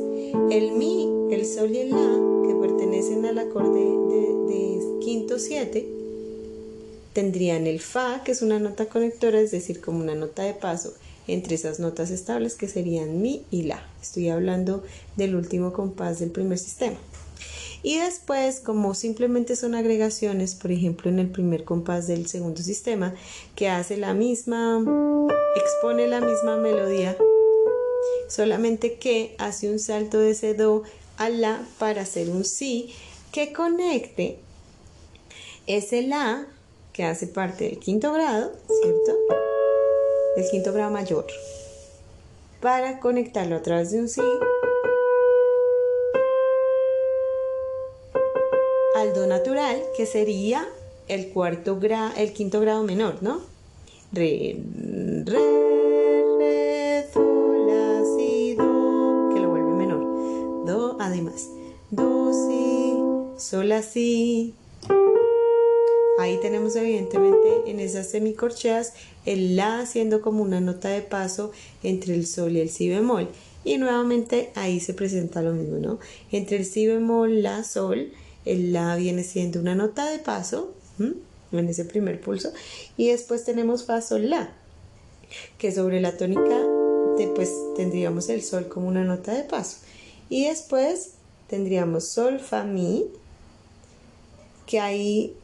el 0.52 0.72
mi, 0.74 1.10
el 1.32 1.46
sol 1.46 1.72
y 1.72 1.80
el 1.80 1.92
la, 1.92 2.48
que 2.48 2.56
pertenecen 2.56 3.26
al 3.26 3.38
acorde 3.38 3.80
de, 3.80 5.00
quinto 5.02 5.40
7, 5.40 5.88
tendrían 7.14 7.68
el 7.68 7.80
fa, 7.80 8.24
que 8.24 8.32
es 8.32 8.42
una 8.42 8.60
nota 8.60 8.88
conectora, 8.88 9.40
es 9.40 9.52
decir, 9.52 9.80
como 9.80 10.00
una 10.00 10.16
nota 10.16 10.44
de 10.44 10.54
paso 10.54 10.94
entre 11.28 11.56
esas 11.56 11.80
notas 11.80 12.10
estables 12.10 12.56
que 12.56 12.68
serían 12.68 13.22
mi 13.22 13.46
y 13.52 13.64
la. 13.64 13.86
Estoy 14.02 14.30
hablando 14.30 14.84
del 15.16 15.36
último 15.36 15.74
compás 15.74 16.20
del 16.20 16.32
primer 16.32 16.58
sistema. 16.58 16.98
Y 17.88 18.00
después, 18.00 18.60
como 18.60 18.94
simplemente 18.94 19.56
son 19.56 19.74
agregaciones, 19.74 20.56
por 20.56 20.74
ejemplo, 20.74 21.10
en 21.10 21.20
el 21.20 21.30
primer 21.30 21.64
compás 21.64 22.06
del 22.06 22.28
segundo 22.28 22.62
sistema, 22.62 23.16
que 23.56 23.70
hace 23.70 23.96
la 23.96 24.14
misma, 24.14 24.84
expone 25.56 26.06
la 26.10 26.20
misma 26.20 26.58
melodía, 26.58 27.16
solamente 28.28 28.96
que 28.96 29.38
hace 29.38 29.72
un 29.72 29.80
salto 29.80 30.20
de 30.20 30.32
ese 30.32 30.54
do 30.54 30.84
a 31.16 31.30
la 31.30 31.66
para 31.80 32.02
hacer 32.02 32.30
un 32.30 32.44
si 32.44 32.94
que 33.32 33.54
conecte 33.54 34.38
ese 35.66 36.02
la 36.02 36.46
que 36.92 37.06
hace 37.06 37.26
parte 37.26 37.70
del 37.70 37.80
quinto 37.80 38.12
grado, 38.12 38.52
¿cierto? 38.82 39.18
Del 40.36 40.50
quinto 40.52 40.74
grado 40.74 40.92
mayor, 40.92 41.26
para 42.60 43.00
conectarlo 43.00 43.56
a 43.56 43.62
través 43.62 43.92
de 43.92 44.02
un 44.02 44.10
si 44.10 44.20
natural, 49.26 49.82
que 49.96 50.06
sería 50.06 50.68
el 51.08 51.30
cuarto 51.30 51.80
grado, 51.80 52.14
el 52.18 52.34
quinto 52.34 52.60
grado 52.60 52.84
menor, 52.84 53.18
¿no? 53.22 53.42
Re, 54.12 54.58
re, 55.26 55.34
re, 56.40 57.06
do, 57.14 57.54
la, 57.66 58.04
si, 58.18 58.56
do, 58.56 59.30
que 59.34 59.40
lo 59.40 59.50
vuelve 59.50 59.72
menor. 59.72 60.66
Do, 60.66 60.98
además. 61.00 61.50
Do, 61.90 62.32
si, 62.34 63.42
sol, 63.44 63.70
la, 63.70 63.82
si. 63.82 64.54
Ahí 66.20 66.40
tenemos 66.42 66.76
evidentemente 66.76 67.64
en 67.68 67.80
esas 67.80 68.10
semicorcheas 68.10 68.94
el 69.26 69.56
la 69.56 69.86
siendo 69.86 70.22
como 70.22 70.42
una 70.42 70.60
nota 70.60 70.90
de 70.90 71.02
paso 71.02 71.52
entre 71.84 72.16
el 72.16 72.26
sol 72.26 72.54
y 72.54 72.60
el 72.60 72.70
si 72.70 72.90
bemol. 72.90 73.28
Y 73.64 73.78
nuevamente 73.78 74.52
ahí 74.56 74.80
se 74.80 74.94
presenta 74.94 75.42
lo 75.42 75.54
mismo, 75.54 75.78
¿no? 75.78 76.00
Entre 76.32 76.58
el 76.58 76.66
si 76.66 76.88
bemol, 76.88 77.44
la, 77.44 77.64
sol 77.64 78.12
el 78.54 78.74
La 78.74 78.96
viene 78.96 79.24
siendo 79.24 79.60
una 79.60 79.76
nota 79.76 80.10
de 80.10 80.20
paso 80.20 80.74
en 81.00 81.70
ese 81.70 81.86
primer 81.86 82.20
pulso 82.20 82.52
y 82.98 83.10
después 83.10 83.46
tenemos 83.46 83.86
Fa 83.86 84.02
Sol 84.02 84.30
La 84.30 84.52
que 85.58 85.72
sobre 85.72 86.02
la 86.02 86.18
tónica 86.18 86.58
pues 87.26 87.52
tendríamos 87.76 88.30
el 88.30 88.44
Sol 88.44 88.68
como 88.68 88.88
una 88.88 89.04
nota 89.04 89.34
de 89.34 89.44
paso. 89.44 89.78
Y 90.30 90.46
después 90.46 91.14
tendríamos 91.48 92.06
Sol 92.06 92.40
Fa 92.40 92.64
Mi 92.64 93.06
que 94.66 94.80
ahí 94.80 95.36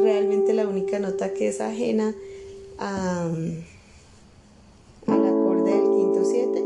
realmente 0.00 0.52
la 0.52 0.66
única 0.66 0.98
nota 0.98 1.32
que 1.32 1.48
es 1.48 1.60
ajena 1.60 2.14
a, 2.78 3.30
al 5.06 5.26
acorde 5.26 5.70
del 5.70 5.84
quinto 5.84 6.24
7 6.24 6.64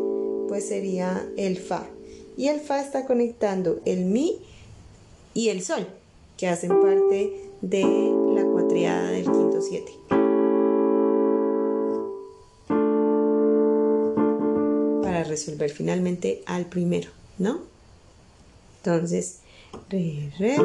pues 0.49 0.67
sería 0.69 1.29
el 1.37 1.59
Fa. 1.59 1.87
Y 2.37 2.49
el 2.49 2.61
Fa 2.61 2.81
está 2.81 3.07
conectando 3.07 3.81
el 3.85 4.07
Mi 4.07 4.41
y 5.35 5.49
el 5.49 5.63
Sol, 5.63 5.87
que 6.37 6.49
hacen 6.49 6.81
parte 6.81 7.51
de 7.61 8.15
la 8.35 8.45
cuatriada 8.45 9.11
del 9.11 9.25
quinto 9.25 9.61
7. 9.61 9.93
Para 15.03 15.25
resolver 15.25 15.71
finalmente 15.71 16.43
al 16.47 16.67
primero, 16.67 17.11
¿no? 17.39 17.61
Entonces, 18.83 19.41
re, 19.91 20.31
re, 20.39 20.57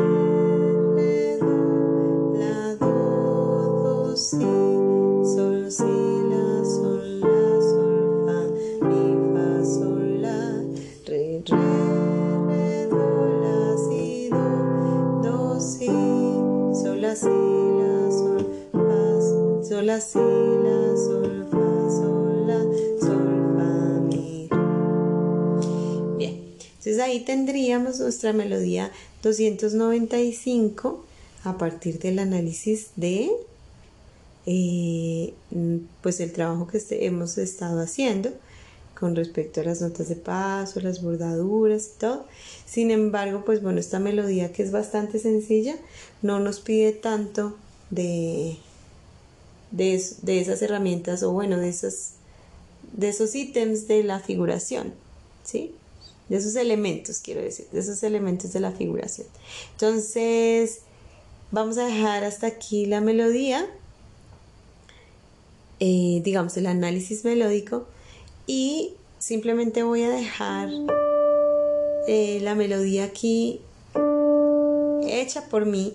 la, 17.86 18.12
sol, 18.12 18.48
fa, 18.72 19.22
sol, 19.22 19.86
la, 19.86 20.02
sol, 20.02 21.48
fa, 21.52 21.90
sol, 21.90 22.48
la, 22.48 22.60
sol, 23.00 23.28
fa, 23.56 23.70
mi. 24.02 24.50
Bien, 26.18 26.36
entonces 26.60 27.00
ahí 27.00 27.20
tendríamos 27.26 28.00
nuestra 28.00 28.34
melodía 28.34 28.92
295 29.24 31.06
a 31.44 31.58
partir 31.58 32.00
del 32.00 32.20
análisis 32.20 32.90
de 32.96 33.32
eh, 34.46 35.34
pues 36.02 36.20
el 36.20 36.32
trabajo 36.32 36.68
que 36.68 36.78
este, 36.78 37.06
hemos 37.06 37.38
estado 37.38 37.82
haciendo 37.82 38.32
con 39.00 39.16
respecto 39.16 39.62
a 39.62 39.66
las 39.66 39.82
notas 39.82 40.10
de 40.10 40.16
paso, 40.16 40.80
las 40.80 41.02
bordaduras 41.02 41.92
y 41.96 42.00
todo. 42.00 42.26
Sin 42.66 42.92
embargo, 42.92 43.44
pues 43.46 43.62
bueno, 43.62 43.80
esta 43.80 44.00
melodía 44.00 44.52
que 44.52 44.64
es 44.64 44.72
bastante 44.72 45.20
sencilla 45.20 45.76
no 46.22 46.40
nos 46.40 46.60
pide 46.60 46.94
tanto 46.94 47.56
de, 47.90 48.58
de, 49.72 50.02
de 50.22 50.40
esas 50.40 50.62
herramientas 50.62 51.24
o 51.24 51.32
bueno, 51.32 51.58
de, 51.58 51.70
esas, 51.70 52.14
de 52.94 53.10
esos 53.10 53.36
ítems 53.36 53.88
de 53.88 54.04
la 54.04 54.20
figuración, 54.20 54.94
¿sí? 55.44 55.76
De 56.30 56.38
esos 56.38 56.56
elementos, 56.56 57.20
quiero 57.20 57.42
decir, 57.42 57.68
de 57.72 57.80
esos 57.80 58.02
elementos 58.02 58.54
de 58.54 58.60
la 58.60 58.72
figuración. 58.72 59.28
Entonces, 59.74 60.80
vamos 61.52 61.78
a 61.78 61.86
dejar 61.86 62.24
hasta 62.24 62.48
aquí 62.48 62.86
la 62.88 63.02
melodía, 63.02 63.68
eh, 65.80 66.22
digamos, 66.24 66.58
el 66.58 66.66
análisis 66.66 67.26
melódico 67.26 67.86
y 68.48 68.94
simplemente 69.20 69.84
voy 69.84 70.04
a 70.04 70.10
dejar 70.10 70.70
eh, 72.08 72.40
la 72.42 72.56
melodía 72.56 73.06
aquí 73.06 73.62
hecha 75.04 75.50
por 75.50 75.66
mí, 75.66 75.94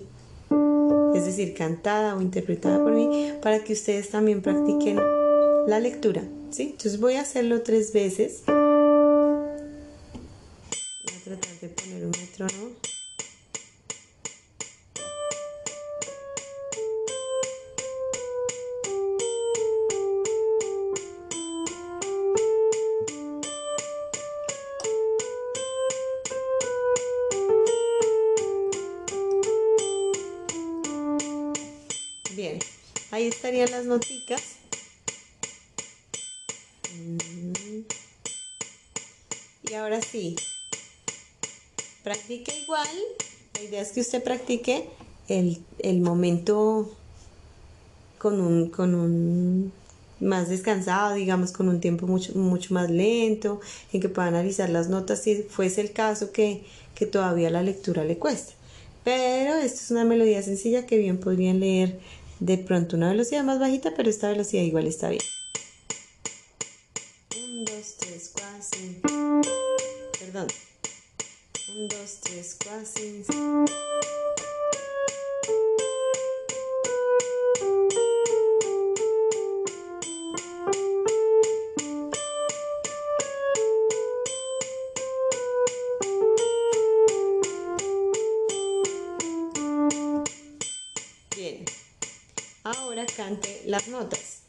es 1.15 1.25
decir, 1.25 1.53
cantada 1.53 2.15
o 2.15 2.21
interpretada 2.21 2.81
por 2.81 2.91
mí, 2.91 3.33
para 3.41 3.63
que 3.63 3.73
ustedes 3.73 4.09
también 4.09 4.41
practiquen 4.41 4.97
la 5.67 5.79
lectura. 5.79 6.23
¿sí? 6.51 6.63
Entonces 6.71 6.99
voy 6.99 7.15
a 7.15 7.21
hacerlo 7.21 7.61
tres 7.61 7.93
veces. 7.93 8.43
Voy 8.47 8.55
a 11.15 11.23
tratar 11.23 11.59
de 11.61 11.69
poner 11.69 12.05
un 12.05 12.11
metrónomo. 12.11 12.71
Las 33.51 33.83
noticas. 33.83 34.41
Mm. 36.95 37.81
Y 39.69 39.73
ahora 39.73 40.01
sí, 40.01 40.37
practique 42.01 42.57
igual. 42.63 42.87
La 43.55 43.61
idea 43.61 43.81
es 43.81 43.91
que 43.91 43.99
usted 43.99 44.23
practique 44.23 44.87
el, 45.27 45.99
momento 45.99 46.95
con 48.19 48.39
un, 48.39 48.69
con 48.69 48.95
un 48.95 49.73
más 50.21 50.47
descansado, 50.47 51.15
digamos, 51.15 51.51
con 51.51 51.67
un 51.67 51.81
tiempo 51.81 52.07
mucho, 52.07 52.33
mucho 52.35 52.73
más 52.73 52.89
lento, 52.89 53.59
en 53.91 53.99
que 53.99 54.07
pueda 54.07 54.29
analizar 54.29 54.69
las 54.69 54.87
notas 54.87 55.23
si 55.23 55.43
fuese 55.43 55.81
el 55.81 55.91
caso 55.91 56.31
que, 56.31 56.63
que 56.95 57.05
todavía 57.05 57.49
la 57.49 57.63
lectura 57.63 58.05
le 58.05 58.17
cuesta. 58.17 58.53
Pero 59.03 59.55
esto 59.55 59.81
es 59.81 59.91
una 59.91 60.05
melodía 60.05 60.41
sencilla 60.41 60.85
que 60.85 60.97
bien 60.97 61.19
podrían 61.19 61.59
leer 61.59 61.99
de 62.41 62.57
pronto 62.57 62.95
una 62.95 63.11
velocidad 63.11 63.43
más 63.43 63.59
bajita, 63.59 63.93
pero 63.95 64.09
esta 64.09 64.27
velocidad 64.27 64.63
igual 64.63 64.87
está 64.87 65.09
bien. 65.09 65.21
1, 67.37 67.65
2, 67.65 67.97
3, 67.99 68.31
4, 68.33 68.49
5. 68.61 69.41
Perdón. 70.19 70.47
1, 71.77 71.87
2, 71.87 72.19
3, 72.21 72.57
4, 72.63 72.85
5. 73.27 73.65
Las 93.71 93.87
notas. 93.87 94.40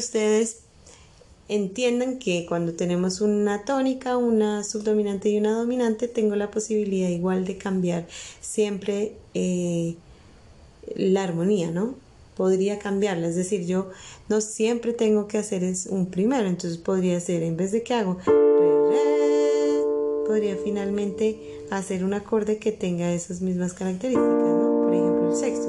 Ustedes 0.00 0.62
entiendan 1.50 2.18
que 2.20 2.46
cuando 2.46 2.74
tenemos 2.74 3.20
una 3.20 3.64
tónica, 3.64 4.16
una 4.16 4.62
subdominante 4.62 5.30
y 5.30 5.38
una 5.38 5.52
dominante, 5.52 6.06
tengo 6.06 6.36
la 6.36 6.50
posibilidad 6.50 7.08
igual 7.08 7.44
de 7.44 7.58
cambiar 7.58 8.06
siempre 8.40 9.14
eh, 9.34 9.96
la 10.94 11.24
armonía, 11.24 11.72
¿no? 11.72 11.96
Podría 12.36 12.78
cambiarla, 12.78 13.26
es 13.26 13.34
decir, 13.36 13.66
yo 13.66 13.90
no 14.28 14.40
siempre 14.40 14.92
tengo 14.92 15.26
que 15.26 15.38
hacer 15.38 15.64
es 15.64 15.86
un 15.86 16.06
primero, 16.06 16.48
entonces 16.48 16.78
podría 16.78 17.18
ser, 17.18 17.42
en 17.42 17.56
vez 17.56 17.72
de 17.72 17.82
que 17.82 17.94
hago 17.94 18.16
re, 18.24 19.00
podría 20.26 20.56
finalmente 20.56 21.64
hacer 21.70 22.04
un 22.04 22.14
acorde 22.14 22.58
que 22.58 22.70
tenga 22.70 23.12
esas 23.12 23.40
mismas 23.40 23.74
características, 23.74 24.28
¿no? 24.28 24.82
Por 24.84 24.94
ejemplo, 24.94 25.30
el 25.30 25.36
sexto. 25.36 25.59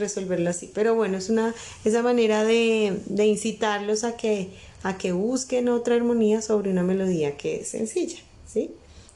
Resolverlo 0.00 0.50
así. 0.50 0.70
Pero 0.74 0.94
bueno, 0.94 1.18
es 1.18 1.30
una 1.30 1.54
esa 1.84 2.02
manera 2.02 2.44
de, 2.44 3.00
de 3.06 3.26
incitarlos 3.26 4.02
a 4.04 4.16
que, 4.16 4.50
a 4.82 4.98
que 4.98 5.12
busquen 5.12 5.68
otra 5.68 5.94
armonía 5.94 6.42
sobre 6.42 6.70
una 6.70 6.82
melodía 6.82 7.36
que 7.36 7.60
es 7.60 7.68
sencilla, 7.68 8.18
¿sí? 8.46 8.72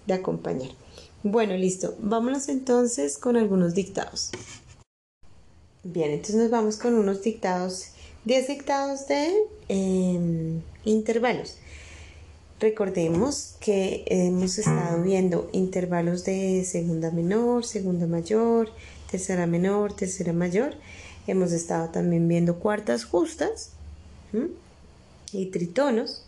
De 0.06 0.14
acompañar. 0.14 0.70
Bueno, 1.24 1.56
listo. 1.56 1.96
Vámonos 1.98 2.48
entonces 2.48 3.18
con 3.18 3.36
algunos 3.36 3.74
dictados. 3.74 4.30
Bien, 5.82 6.10
entonces 6.12 6.36
nos 6.36 6.50
vamos 6.50 6.76
con 6.76 6.94
unos 6.94 7.22
dictados, 7.22 7.88
10 8.24 8.48
dictados 8.48 9.06
de 9.06 9.32
eh, 9.68 10.60
intervalos. 10.84 11.56
Recordemos 12.60 13.56
que 13.60 14.04
hemos 14.06 14.58
estado 14.58 15.02
viendo 15.02 15.50
intervalos 15.52 16.24
de 16.24 16.64
segunda 16.64 17.10
menor, 17.10 17.66
segunda 17.66 18.06
mayor, 18.06 18.70
tercera 19.14 19.46
menor, 19.46 19.94
tercera 19.94 20.32
mayor. 20.32 20.74
Hemos 21.28 21.52
estado 21.52 21.88
también 21.90 22.26
viendo 22.26 22.58
cuartas 22.58 23.04
justas 23.04 23.70
y 25.32 25.46
tritonos. 25.46 26.24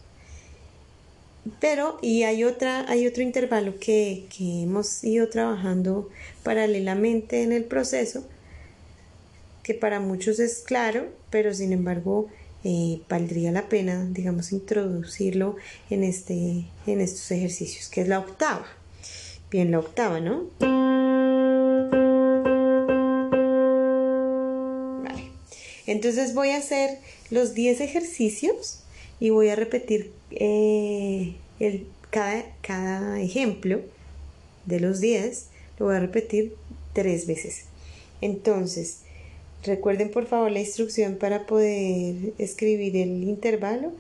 Pero, 1.60 1.98
y 2.00 2.22
hay, 2.22 2.44
otra, 2.44 2.88
hay 2.88 3.08
otro 3.08 3.24
intervalo 3.24 3.80
que, 3.80 4.26
que 4.36 4.62
hemos 4.62 5.02
ido 5.02 5.28
trabajando 5.28 6.08
paralelamente 6.44 7.42
en 7.42 7.50
el 7.50 7.64
proceso, 7.64 8.24
que 9.64 9.74
para 9.74 9.98
muchos 9.98 10.38
es 10.38 10.60
claro, 10.60 11.08
pero 11.30 11.54
sin 11.54 11.72
embargo 11.72 12.28
eh, 12.62 13.00
valdría 13.08 13.50
la 13.50 13.68
pena, 13.68 14.06
digamos, 14.12 14.52
introducirlo 14.52 15.56
en, 15.90 16.04
este, 16.04 16.66
en 16.86 17.00
estos 17.00 17.32
ejercicios, 17.32 17.88
que 17.88 18.02
es 18.02 18.08
la 18.08 18.20
octava. 18.20 18.66
Bien, 19.50 19.72
la 19.72 19.80
octava, 19.80 20.20
¿no? 20.20 20.75
Entonces 25.86 26.34
voy 26.34 26.50
a 26.50 26.58
hacer 26.58 26.98
los 27.30 27.54
10 27.54 27.80
ejercicios 27.80 28.80
y 29.20 29.30
voy 29.30 29.48
a 29.48 29.56
repetir 29.56 30.12
eh, 30.30 31.34
el, 31.60 31.86
cada, 32.10 32.44
cada 32.60 33.20
ejemplo 33.20 33.80
de 34.64 34.80
los 34.80 35.00
10, 35.00 35.46
lo 35.78 35.86
voy 35.86 35.96
a 35.96 36.00
repetir 36.00 36.54
tres 36.92 37.26
veces. 37.26 37.64
Entonces, 38.20 39.00
recuerden 39.64 40.10
por 40.10 40.26
favor 40.26 40.50
la 40.50 40.60
instrucción 40.60 41.16
para 41.16 41.46
poder 41.46 42.32
escribir 42.38 42.96
el 42.96 43.22
intervalo 43.24 43.92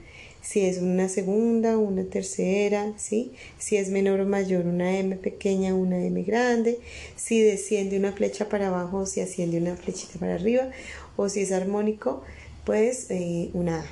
si 0.46 0.60
es 0.60 0.78
una 0.78 1.08
segunda, 1.08 1.76
una 1.76 2.04
tercera, 2.04 2.92
¿sí? 2.98 3.32
Si 3.58 3.76
es 3.76 3.88
menor 3.88 4.20
o 4.20 4.26
mayor, 4.26 4.66
una 4.66 4.96
M 4.96 5.16
pequeña, 5.16 5.74
una 5.74 5.98
M 5.98 6.22
grande, 6.22 6.78
si 7.16 7.42
desciende 7.42 7.98
una 7.98 8.12
flecha 8.12 8.48
para 8.48 8.68
abajo, 8.68 9.06
si 9.06 9.20
asciende 9.20 9.58
una 9.58 9.74
flechita 9.74 10.20
para 10.20 10.36
arriba, 10.36 10.70
o 11.16 11.28
si 11.28 11.42
es 11.42 11.52
armónico, 11.52 12.22
pues 12.64 13.10
eh, 13.10 13.50
una. 13.52 13.84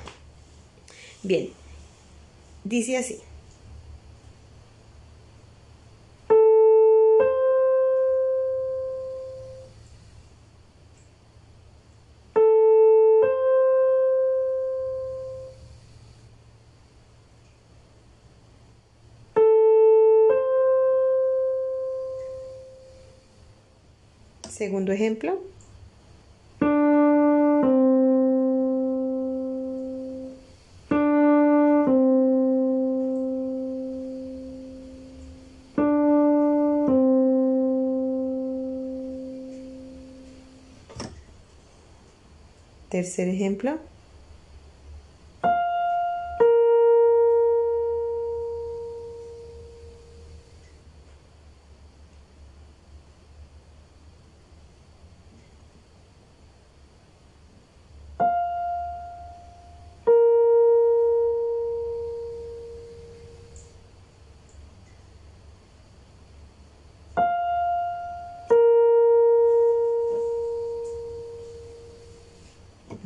Bien, 1.23 1.49
dice 2.63 2.97
así. 2.97 3.19
Segundo 24.49 24.93
ejemplo. 24.93 25.54
Tercer 42.95 43.27
ejemplo. 43.27 43.77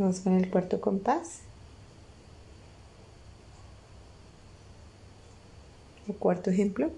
Vamos 0.10 0.22
con 0.24 0.34
el 0.34 0.50
cuarto 0.50 0.82
compás. 0.82 1.44
El 6.08 6.18
cuarto 6.18 6.50
ejemplo. 6.50 6.92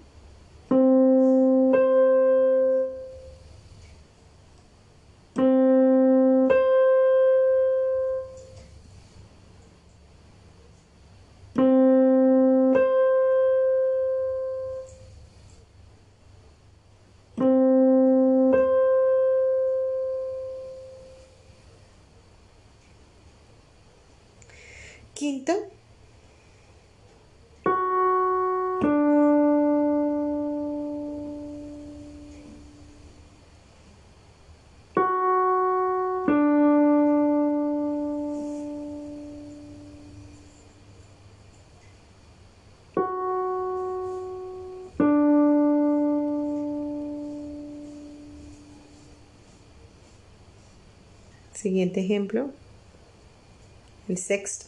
Siguiente 51.54 52.00
ejemplo, 52.00 52.50
el 54.08 54.18
sexto. 54.18 54.66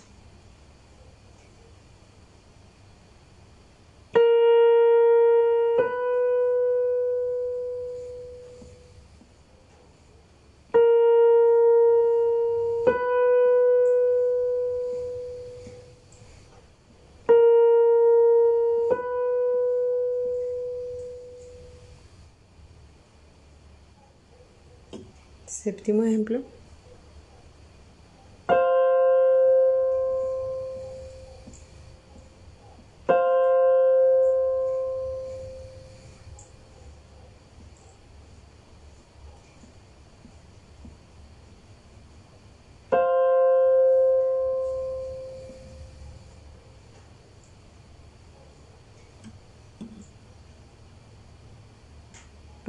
Séptimo 25.46 26.04
ejemplo. 26.04 26.42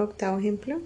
Octavo 0.03 0.39
ejemplo. 0.39 0.81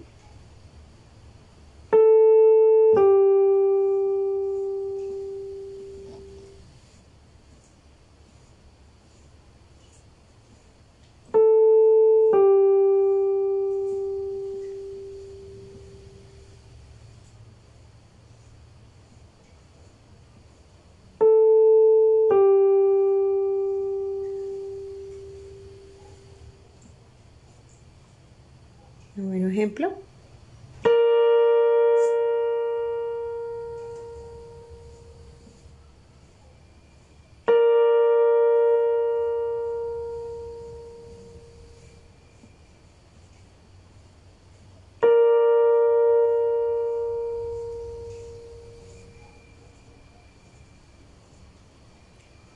Ejemplo. 29.59 29.93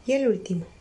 Y 0.05 0.11
el 0.11 0.27
último. 0.27 0.72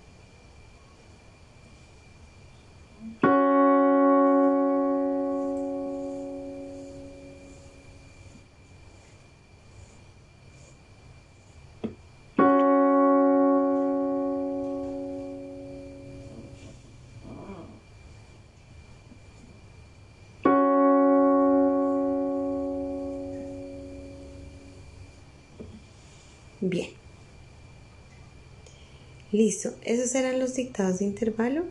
Listo, 29.33 29.73
esos 29.83 30.15
eran 30.15 30.39
los 30.39 30.55
dictados 30.55 30.99
de 30.99 31.07
intervalo. 31.07 31.65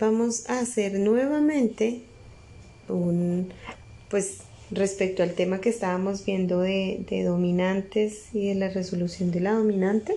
Vamos 0.00 0.50
a 0.50 0.58
hacer 0.58 0.98
nuevamente 0.98 2.00
un, 2.88 3.52
pues 4.10 4.38
respecto 4.72 5.22
al 5.22 5.34
tema 5.34 5.60
que 5.60 5.68
estábamos 5.68 6.24
viendo 6.24 6.60
de, 6.60 7.04
dominantes 7.24 8.34
y 8.34 8.48
de 8.48 8.56
la 8.56 8.68
resolución 8.68 9.30
de 9.30 9.38
la 9.38 9.52
dominante. 9.52 10.16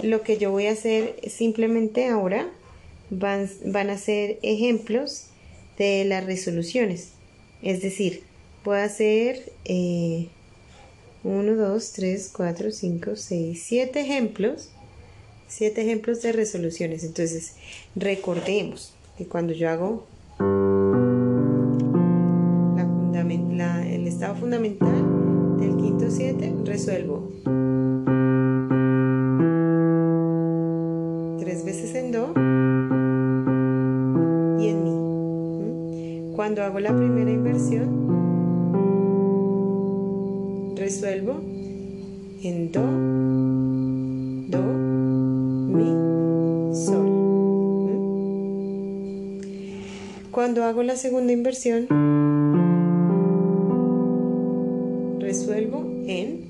Lo 0.00 0.22
que 0.22 0.38
yo 0.38 0.52
voy 0.52 0.66
a 0.66 0.72
hacer 0.72 1.16
simplemente 1.28 2.06
ahora 2.06 2.48
van, 3.10 3.50
van 3.64 3.90
a 3.90 3.98
ser 3.98 4.38
ejemplos 4.42 5.24
de 5.76 6.04
las 6.04 6.24
resoluciones. 6.24 7.10
Es 7.62 7.82
decir, 7.82 8.22
voy 8.64 8.76
a 8.78 8.84
hacer 8.84 9.52
1, 9.64 10.28
2, 11.24 11.92
3, 11.92 12.30
4, 12.32 12.70
5, 12.70 13.16
6, 13.16 13.64
7 13.66 14.00
ejemplos. 14.00 14.70
7 15.48 15.82
ejemplos 15.82 16.22
de 16.22 16.32
resoluciones. 16.32 17.04
Entonces, 17.04 17.54
recordemos 17.96 18.94
que 19.16 19.26
cuando 19.26 19.52
yo 19.52 19.68
hago 19.68 20.06
el 23.98 24.06
estado 24.06 24.36
fundamental 24.36 25.58
del 25.58 25.76
quinto 25.76 26.06
7, 26.08 26.54
resuelvo 26.64 27.28
tres 31.38 31.64
veces 31.64 31.94
en 31.94 32.12
Do 32.12 32.32
y 34.60 34.68
en 34.68 34.84
Mi. 34.84 36.32
Cuando 36.36 36.62
hago 36.62 36.80
la 36.80 36.96
primera 36.96 37.30
inversión, 37.30 38.08
resuelvo 40.76 41.40
en 42.42 42.72
Do, 42.72 42.82
Do, 44.56 44.87
Cuando 50.48 50.64
hago 50.64 50.82
la 50.82 50.96
segunda 50.96 51.30
inversión, 51.30 51.86
resuelvo 55.20 55.84
en 56.06 56.40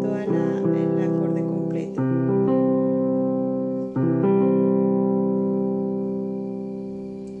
toda 0.00 0.24
la, 0.24 0.60
el 0.80 1.02
acorde 1.02 1.42
completo. 1.42 2.00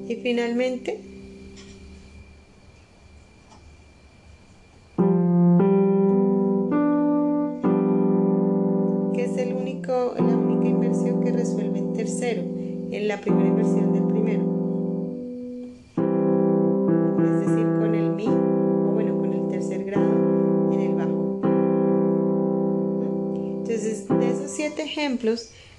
Y 0.06 0.16
finalmente 0.16 1.00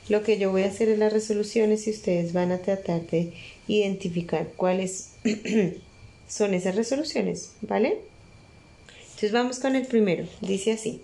lo 0.10 0.24
que 0.24 0.38
yo 0.38 0.52
voy 0.52 0.64
a 0.64 0.68
hacer 0.68 0.90
es 0.90 1.00
las 1.00 1.14
resoluciones 1.14 1.88
y 1.88 1.92
ustedes 1.92 2.34
van 2.34 2.52
a 2.52 2.60
tratar 2.60 3.02
de 3.08 3.34
identificar 3.68 4.48
cuáles 4.56 5.12
son 6.28 6.54
esas 6.54 6.76
resoluciones, 6.76 7.52
¿vale? 7.62 8.00
Entonces 9.06 9.32
vamos 9.32 9.60
con 9.60 9.76
el 9.76 9.86
primero, 9.88 10.28
dice 10.42 10.74
así. 10.74 11.02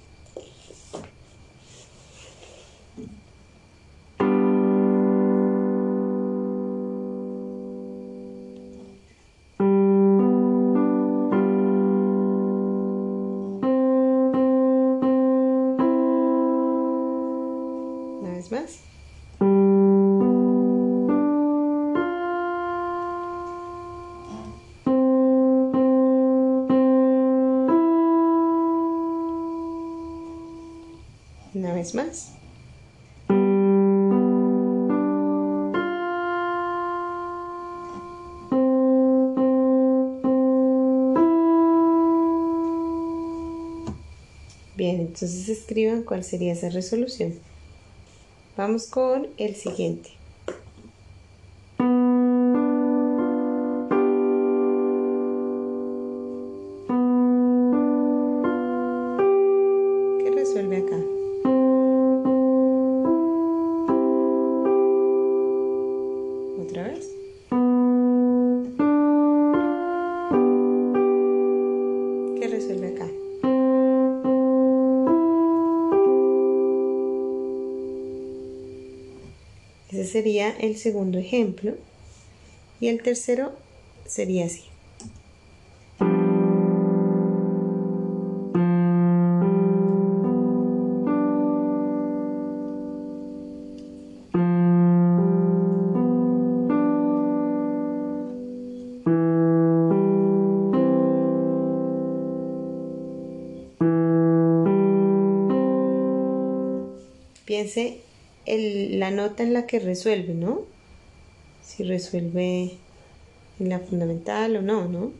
Más. 31.95 32.33
Bien, 44.75 44.99
entonces 45.01 45.47
escriban 45.47 46.03
cuál 46.03 46.23
sería 46.23 46.53
esa 46.53 46.69
resolución. 46.69 47.35
Vamos 48.57 48.87
con 48.87 49.27
el 49.37 49.55
siguiente. 49.55 50.21
Sería 80.21 80.51
el 80.51 80.77
segundo 80.77 81.17
ejemplo. 81.17 81.73
Y 82.79 82.89
el 82.89 83.01
tercero 83.01 83.53
sería 84.05 84.45
así. 84.45 84.61
Piense 107.45 108.00
la 108.57 109.11
nota 109.11 109.43
en 109.43 109.53
la 109.53 109.65
que 109.65 109.79
resuelve, 109.79 110.33
¿no? 110.33 110.61
Si 111.63 111.83
resuelve 111.83 112.77
en 113.59 113.69
la 113.69 113.79
fundamental 113.79 114.57
o 114.57 114.61
no, 114.61 114.87
¿no? 114.87 115.11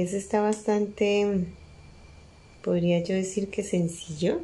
Ese 0.00 0.16
está 0.16 0.40
bastante, 0.40 1.26
podría 2.62 3.02
yo 3.02 3.16
decir 3.16 3.50
que 3.50 3.64
sencillo. 3.64 4.40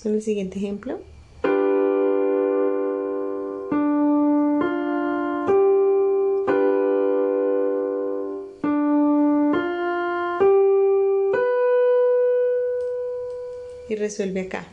Con 0.00 0.14
el 0.14 0.22
siguiente 0.22 0.58
ejemplo. 0.58 1.00
Y 13.88 13.96
resuelve 13.96 14.40
acá. 14.42 14.71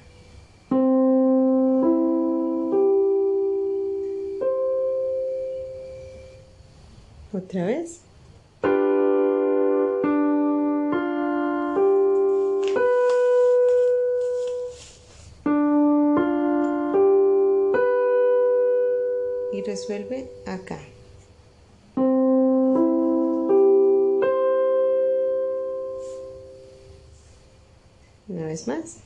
Una 28.40 28.48
vez 28.48 28.70
más. 28.70 29.00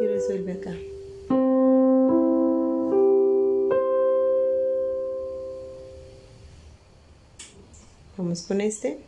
Y 0.00 0.06
resuelve 0.06 0.52
acá. 0.52 0.74
Vamos 8.16 8.40
con 8.44 8.62
este. 8.62 8.98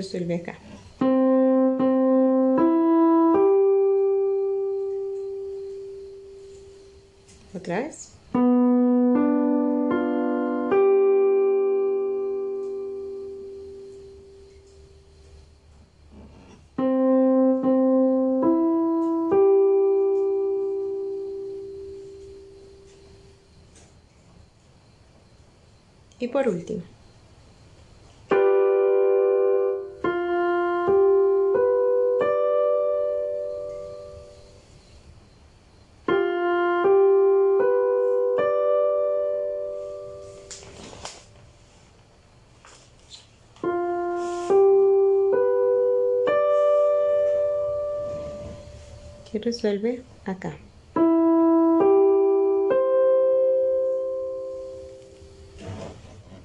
Que 0.00 0.18
resuelve 0.18 0.34
acá. 0.36 0.69
Resuelve 49.40 50.02
acá. 50.24 50.56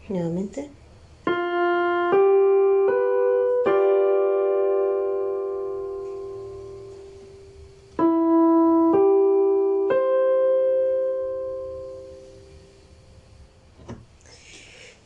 Nuevamente. 0.09 0.69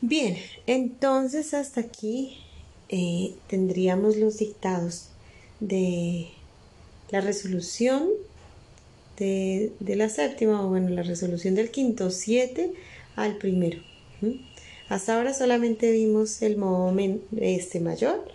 Bien, 0.01 0.37
entonces 0.65 1.53
hasta 1.53 1.81
aquí 1.81 2.37
eh, 2.89 3.35
tendríamos 3.47 4.17
los 4.17 4.37
dictados 4.39 5.09
de 5.59 6.29
la 7.11 7.21
resolución 7.21 8.09
de, 9.17 9.71
la 9.79 10.09
séptima, 10.09 10.65
o 10.65 10.69
bueno, 10.69 10.89
la 10.89 11.03
resolución 11.03 11.55
del 11.55 11.71
quinto 11.71 12.09
7 12.09 12.71
al 13.15 13.37
primero. 13.37 13.79
Hasta 14.87 15.17
ahora 15.17 15.33
solamente 15.33 15.91
vimos 15.91 16.41
el 16.41 16.57
modo 16.57 16.95
este 17.39 17.79
mayor, 17.79 18.25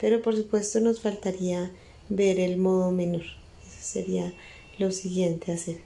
pero 0.00 0.22
por 0.22 0.36
supuesto 0.36 0.80
nos 0.80 1.00
faltaría 1.00 1.70
ver 2.08 2.40
el 2.40 2.56
modo 2.56 2.90
menor. 2.90 3.22
Eso 3.22 3.82
sería 3.82 4.32
lo 4.78 4.92
siguiente 4.92 5.52
a 5.52 5.56
hacer. 5.56 5.78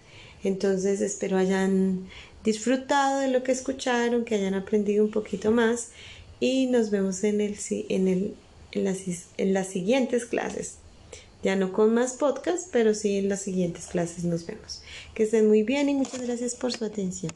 Entonces 0.44 1.00
espero 1.00 1.38
hayan 1.38 2.06
disfrutado 2.44 3.20
de 3.20 3.28
lo 3.28 3.42
que 3.42 3.52
escucharon, 3.52 4.24
que 4.24 4.34
hayan 4.34 4.54
aprendido 4.54 5.04
un 5.04 5.10
poquito 5.10 5.50
más 5.50 5.88
y 6.38 6.66
nos 6.66 6.90
vemos 6.90 7.24
en, 7.24 7.40
el, 7.40 7.56
en, 7.70 8.08
el, 8.08 8.34
en, 8.72 8.84
las, 8.84 8.98
en 9.38 9.54
las 9.54 9.68
siguientes 9.68 10.26
clases. 10.26 10.76
Ya 11.44 11.56
no 11.56 11.72
con 11.74 11.92
más 11.92 12.14
podcasts, 12.14 12.70
pero 12.72 12.94
sí 12.94 13.18
en 13.18 13.28
las 13.28 13.42
siguientes 13.42 13.88
clases 13.88 14.24
nos 14.24 14.46
vemos. 14.46 14.82
Que 15.14 15.24
estén 15.24 15.46
muy 15.46 15.62
bien 15.62 15.90
y 15.90 15.94
muchas 15.94 16.22
gracias 16.22 16.54
por 16.54 16.72
su 16.72 16.86
atención. 16.86 17.32